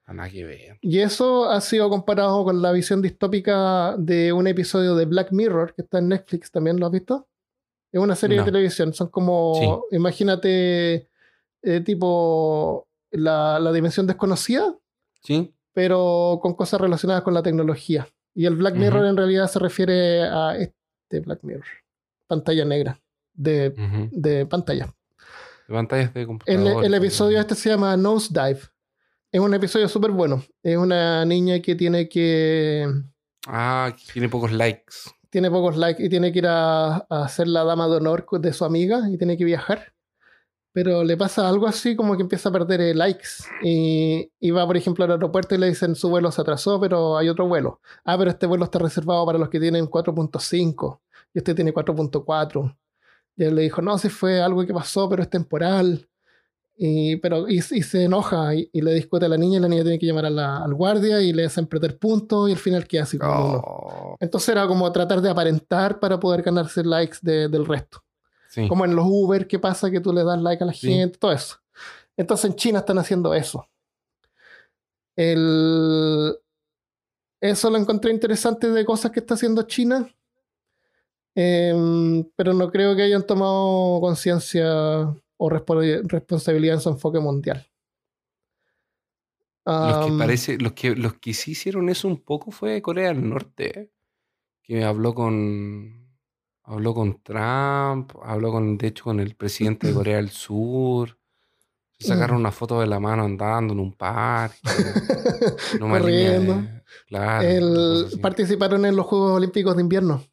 [0.05, 0.77] Ah, Nada que ver.
[0.81, 5.73] Y eso ha sido comparado con la visión distópica de un episodio de Black Mirror
[5.73, 7.27] que está en Netflix, ¿también lo has visto?
[7.95, 8.43] Es una serie No.
[8.43, 11.07] de televisión, son como, imagínate,
[11.61, 14.75] eh, tipo la, la dimensión desconocida,
[15.23, 15.55] ¿Sí?
[15.71, 18.05] pero con cosas relacionadas con la tecnología.
[18.33, 21.63] Y el Black Mirror en realidad se refiere a este Black Mirror,
[22.27, 22.99] pantalla negra,
[23.33, 23.73] de,
[24.11, 24.93] de pantalla.
[25.67, 26.83] De pantallas de El, computador.
[26.85, 28.59] el episodio este se llama Nosedive.
[29.31, 30.43] Es un episodio súper bueno.
[30.61, 32.87] Es una niña que tiene que.
[33.47, 34.95] Ah, que tiene pocos likes.
[35.35, 38.53] Tiene pocos likes y tiene que ir a, a ser la dama de honor de
[38.53, 39.93] su amiga y tiene que viajar.
[40.71, 43.27] Pero le pasa algo así como que empieza a perder eh, likes.
[43.61, 47.27] Y, va, por ejemplo, al aeropuerto y le dicen su vuelo se atrasó, pero hay
[47.27, 47.81] otro vuelo.
[48.05, 51.01] Ah, pero este vuelo está reservado para los que tienen 4.5
[51.33, 52.77] y este tiene 4.4.
[53.35, 56.07] Y él le dijo, no, si fue algo que pasó, pero es temporal.
[56.77, 59.69] Y, pero, y, y se enoja y, y le discute a la niña y la
[59.69, 62.57] niña tiene que llamar a la- al guardia y le hacen perder puntos y al
[62.57, 63.17] final queda así.
[63.21, 68.03] Oh, Entonces era como tratar de aparentar para poder ganarse likes de- del resto.
[68.49, 68.67] sí.
[68.67, 70.87] Como en los Uber, que pasa que tú le das like a la Sí.
[70.87, 71.55] gente, todo eso.
[72.17, 73.65] Entonces en China están haciendo eso.
[75.15, 76.35] El...
[77.41, 80.09] Eso lo encontré interesante de cosas que está haciendo China.
[81.35, 87.65] Em, pero no creo que hayan tomado conciencia o respo- responsabilidad en su enfoque mundial.
[89.65, 93.27] Los que parece, los que, los que sí hicieron eso un poco fue Corea del
[93.27, 93.91] Norte, ¿eh?
[94.61, 96.05] que habló con
[96.63, 101.17] habló con Trump, habló con, de hecho, con el presidente de Corea del Sur.
[101.97, 104.57] Se sacaron una foto de la mano andando en un parque.
[105.73, 106.61] de- Corriendo.
[107.07, 107.47] claro.
[107.47, 110.23] el- participaron en los Juegos Olímpicos de Invierno.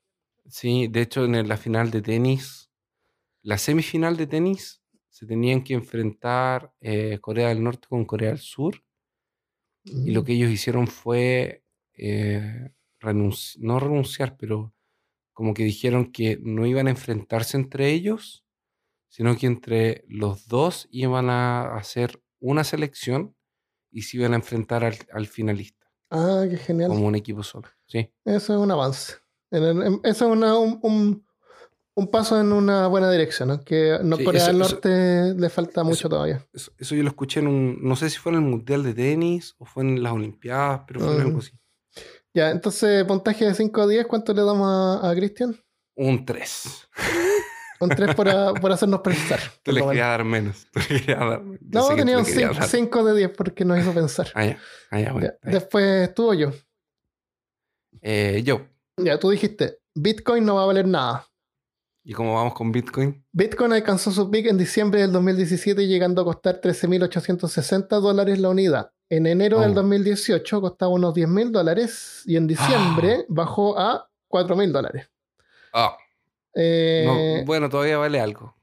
[0.48, 2.70] Sí, de hecho, en la final de tenis,
[3.42, 4.81] la semifinal de tenis,
[5.12, 8.82] se tenían que enfrentar eh, Corea del Norte con Corea del Sur.
[9.84, 11.64] Y lo que ellos hicieron fue
[11.94, 14.72] eh, renunci- no renunciar, pero
[15.34, 18.44] como que dijeron que no iban a enfrentarse entre ellos,
[19.08, 23.36] sino que entre los dos iban a hacer una selección
[23.90, 26.88] y se iban a enfrentar al, al finalista, Ah, qué genial.
[26.88, 27.68] como un equipo solo.
[27.86, 29.14] Sí, Eso es un avance.
[29.50, 31.26] Eso es una- un, un-
[31.94, 33.64] un paso en una buena dirección, ¿no?
[33.64, 36.46] Que no Sí, Corea del eso- Norte le falta mucho eso- todavía.
[36.52, 38.94] eso, eso yo lo escuché en un, no sé si fue en el Mundial de
[38.94, 41.52] Tenis o fue en las Olimpiadas, pero fue en algo así.
[42.34, 44.66] Ya, entonces, puntaje de 5 a 10, ¿cuánto le damos
[45.04, 45.54] a, a Cristian?
[45.94, 46.88] Un 3.
[47.80, 49.38] Un 3 por, a- por hacernos pensar.
[49.62, 50.66] Tú le querías dar menos.
[50.72, 52.68] Tú le dar No, tú tenía un querías dar.
[52.68, 54.28] 5 de 10 porque nos hizo pensar.
[54.34, 54.58] Ah, ya.
[54.90, 55.50] Ah, ya, bueno, Ya.
[55.50, 56.52] Después estuvo yo.
[58.00, 58.66] Eh, yo.
[58.96, 61.26] Ya, tú dijiste, Bitcoin no va a valer nada.
[62.04, 63.24] ¿Y cómo vamos con Bitcoin?
[63.32, 68.90] Bitcoin alcanzó su pico en diciembre del 2017 llegando a costar 13.860 dólares la unidad.
[69.08, 69.74] En enero del Oh.
[69.74, 75.08] 2018 costaba unos 10.000 dólares y en diciembre bajó a 4.000 dólares.
[75.72, 75.96] Ah,
[76.54, 77.04] Eh,
[77.40, 78.54] no, bueno, todavía vale algo.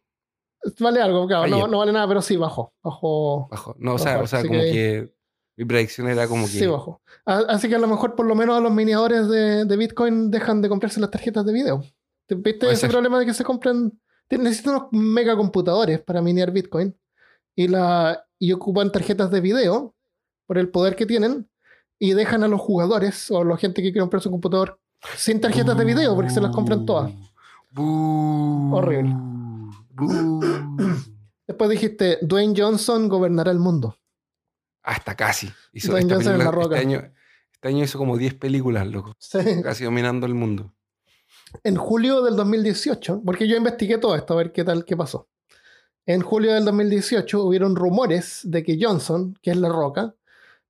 [0.80, 2.74] Vale algo, claro, no, vale nada, pero sí bajó.
[2.84, 3.48] Bajó.
[3.50, 3.76] Bajo.
[3.80, 5.14] No, o sea, Bajó, o sea como que- que...
[5.56, 6.52] mi predicción era como que.
[6.52, 7.02] Sí, bajó.
[7.26, 10.62] Así que a lo mejor por lo menos a los miniadores de, de Bitcoin dejan
[10.62, 11.84] de comprarse las tarjetas de video.
[12.30, 13.92] ¿Te- ¿Viste ese problema de que se compran?
[14.30, 16.96] Necesitan unos megacomputadores para minear Bitcoin
[17.56, 19.96] y, la, y ocupan tarjetas de video
[20.46, 21.50] por el poder que tienen
[21.98, 24.80] y dejan a los jugadores o a la gente que quiere comprar su computador
[25.16, 27.12] sin tarjetas de video porque se las compran todas.
[27.72, 28.76] Bú.
[28.76, 29.16] Horrible.
[29.96, 30.40] Bú.
[31.48, 33.98] Después dijiste, Dwayne Johnson gobernará el mundo.
[34.84, 35.52] Hasta casi.
[35.74, 36.76] Hizo Dwayne Johnson en La Roca.
[36.76, 37.12] Este año,
[37.52, 39.16] este año hizo como 10 películas, loco.
[39.18, 39.40] Sí.
[39.64, 40.74] Casi dominando el mundo.
[41.64, 45.28] En julio del 2018, porque yo investigué todo esto a ver qué tal, qué pasó.
[46.06, 50.16] En julio del 2018 hubieron rumores de que Johnson, que es la roca,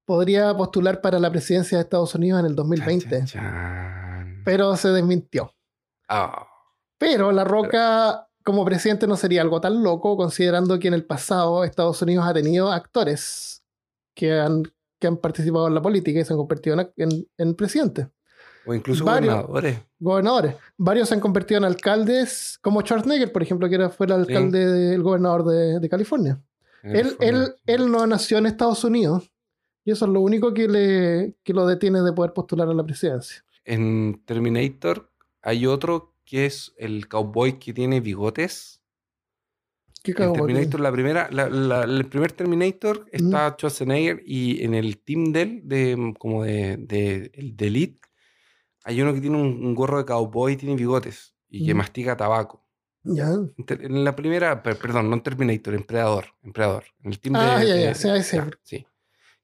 [0.06, 4.42] podría postular para la presidencia de Estados Unidos en el 2020, Chan, chan, chan.
[4.44, 5.54] pero se desmintió.
[6.08, 6.48] Ah,
[6.98, 11.64] Pero la roca como presidente no sería algo tan loco, considerando que en el pasado
[11.64, 13.64] Estados Unidos ha tenido actores
[14.16, 14.64] que han,
[15.00, 18.08] que han participado en la política y se han convertido en, en, en presidentes.
[18.70, 19.34] O incluso Varios.
[19.34, 19.80] gobernadores.
[20.00, 20.56] gobernadores.
[20.78, 24.66] Varios se han convertido en alcaldes, como Schwarzenegger, por ejemplo, que era, fue el alcalde
[24.66, 26.40] del gobernador de, de California.
[26.84, 29.32] en Él, él, él no nació en Estados Unidos
[29.84, 32.84] y eso es lo único que, le, que lo detiene de poder postular a la
[32.84, 33.44] presidencia.
[33.66, 35.10] En Terminator
[35.42, 38.82] hay otro que es el cowboy que tiene bigotes.
[40.04, 44.74] ¿Qué En cago, Terminator, la primera, la- la- el primer Terminator está Schwarzenegger y en
[44.74, 48.00] el team del, de, mm, como de, de, de Elite,
[48.84, 51.78] hay uno que tiene un, un gorro de cowboy y tiene bigotes y que Mm.
[51.78, 52.66] mastica tabaco.
[53.04, 53.30] Ya.
[53.70, 56.26] En la primera, per- perdón, no en Terminator, en Predador.
[56.44, 56.84] En Predador.
[57.04, 57.68] En el team Ah, de.
[57.68, 58.38] ya, ya, sí, ese.
[58.38, 58.86] ya, sí.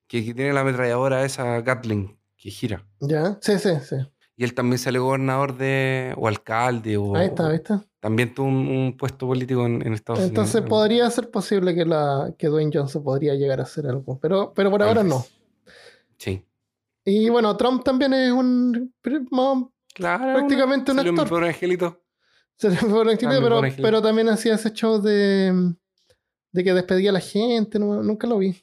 [0.07, 2.85] Que, que tiene la ametralladora esa Gatling que gira.
[2.99, 3.37] Ya.
[3.41, 3.95] Sí, sí, sí.
[4.37, 6.13] Y él también sale gobernador de.
[6.17, 6.97] o alcalde.
[6.97, 7.73] O, Ahí está, o- ¿viste?
[8.01, 10.69] también tuvo un, un puesto político en, en Estados Entonces Unidos.
[10.69, 14.69] podría ser posible que, la, que Dwayne Johnson podría llegar a hacer algo, pero, pero
[14.69, 15.25] por ahora no.
[16.17, 16.43] Sí.
[17.05, 18.93] Y bueno, Trump también es un
[19.93, 20.33] Claro.
[20.33, 21.29] prácticamente un actor.
[21.29, 22.01] pobre angelito.
[22.57, 23.81] Se le fue una actividad, mi pero, angelito.
[23.83, 25.73] pero también hacía ese show de,
[26.51, 28.55] de que despedía a la gente, no- nunca lo vi.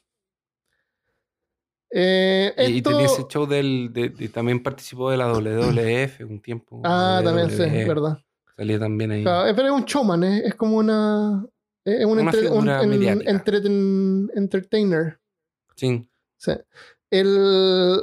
[1.95, 3.91] Eh, Y, y esto- tenía ese show del.
[3.93, 6.81] De, de- también participó de la WWF un tiempo.
[6.83, 7.85] Ah, también sí, WWE.
[7.87, 8.17] verdad.
[8.57, 9.21] Salía también ahí.
[9.23, 11.45] Claro, eh, pero es un showman, eh, es como una.
[11.85, 15.19] Es un, Una entre- un- en- entreten- entertainer.
[15.75, 16.07] Sí.
[16.37, 16.53] Sí.
[17.11, 18.01] El,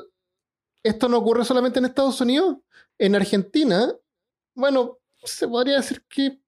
[0.82, 2.56] esto no ocurre solamente en Estados Unidos.
[2.98, 3.92] En Argentina,
[4.54, 6.40] bueno, se podría decir que,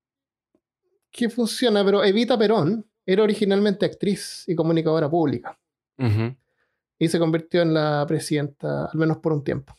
[1.11, 5.59] que funciona, pero Evita Perón era originalmente actriz y comunicadora pública
[6.99, 9.75] y se convirtió en la presidenta, al menos por un tiempo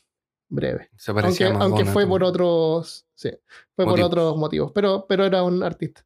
[0.50, 0.90] breve.
[0.98, 3.32] Se Aunque, aunque fue por otros, sí,
[3.76, 6.06] fue por otros motivos, pero, pero era un artista.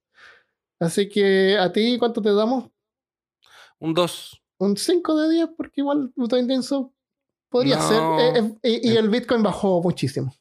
[0.80, 2.70] Así que a ti, ¿cuánto te damos?
[3.80, 4.44] Un 2.
[4.60, 6.94] un 5 de 10, porque igual Utah Intenso
[7.50, 7.88] podría No.
[7.88, 8.02] ser.
[8.38, 10.34] Eh, eh, y, y el Bitcoin bajó muchísimo.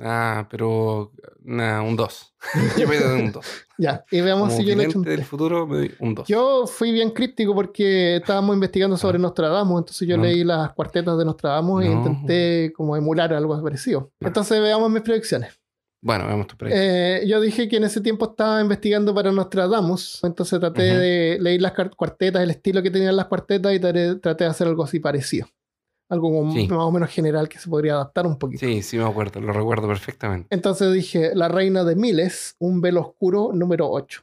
[0.00, 1.12] Ah, pero.
[1.44, 2.34] Nah, un 2.
[2.78, 3.46] yo me doy un 2.
[3.78, 5.28] Ya, y veamos Como si yo le echo un vidente del 3.
[5.28, 6.28] futuro, me doy un 2.
[6.28, 10.22] Yo fui bien críptico porque estábamos investigando sobre Nostradamus, entonces yo No.
[10.22, 14.10] leí las cuartetas de Nostradamus e intenté como emular algo parecido.
[14.20, 15.52] Entonces veamos mis predicciones.
[16.00, 16.84] Bueno, veamos tu predicción.
[16.88, 21.60] Eh, yo dije que en ese tiempo estaba investigando para Nostradamus, entonces traté de leer
[21.60, 24.98] las cuartetas, el estilo que tenían las cuartetas y traté, traté de hacer algo así
[25.00, 25.46] parecido.
[26.12, 26.68] Algo Sí.
[26.68, 28.60] más o menos general que se podría adaptar un poquito.
[28.66, 30.46] Sí, sí me acuerdo, lo recuerdo perfectamente.
[30.54, 34.20] Entonces dije, la reina de miles, un velo oscuro número 8.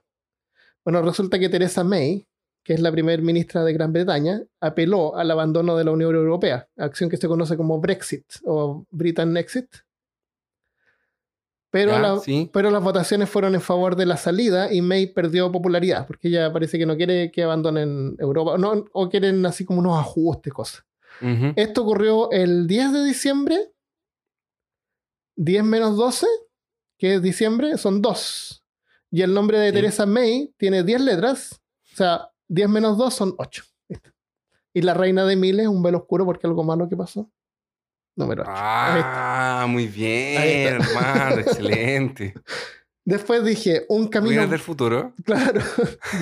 [0.86, 2.28] Bueno, resulta que Theresa May,
[2.64, 6.68] que es la primer ministra de Gran Bretaña, apeló al abandono de la Unión Europea,
[6.78, 9.68] acción que se conoce como Brexit o Britain Exit.
[11.72, 12.50] Pero, Ya, la- sí.
[12.54, 16.52] pero las votaciones fueron en favor de la salida y May perdió popularidad, porque ella
[16.54, 20.84] parece que no quiere que abandonen Europa, no, o quieren así como unos ajustes, cosas.
[21.22, 21.54] Ujú.
[21.56, 23.72] Esto ocurrió el 10 de diciembre.
[25.36, 26.28] 10 menos 12,
[26.98, 28.64] que es diciembre, son 2.
[29.12, 29.74] Y el nombre de Sí.
[29.76, 31.62] Teresa May tiene 10 letras.
[31.94, 33.64] O sea, 10 menos 2 son 8.
[34.74, 37.32] Y la reina de miles, un velo oscuro porque algo malo que pasó.
[38.16, 38.52] Número 8.
[38.54, 42.34] Ah, muy bien, hermano, excelente.
[43.06, 44.32] Después dije, un camino.
[44.32, 45.14] ¿Vienes del futuro?
[45.26, 45.62] Claro,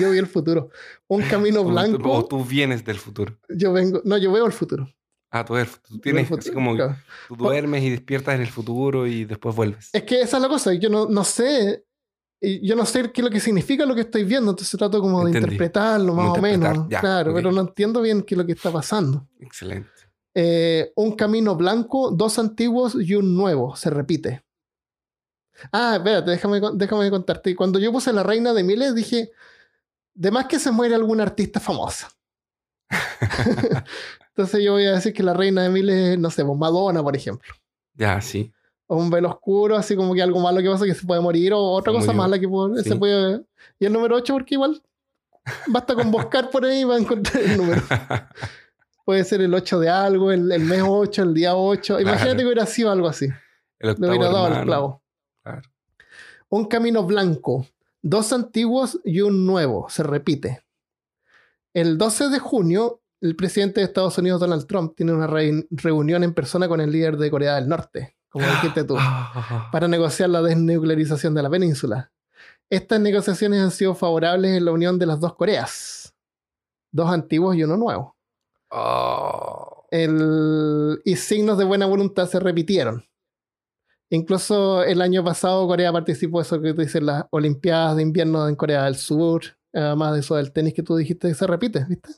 [0.00, 0.70] yo vi el futuro.
[1.06, 2.12] Un camino tú- blanco.
[2.12, 3.36] O tú vienes del futuro.
[3.48, 4.00] Yo vengo.
[4.04, 4.88] No, yo veo el futuro.
[5.30, 6.96] Ah, tú, eres- tú tienes futuro, así como claro.
[7.28, 9.90] tú duermes y despiertas en el futuro y después vuelves.
[9.92, 11.84] Es que esa es la cosa, yo no, no sé,
[12.40, 15.22] yo no sé qué es lo que significa lo que estoy viendo, entonces trato como
[15.26, 18.52] de interpretarlo más o menos, ya, claro, pero no entiendo bien qué es lo que
[18.52, 19.28] está pasando.
[19.38, 19.90] Excelente.
[20.34, 24.44] Eh, un camino blanco, dos antiguos y un nuevo, se repite.
[25.72, 27.54] Ah, espérate, déjame, déjame contarte.
[27.56, 29.30] Cuando yo puse la reina de miles, dije,
[30.14, 32.08] de más que se muere alguna artista famosa.
[34.28, 37.16] Entonces yo voy a decir que la reina de miles, no sé, pues Madonna, por
[37.16, 37.52] ejemplo.
[37.94, 38.52] Ya, sí.
[38.86, 41.52] o un velo oscuro, así como que algo malo que pasa que se puede morir,
[41.52, 42.22] o otra Se cosa murió.
[42.22, 42.88] mala que puede- Sí.
[42.90, 43.42] se puede.
[43.78, 44.80] Y el número 8, porque igual
[45.66, 47.82] basta con buscar por ahí y va a encontrar el número.
[49.04, 52.00] Puede ser el 8 de algo, el, el mes 8, el día 8.
[52.00, 52.38] Imagínate Claro.
[52.38, 53.26] que hubiera sido algo así.
[53.78, 54.64] El Le octavo hubiera dado hermano.
[54.64, 55.02] clavo.
[56.48, 57.66] Un camino blanco,
[58.02, 60.64] dos antiguos y un nuevo, se repite.
[61.74, 66.24] El 12 de junio, el presidente de Estados Unidos, Donald Trump, tiene una re- reunión
[66.24, 68.96] en persona con el líder de Corea del Norte, como dijiste tú.
[68.98, 72.10] Ah, para negociar la desnuclearización de la península.
[72.70, 76.14] Estas negociaciones han sido favorables en la unión de las dos Coreas,
[76.92, 78.16] dos antiguos y uno nuevo.
[78.70, 79.86] oh.
[79.90, 83.04] El- y signos de buena voluntad se repitieron.
[84.10, 88.56] Incluso el año pasado Corea participó, eso que tú dices, las Olimpiadas de invierno en
[88.56, 92.10] Corea del Sur, además de eso del tenis que tú dijiste que se repite, ¿viste?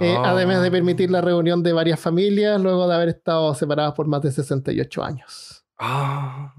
[0.00, 0.24] Eh, Oh.
[0.26, 4.20] Además de permitir la reunión de varias familias luego de haber estado separadas por más
[4.20, 5.64] de 68 años.
[5.78, 6.52] Ah.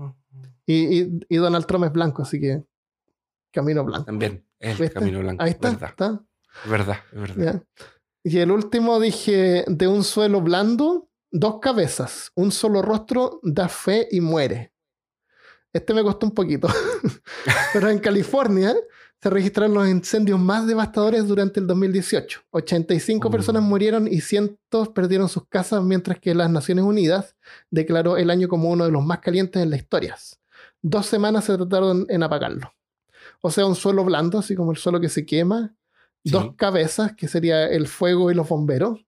[0.66, 2.64] Y, y- y Donald Trump es blanco, así que
[3.54, 4.06] camino blanco.
[4.06, 4.44] También.
[4.60, 4.90] El ¿Viste?
[4.92, 5.44] Camilo Blanco.
[5.44, 5.70] Ahí está.
[5.70, 6.24] Verdad, está.
[6.66, 7.64] es verdad, es verdad.
[8.24, 14.08] Y el último dije, de un suelo blando, dos cabezas, un solo rostro da fe
[14.12, 14.74] y muere.
[15.74, 16.68] Este me costó un poquito.
[17.74, 18.74] Pero en California
[19.22, 22.42] se registraron los incendios más devastadores durante el 2018.
[22.52, 23.32] 85 Oh.
[23.32, 27.36] personas murieron y cientos perdieron sus casas, mientras que las Naciones Unidas
[27.70, 30.16] declaró el año como uno de los más calientes en la historia.
[30.82, 32.72] Dos semanas se trataron en apagarlo.
[33.42, 35.74] O sea, un suelo blando, así como el suelo que se quema,
[36.24, 36.32] Sí.
[36.32, 39.06] dos cabezas, que sería el fuego y los bomberos.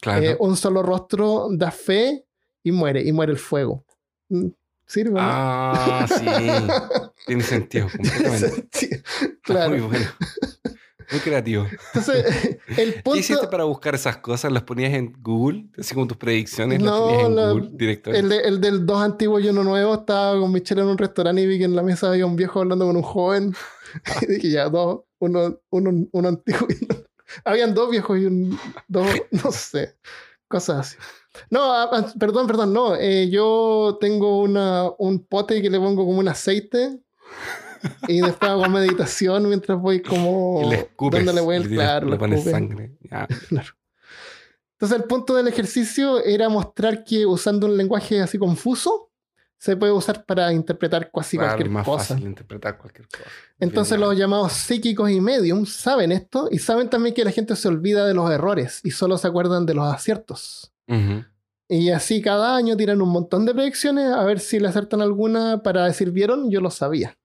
[0.00, 0.22] Claro.
[0.24, 2.24] Eh, un solo rostro da fe
[2.62, 3.84] y muere, y muere el fuego.
[4.28, 4.46] Mm,
[4.86, 5.12] ¿Sirve?
[5.12, 5.18] no?
[5.20, 6.24] Ah, sí.
[7.26, 8.66] Tiene sentido completamente.
[8.72, 9.02] Está
[9.42, 9.70] claro.
[9.70, 10.06] Muy bueno.
[11.12, 11.66] Muy creativo.
[11.88, 13.12] Entonces, el punto.
[13.12, 14.52] ¿Qué hiciste para buscar esas cosas?
[14.52, 15.66] ¿Las ponías en Google?
[15.78, 18.20] Así como tus predicciones, las No, ponías en la- Google directamente.
[18.24, 21.42] El, de- el del dos antiguo y uno nuevo estaba con Michelle en un restaurante
[21.42, 23.54] y vi que en la mesa había un viejo hablando con un joven.
[24.22, 26.99] Y dije, ya, dos, uno, uno, uno antiguo y uno-
[27.44, 28.58] Habían dos viejos y un.
[28.88, 29.96] Dos, no sé.
[30.48, 30.96] Cosas así.
[31.48, 32.96] No, ah, ah, perdón, perdón, no.
[32.96, 36.98] eh, yo tengo una, un pote que le pongo como un aceite
[38.08, 40.62] y después hago meditación mientras voy como.
[40.64, 41.24] Y le escupes.
[41.24, 42.96] dándole vuelta, le, claro, le le pones sangre.
[43.10, 43.28] Ya.
[44.72, 49.09] Entonces el punto del ejercicio era mostrar que usando un lenguaje así confuso
[49.60, 52.14] se puede usar para interpretar casi Claro, cualquier más cosa.
[52.14, 53.24] fácil interpretar cualquier cosa.
[53.58, 57.54] Entonces Bien, los llamados psíquicos y mediums saben esto y saben también que la gente
[57.56, 60.72] se olvida de los errores y solo se acuerdan de los aciertos.
[61.68, 65.62] Y así cada año tiran un montón de predicciones a ver si le acertan alguna
[65.62, 67.16] para decir, vieron, yo lo sabía.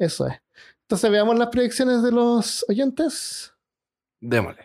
[0.00, 0.40] Eso es.
[0.82, 3.52] Entonces veamos las predicciones de los oyentes.
[4.20, 4.64] Démosle.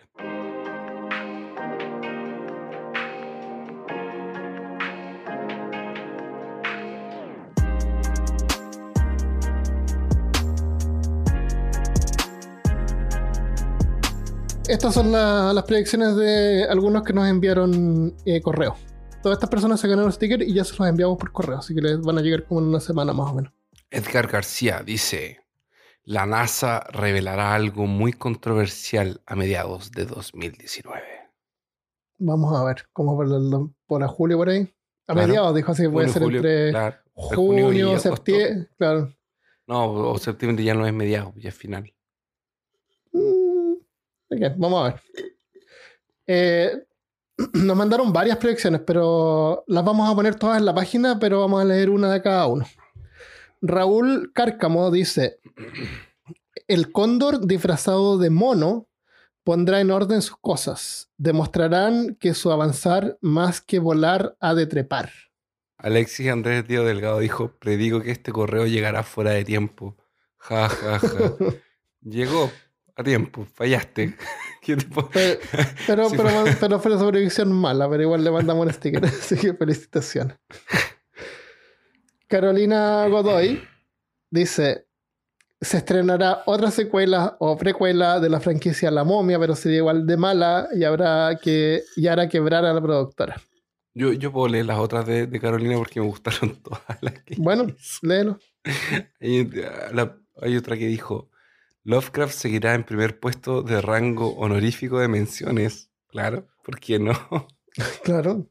[14.73, 18.75] Estas son la- las predicciones de algunos que nos enviaron eh, correo.
[19.21, 21.81] Todas estas personas se ganaron sticker y ya se los enviamos por correo, así que
[21.81, 23.53] les van a llegar como en una semana más o menos.
[23.91, 25.39] Edgar García dice:
[26.03, 31.01] La NASA revelará algo muy controversial a mediados de 2019.
[32.17, 34.73] Vamos a ver, como por, el- por a julio por ahí.
[35.07, 35.27] A Claro.
[35.27, 36.95] mediados, dijo así puede ser entre claro.
[37.13, 38.69] Junio junio, septiembre.
[38.77, 39.13] Claro.
[39.67, 41.93] No, o septiembre ya no es mediados, ya es final.
[44.29, 45.01] Ok, vamos a ver.
[46.27, 46.71] Eh,
[47.53, 51.61] nos mandaron varias predicciones, pero las vamos a poner todas en la página, pero vamos
[51.61, 52.65] a leer una de cada uno.
[53.61, 55.39] Raúl Cárcamo dice:
[56.67, 58.87] El cóndor disfrazado de mono
[59.43, 61.09] pondrá en orden sus cosas.
[61.17, 65.11] Demostrarán que su avanzar más que volar ha de trepar.
[65.77, 69.97] Alexis Andrés Díaz Delgado dijo: Predigo que este correo llegará fuera de tiempo.
[70.37, 71.35] Ja, ja, ja.
[72.01, 72.51] Llegó
[72.95, 74.15] a tiempo, fallaste.
[74.61, 75.39] ¿Qué te puedo- Pero,
[75.87, 76.55] pero, Sí, pero, fue.
[76.59, 79.03] pero fue una predicción mala, pero igual le mandamos un sticker.
[79.05, 80.37] Así que felicitaciones.
[82.27, 83.61] Carolina Godoy
[84.29, 84.85] dice:
[85.61, 90.17] Se estrenará otra secuela o precuela de la franquicia La Momia, pero sería igual de
[90.17, 93.39] mala y habrá que y hará quebrar a la productora.
[93.95, 97.35] Yo, yo puedo leer las otras de, de Carolina porque me gustaron todas las que
[97.37, 97.67] Bueno,
[98.01, 98.39] léelo.
[99.21, 99.47] Hay,
[99.93, 101.29] la- hay otra que dijo:
[101.85, 105.91] Lovecraft seguirá en primer puesto de rango honorífico de menciones.
[106.07, 107.13] Claro, ¿por qué no?
[108.03, 108.47] Claro.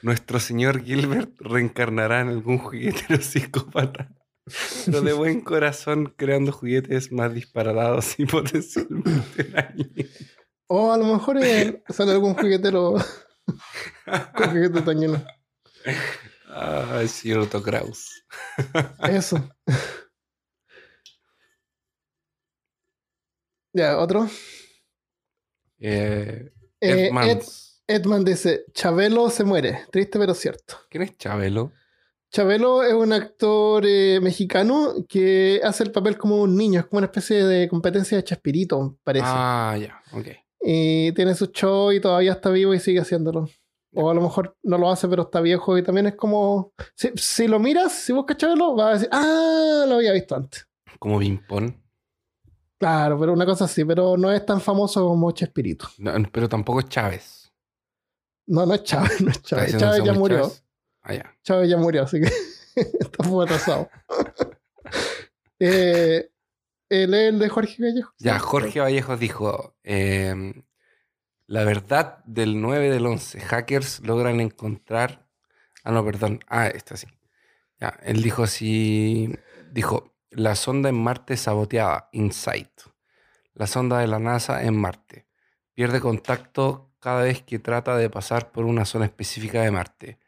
[0.00, 4.08] Nuestro señor Gilbert reencarnará en algún juguetero psicópata,
[4.86, 10.10] pero de buen corazón creando juguetes más disparatados y potencialmente dañinos.
[10.66, 12.94] O a lo mejor eh, sale algún juguetero
[14.34, 15.22] con juguete lleno.
[16.50, 18.24] Ay, señor Otto Kraus.
[19.10, 19.46] Eso.
[23.78, 24.28] Ya, otro.
[25.78, 26.50] Eh,
[26.80, 27.42] Eh, Ed
[27.86, 29.84] Edman dice, Chabelo se muere.
[29.92, 30.74] Triste pero cierto.
[30.90, 31.70] ¿Quién es Chabelo?
[32.32, 36.80] Chabelo es un actor eh, mexicano que hace el papel como un niño.
[36.80, 39.26] Es como una especie de competencia de Chespirito, parece.
[39.28, 40.26] Ah, ya, ok.
[40.60, 43.48] Y tiene su show y todavía está vivo y sigue haciéndolo.
[43.94, 46.72] O a lo mejor no lo hace, pero está viejo y también es como...
[46.96, 50.68] Si, si lo miras, si buscas Chabelo, vas a decir, ah, lo había visto antes.
[50.98, 51.80] Como Pimpón.
[52.78, 55.88] Claro, pero una cosa así, pero no es tan famoso como Chespirito.
[55.98, 57.52] No, pero tampoco es Chávez.
[58.46, 59.76] No, no es Chávez, no es ¿Estás Chávez.
[59.76, 60.38] Chávez ya murió.
[60.42, 60.64] Chávez?
[61.02, 61.36] Ah, ya.
[61.42, 62.30] Chávez ya murió, así que
[63.00, 63.90] está muy atrasado.
[65.58, 66.30] eh,
[66.88, 68.12] ¿Lee el de Jorge Gallejo?
[68.18, 70.62] Ya, Jorge Vallejos dijo, em,
[71.46, 75.26] la verdad del 9 del 11, hackers logran encontrar...
[75.84, 76.40] Ah, no, perdón.
[76.48, 77.06] Ah, esta sí.
[77.80, 79.32] Ya, él dijo así,
[79.70, 82.70] dijo, La sonda en Marte saboteada, InSight.
[83.54, 85.26] La sonda de la NASA en Marte.
[85.74, 90.18] Pierde contacto cada vez que trata de pasar por una zona específica de Marte.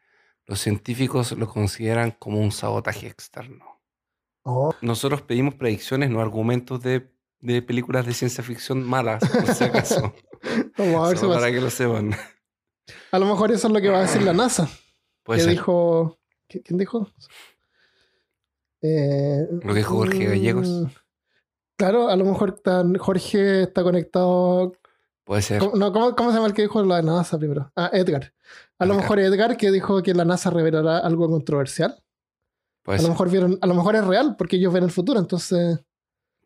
[0.46, 3.80] Los científicos lo consideran como un sabotaje externo.
[4.42, 9.64] Oh, Nosotros pedimos predicciones, no argumentos de, de películas de ciencia ficción malas, por si
[9.64, 10.14] acaso.
[10.78, 11.38] vamos a ver si pasa.
[11.40, 12.14] para que lo sepan.
[13.12, 14.68] A lo mejor eso es lo que va a decir la NASA.
[15.22, 15.50] Puede que ser.
[15.52, 16.18] dijo.
[16.48, 17.12] ¿qui- ¿Quién dijo?
[18.82, 20.68] Eh, Lo que dijo Jorge Gallegos.
[20.68, 20.84] mm,
[21.76, 24.72] Claro, a lo mejor está- Jorge está conectado.
[25.24, 25.60] Puede ser.
[25.60, 27.70] ¿Cómo, no, ¿cómo, cómo se llama el que dijo la NASA primero?
[27.76, 28.32] Ah, Edgar.
[28.78, 32.02] A lo mejor Edgar que dijo que la NASA revelará algo controversial.
[32.82, 35.18] Puede A lo mejor vieron, a lo mejor es real porque ellos ven el futuro,
[35.20, 35.78] entonces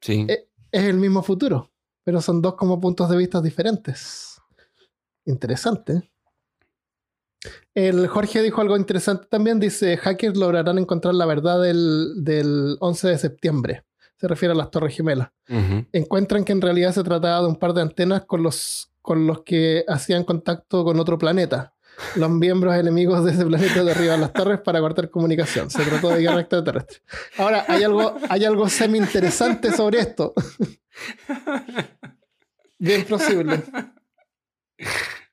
[0.00, 0.26] Sí.
[0.28, 1.70] eh, es el mismo futuro,
[2.02, 4.40] pero son dos como puntos de vista diferentes.
[5.24, 6.10] Interesante.
[7.74, 13.08] El Jorge dijo algo interesante también, dice, hackers lograrán encontrar la verdad del, del 11
[13.08, 13.84] de septiembre.
[14.16, 15.30] Se refiere a las Torres Gemelas.
[15.92, 19.42] Encuentran que en realidad se trataba de un par de antenas con los, con los
[19.42, 21.74] que hacían contacto con otro planeta.
[22.16, 25.70] Los miembros enemigos de ese planeta derriban las torres para cortar comunicación.
[25.70, 26.98] Se trató de guerra extraterrestre.
[27.38, 30.32] Ahora, hay algo, hay algo semi interesante sobre esto.
[32.78, 33.62] Bien posible.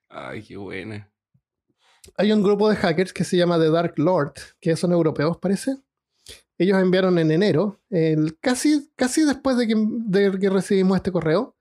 [0.10, 1.11] Ay, qué buena.
[2.18, 5.78] Hay un grupo de hackers que se llama The Dark Lord, que son europeos, parece.
[6.58, 7.80] Ellos enviaron en enero,
[8.40, 11.56] casi, casi después de que, de que recibimos este correo,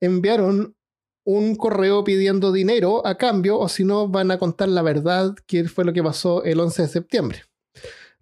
[0.00, 0.76] enviaron
[1.24, 5.64] un correo pidiendo dinero a cambio, o si no, van a contar la verdad, que
[5.64, 7.42] fue lo que pasó el 11 de septiembre.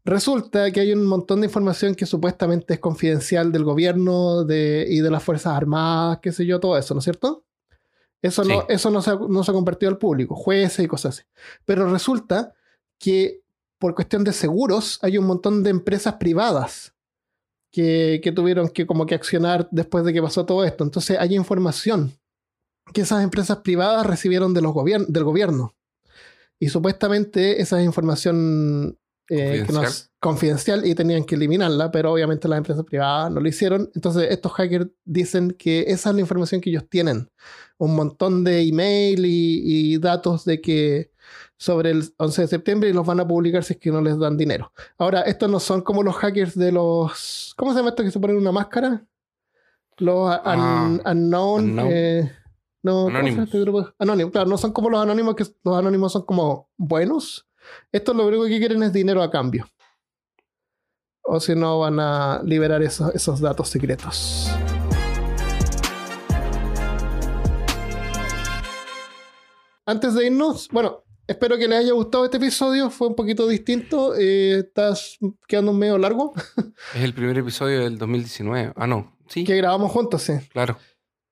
[0.05, 5.11] Resulta que hay un montón de información que supuestamente es confidencial del gobierno y de
[5.11, 7.45] las Fuerzas Armadas, qué sé yo, todo eso, ¿no es cierto?
[8.23, 11.19] Eso, no, eso no, se ha, no se ha compartido al público, jueces y cosas
[11.19, 11.29] así.
[11.65, 12.55] Pero resulta
[12.99, 13.43] que
[13.79, 16.95] por cuestión de seguros hay un montón de empresas privadas
[17.73, 20.85] que, que tuvieron que como que accionar después de que pasó todo esto.
[20.85, 22.13] Entonces hay información
[22.93, 25.75] que esas empresas privadas recibieron de los gobier- del gobierno.
[26.61, 28.97] Y supuestamente esa es información
[29.29, 33.41] eh, que no es confidencial y tenían que eliminarla, pero obviamente las empresas privadas no
[33.41, 33.91] lo hicieron.
[33.95, 37.29] Entonces estos hackers dicen que esa es la información que ellos tienen.
[37.83, 39.63] Un montón de email y,
[39.95, 41.11] y datos de que
[41.57, 44.17] sobre el 11 de septiembre y los van a publicar si es que no les
[44.19, 44.73] dan dinero.
[44.99, 47.55] Ahora, estos no son como los hackers de los...
[47.57, 49.05] ¿Cómo se llama esto que se ponen una máscara?
[49.99, 51.65] Los a- Ah, un- unknown...
[51.71, 51.89] unknown.
[51.91, 52.33] eh,
[52.85, 53.47] no, ¿cómo se llama Anonymous.
[53.49, 53.89] este grupo?
[53.99, 57.49] Anónimos, claro, no son como los anónimos, que los anónimos son como buenos.
[57.93, 59.67] Estos lo único que quieren es dinero a cambio.
[61.25, 64.49] O si no, van a liberar esos, esos datos secretos.
[69.87, 72.91] Antes de irnos, bueno, espero que les haya gustado este episodio.
[72.91, 74.15] Fue un poquito distinto.
[74.17, 75.19] eh, estás
[75.49, 76.33] quedando medio largo.
[76.95, 78.73] Es el primer episodio del 2019.
[78.77, 79.17] Ah, no.
[79.29, 80.33] Sí, Que grabamos juntos, sí.
[80.51, 80.77] claro.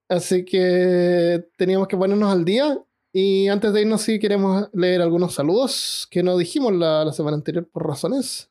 [0.09, 2.79] Así que teníamos que ponernos al día.
[3.13, 7.37] Y antes de irnos, sí queremos leer algunos saludos que no dijimos la, la semana
[7.37, 8.50] anterior por razones.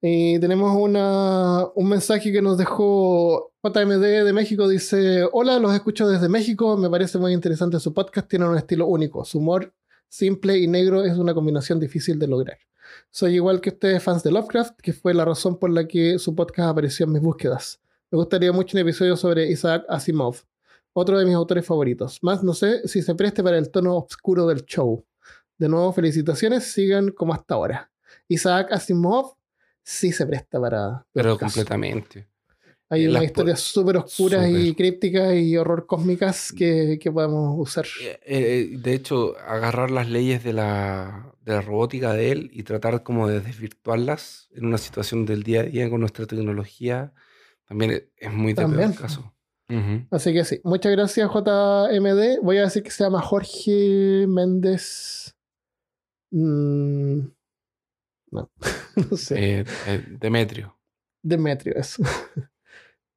[0.00, 4.68] Y tenemos una, un mensaje que nos dejó JMD de México.
[4.68, 6.76] Dice: Hola, los escucho desde México.
[6.76, 8.28] Me parece muy interesante su podcast.
[8.28, 9.24] Tiene un estilo único.
[9.24, 9.74] Su humor
[10.08, 12.58] simple y negro es una combinación difícil de lograr.
[13.10, 16.34] Soy igual que ustedes, fans de Lovecraft, que fue la razón por la que su
[16.34, 17.80] podcast apareció en mis búsquedas.
[18.10, 20.36] Me gustaría mucho un episodio sobre Isaac Asimov
[20.98, 22.18] otro de mis autores favoritos.
[22.22, 25.04] Más no sé si se preste para el tono oscuro del show.
[25.56, 27.90] De nuevo, felicitaciones, sigan como hasta ahora.
[28.28, 29.36] Isaac Asimov
[29.88, 31.06] sí se presta para...
[31.14, 32.28] Pero completamente.
[32.90, 37.86] Hay Eh, unas historias súper oscuras y crípticas y horror cósmicas que, que podemos usar.
[38.02, 42.62] Eh, eh, de hecho, agarrar las leyes de la, de la robótica de él y
[42.64, 47.12] tratar como de desvirtuarlas en una situación del día a día con nuestra tecnología,
[47.66, 48.92] también es- es muy de También.
[48.92, 49.34] caso.
[50.10, 52.40] Así que sí, muchas gracias JMD.
[52.42, 55.34] Voy a decir que se llama Jorge Méndez.
[56.30, 57.20] Mm,
[58.30, 58.50] no,
[59.10, 59.60] no sé.
[59.60, 60.76] Eh, eh, Demetrio.
[61.22, 62.02] Demetrio, eso.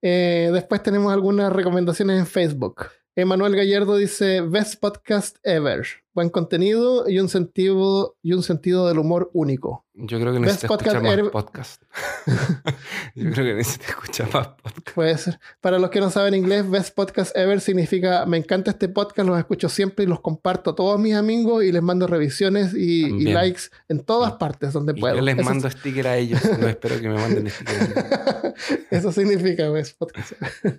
[0.04, 2.88] Eh, después tenemos algunas recomendaciones en Facebook.
[3.16, 5.86] Emanuel Gallardo dice: Best podcast ever.
[6.14, 9.86] Buen contenido y un sentido, y un sentido del humor único.
[9.94, 11.84] Yo creo que Best necesito escuchar podcast más podcast.
[13.16, 14.92] Yo creo que necesito escuchar más podcast.
[14.96, 15.40] Puede ser.
[15.60, 19.38] Para los que no saben inglés, Best podcast ever significa: Me encanta este podcast, los
[19.38, 23.64] escucho siempre y los comparto a todos mis amigos y les mando revisiones y, likes
[23.90, 24.38] en todas Sí.
[24.40, 25.16] partes donde puedo.
[25.16, 26.42] yo les Eso- mando sticker a ellos.
[26.60, 28.54] No espero que me manden sticker.
[28.90, 30.32] Eso significa Best podcast.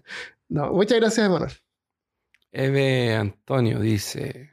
[0.49, 1.53] no, muchas gracias, Emanuel.
[2.55, 4.53] Eve Antonio dice: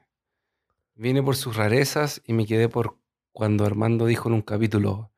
[0.95, 2.97] Vine por sus rarezas y me quedé por
[3.33, 5.11] cuando Armando dijo en un capítulo: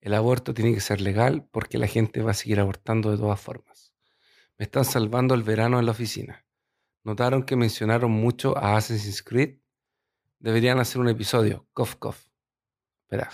[0.00, 3.40] El aborto tiene que ser legal porque la gente va a seguir abortando de todas
[3.40, 3.94] formas.
[4.58, 6.44] Me están salvando el verano en la oficina.
[7.02, 9.58] ¿Notaron que mencionaron mucho a Assassin's Creed?
[10.38, 11.66] Deberían hacer un episodio.
[11.72, 12.16] Cough, cough.
[13.02, 13.28] Espera.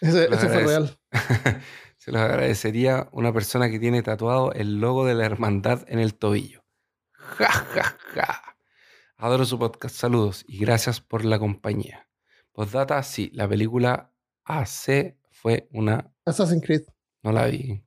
[0.00, 0.98] Ese, fue real.
[1.98, 6.16] Se los agradecería una persona que tiene tatuado el logo de la hermandad en el
[6.16, 6.61] tobillo.
[7.38, 8.42] Ja, ja, ja.
[9.16, 9.94] Adoro su podcast.
[9.96, 12.08] Saludos y gracias por la compañía.
[12.52, 14.12] Postdata, sí, la película
[14.44, 16.10] AC fue una...
[16.24, 16.82] Assassin's Creed.
[17.22, 17.82] No la vi.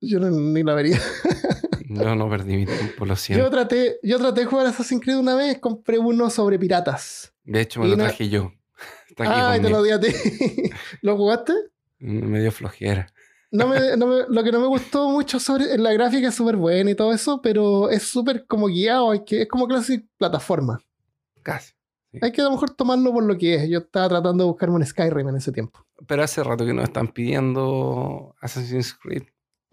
[0.00, 1.00] Yo no- ni la vería.
[1.88, 3.50] No, no perdí mi tiempo, lo Yo siento.
[3.50, 7.32] traté, yo traté de jugar Assassin's Creed una vez, compré uno sobre piratas.
[7.44, 8.52] De hecho, me y lo traje yo.
[9.08, 10.08] Está aquí Ah, te lo di a ti.
[11.02, 11.52] ¿Lo jugaste?
[11.98, 13.12] Me dio flojera.
[13.50, 16.56] No me, no me- lo que no me gustó mucho sobre la gráfica es súper
[16.56, 20.80] buena y todo eso, pero es súper como guiado, hay que, es como clase plataforma.
[21.42, 21.72] Casi.
[22.20, 23.68] Hay que a lo mejor tomarlo por lo que es.
[23.68, 25.84] Yo estaba tratando de buscarme un Skyrim en ese tiempo.
[26.06, 29.24] Pero hace rato que nos están pidiendo Assassin's Creed.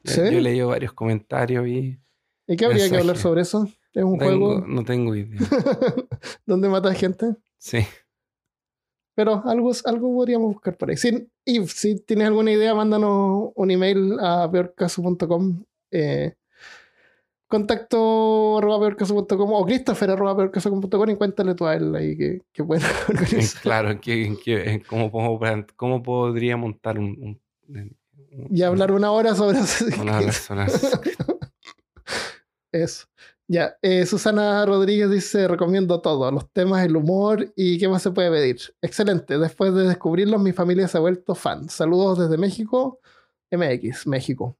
[0.03, 0.19] Ya- ¿Sí?
[0.21, 1.99] Yo he leído varios comentarios y
[2.47, 3.67] ¿Y qué habría que hablar sobre eso?
[3.93, 5.39] Es un tengo- juego no tengo idea.
[6.45, 7.35] donde mata gente.
[7.57, 7.79] Sí.
[9.15, 10.97] Pero algo, algo podríamos buscar por ahí.
[10.97, 15.63] Si, y si tienes alguna idea, mándanos un email a peorcaso.com.
[15.91, 16.33] Eh,
[17.47, 22.63] contacto arroba peorcaso.com o christopher arroba peorcaso.com y cuéntale tú a él ahí que, que
[22.63, 23.61] pueden organizar.
[23.61, 25.39] claro, ¿en qué- en qué- en cómo, cómo,
[25.75, 27.05] cómo podría montar un...
[27.05, 27.95] un- un-
[28.49, 29.59] Y hablar una hora sobre
[30.01, 30.25] una Creed.
[30.25, 30.67] persona.
[32.71, 33.07] Eso.
[33.47, 38.11] Ya, eh, Susana Rodríguez dice, recomiendo todo, los temas, el humor y qué más se
[38.11, 38.57] puede pedir.
[38.81, 41.69] Excelente, después de descubrirlos mi familia se ha vuelto fan.
[41.69, 42.99] Saludos desde México,
[43.51, 44.57] MX, México.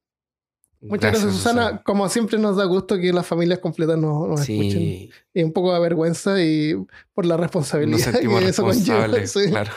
[0.82, 1.82] Muchas gracias, Susana.
[1.84, 4.72] Como siempre nos da gusto que las familias completas nos, nos escuchen.
[4.72, 6.76] Sí, Y un poco de vergüenza y
[7.14, 9.08] por la nos responsabilidad sentimos que eso conlleva.
[9.26, 9.72] Sí, claro,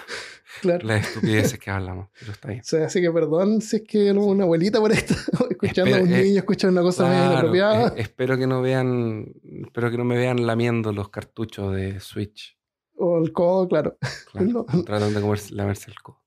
[0.61, 0.87] claro.
[0.87, 2.63] las estupideces que hablamos, pero está bien.
[2.65, 5.15] Sí, así que perdón si es que una abuelita por está
[5.51, 7.89] escuchando a un eh, niño escuchar una cosa medio Claro, inapropiada.
[7.89, 9.33] eh, espero que no vean,
[9.67, 12.57] espero que no me vean lamiendo los cartuchos de Switch.
[12.97, 13.97] O el codo, claro.
[14.33, 14.85] Claro, No.
[14.85, 16.23] tratando de comerse, lamerse el codo.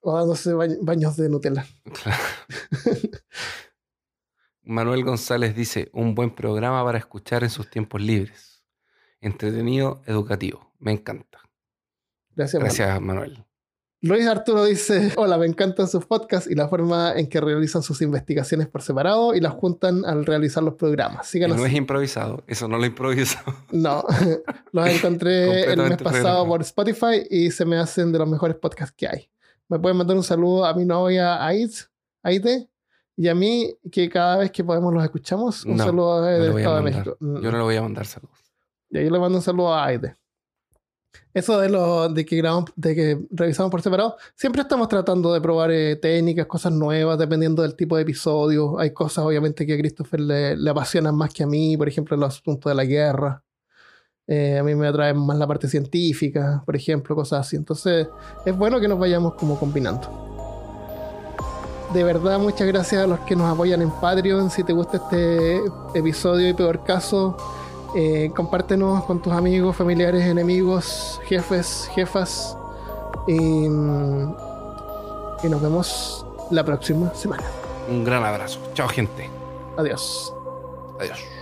[0.00, 1.64] O dándose bañ- baños de Nutella.
[2.02, 2.22] Claro.
[4.62, 8.64] Manuel González dice, un buen programa para escuchar en sus tiempos libres.
[9.20, 10.72] Entretenido, educativo.
[10.78, 11.38] Me encanta.
[12.36, 12.76] Gracias, Manuel.
[12.76, 13.44] Gracias, Manuel.
[14.00, 18.02] Luis Arturo dice, hola, me encantan sus podcasts y la forma en que realizan sus
[18.02, 21.26] investigaciones por separado y las juntan al realizar los programas.
[21.26, 21.56] Síganos.
[21.56, 23.38] no es improvisado, eso no lo improviso.
[23.72, 24.04] No,
[24.72, 28.94] los encontré el mes pasado por Spotify y se me hacen de los mejores podcasts
[28.96, 29.30] que hay.
[29.68, 31.72] Me pueden mandar un saludo a mi novia Ait,
[32.22, 32.68] Aite
[33.16, 35.64] y a mí, que cada vez que podemos los escuchamos.
[35.64, 36.82] Un No, saludo no desde le el voy a Estado de.
[36.82, 37.16] México.
[37.20, 38.36] Mm, Yo no le voy a mandar saludos.
[38.90, 40.14] Y ahí le mando un saludo a Aide.
[41.32, 45.40] Eso de lo de que grabamos, de que revisamos por separado, siempre estamos tratando de
[45.40, 48.78] probar eh, técnicas, cosas nuevas, dependiendo del tipo de episodio.
[48.78, 52.16] Hay cosas, obviamente, que a Christopher le, le apasionan más que a mí, por ejemplo,
[52.16, 53.42] los asuntos de la guerra.
[54.26, 57.56] Eh, a mí me atrae más la parte científica, por ejemplo, cosas así.
[57.56, 58.08] Entonces,
[58.44, 60.24] es bueno que nos vayamos como combinando.
[61.92, 64.50] De verdad, muchas gracias a los que nos apoyan en Patreon.
[64.50, 65.60] Si te gusta este
[65.94, 67.36] episodio y peor caso,
[67.94, 72.56] eh, compártenos con tus amigos, familiares, enemigos, jefes, jefas.
[73.26, 77.44] Y, y nos vemos la próxima semana.
[77.88, 78.58] Un gran abrazo.
[78.74, 79.28] Chao, gente.
[79.76, 80.34] Adiós.
[80.98, 81.33] Adiós.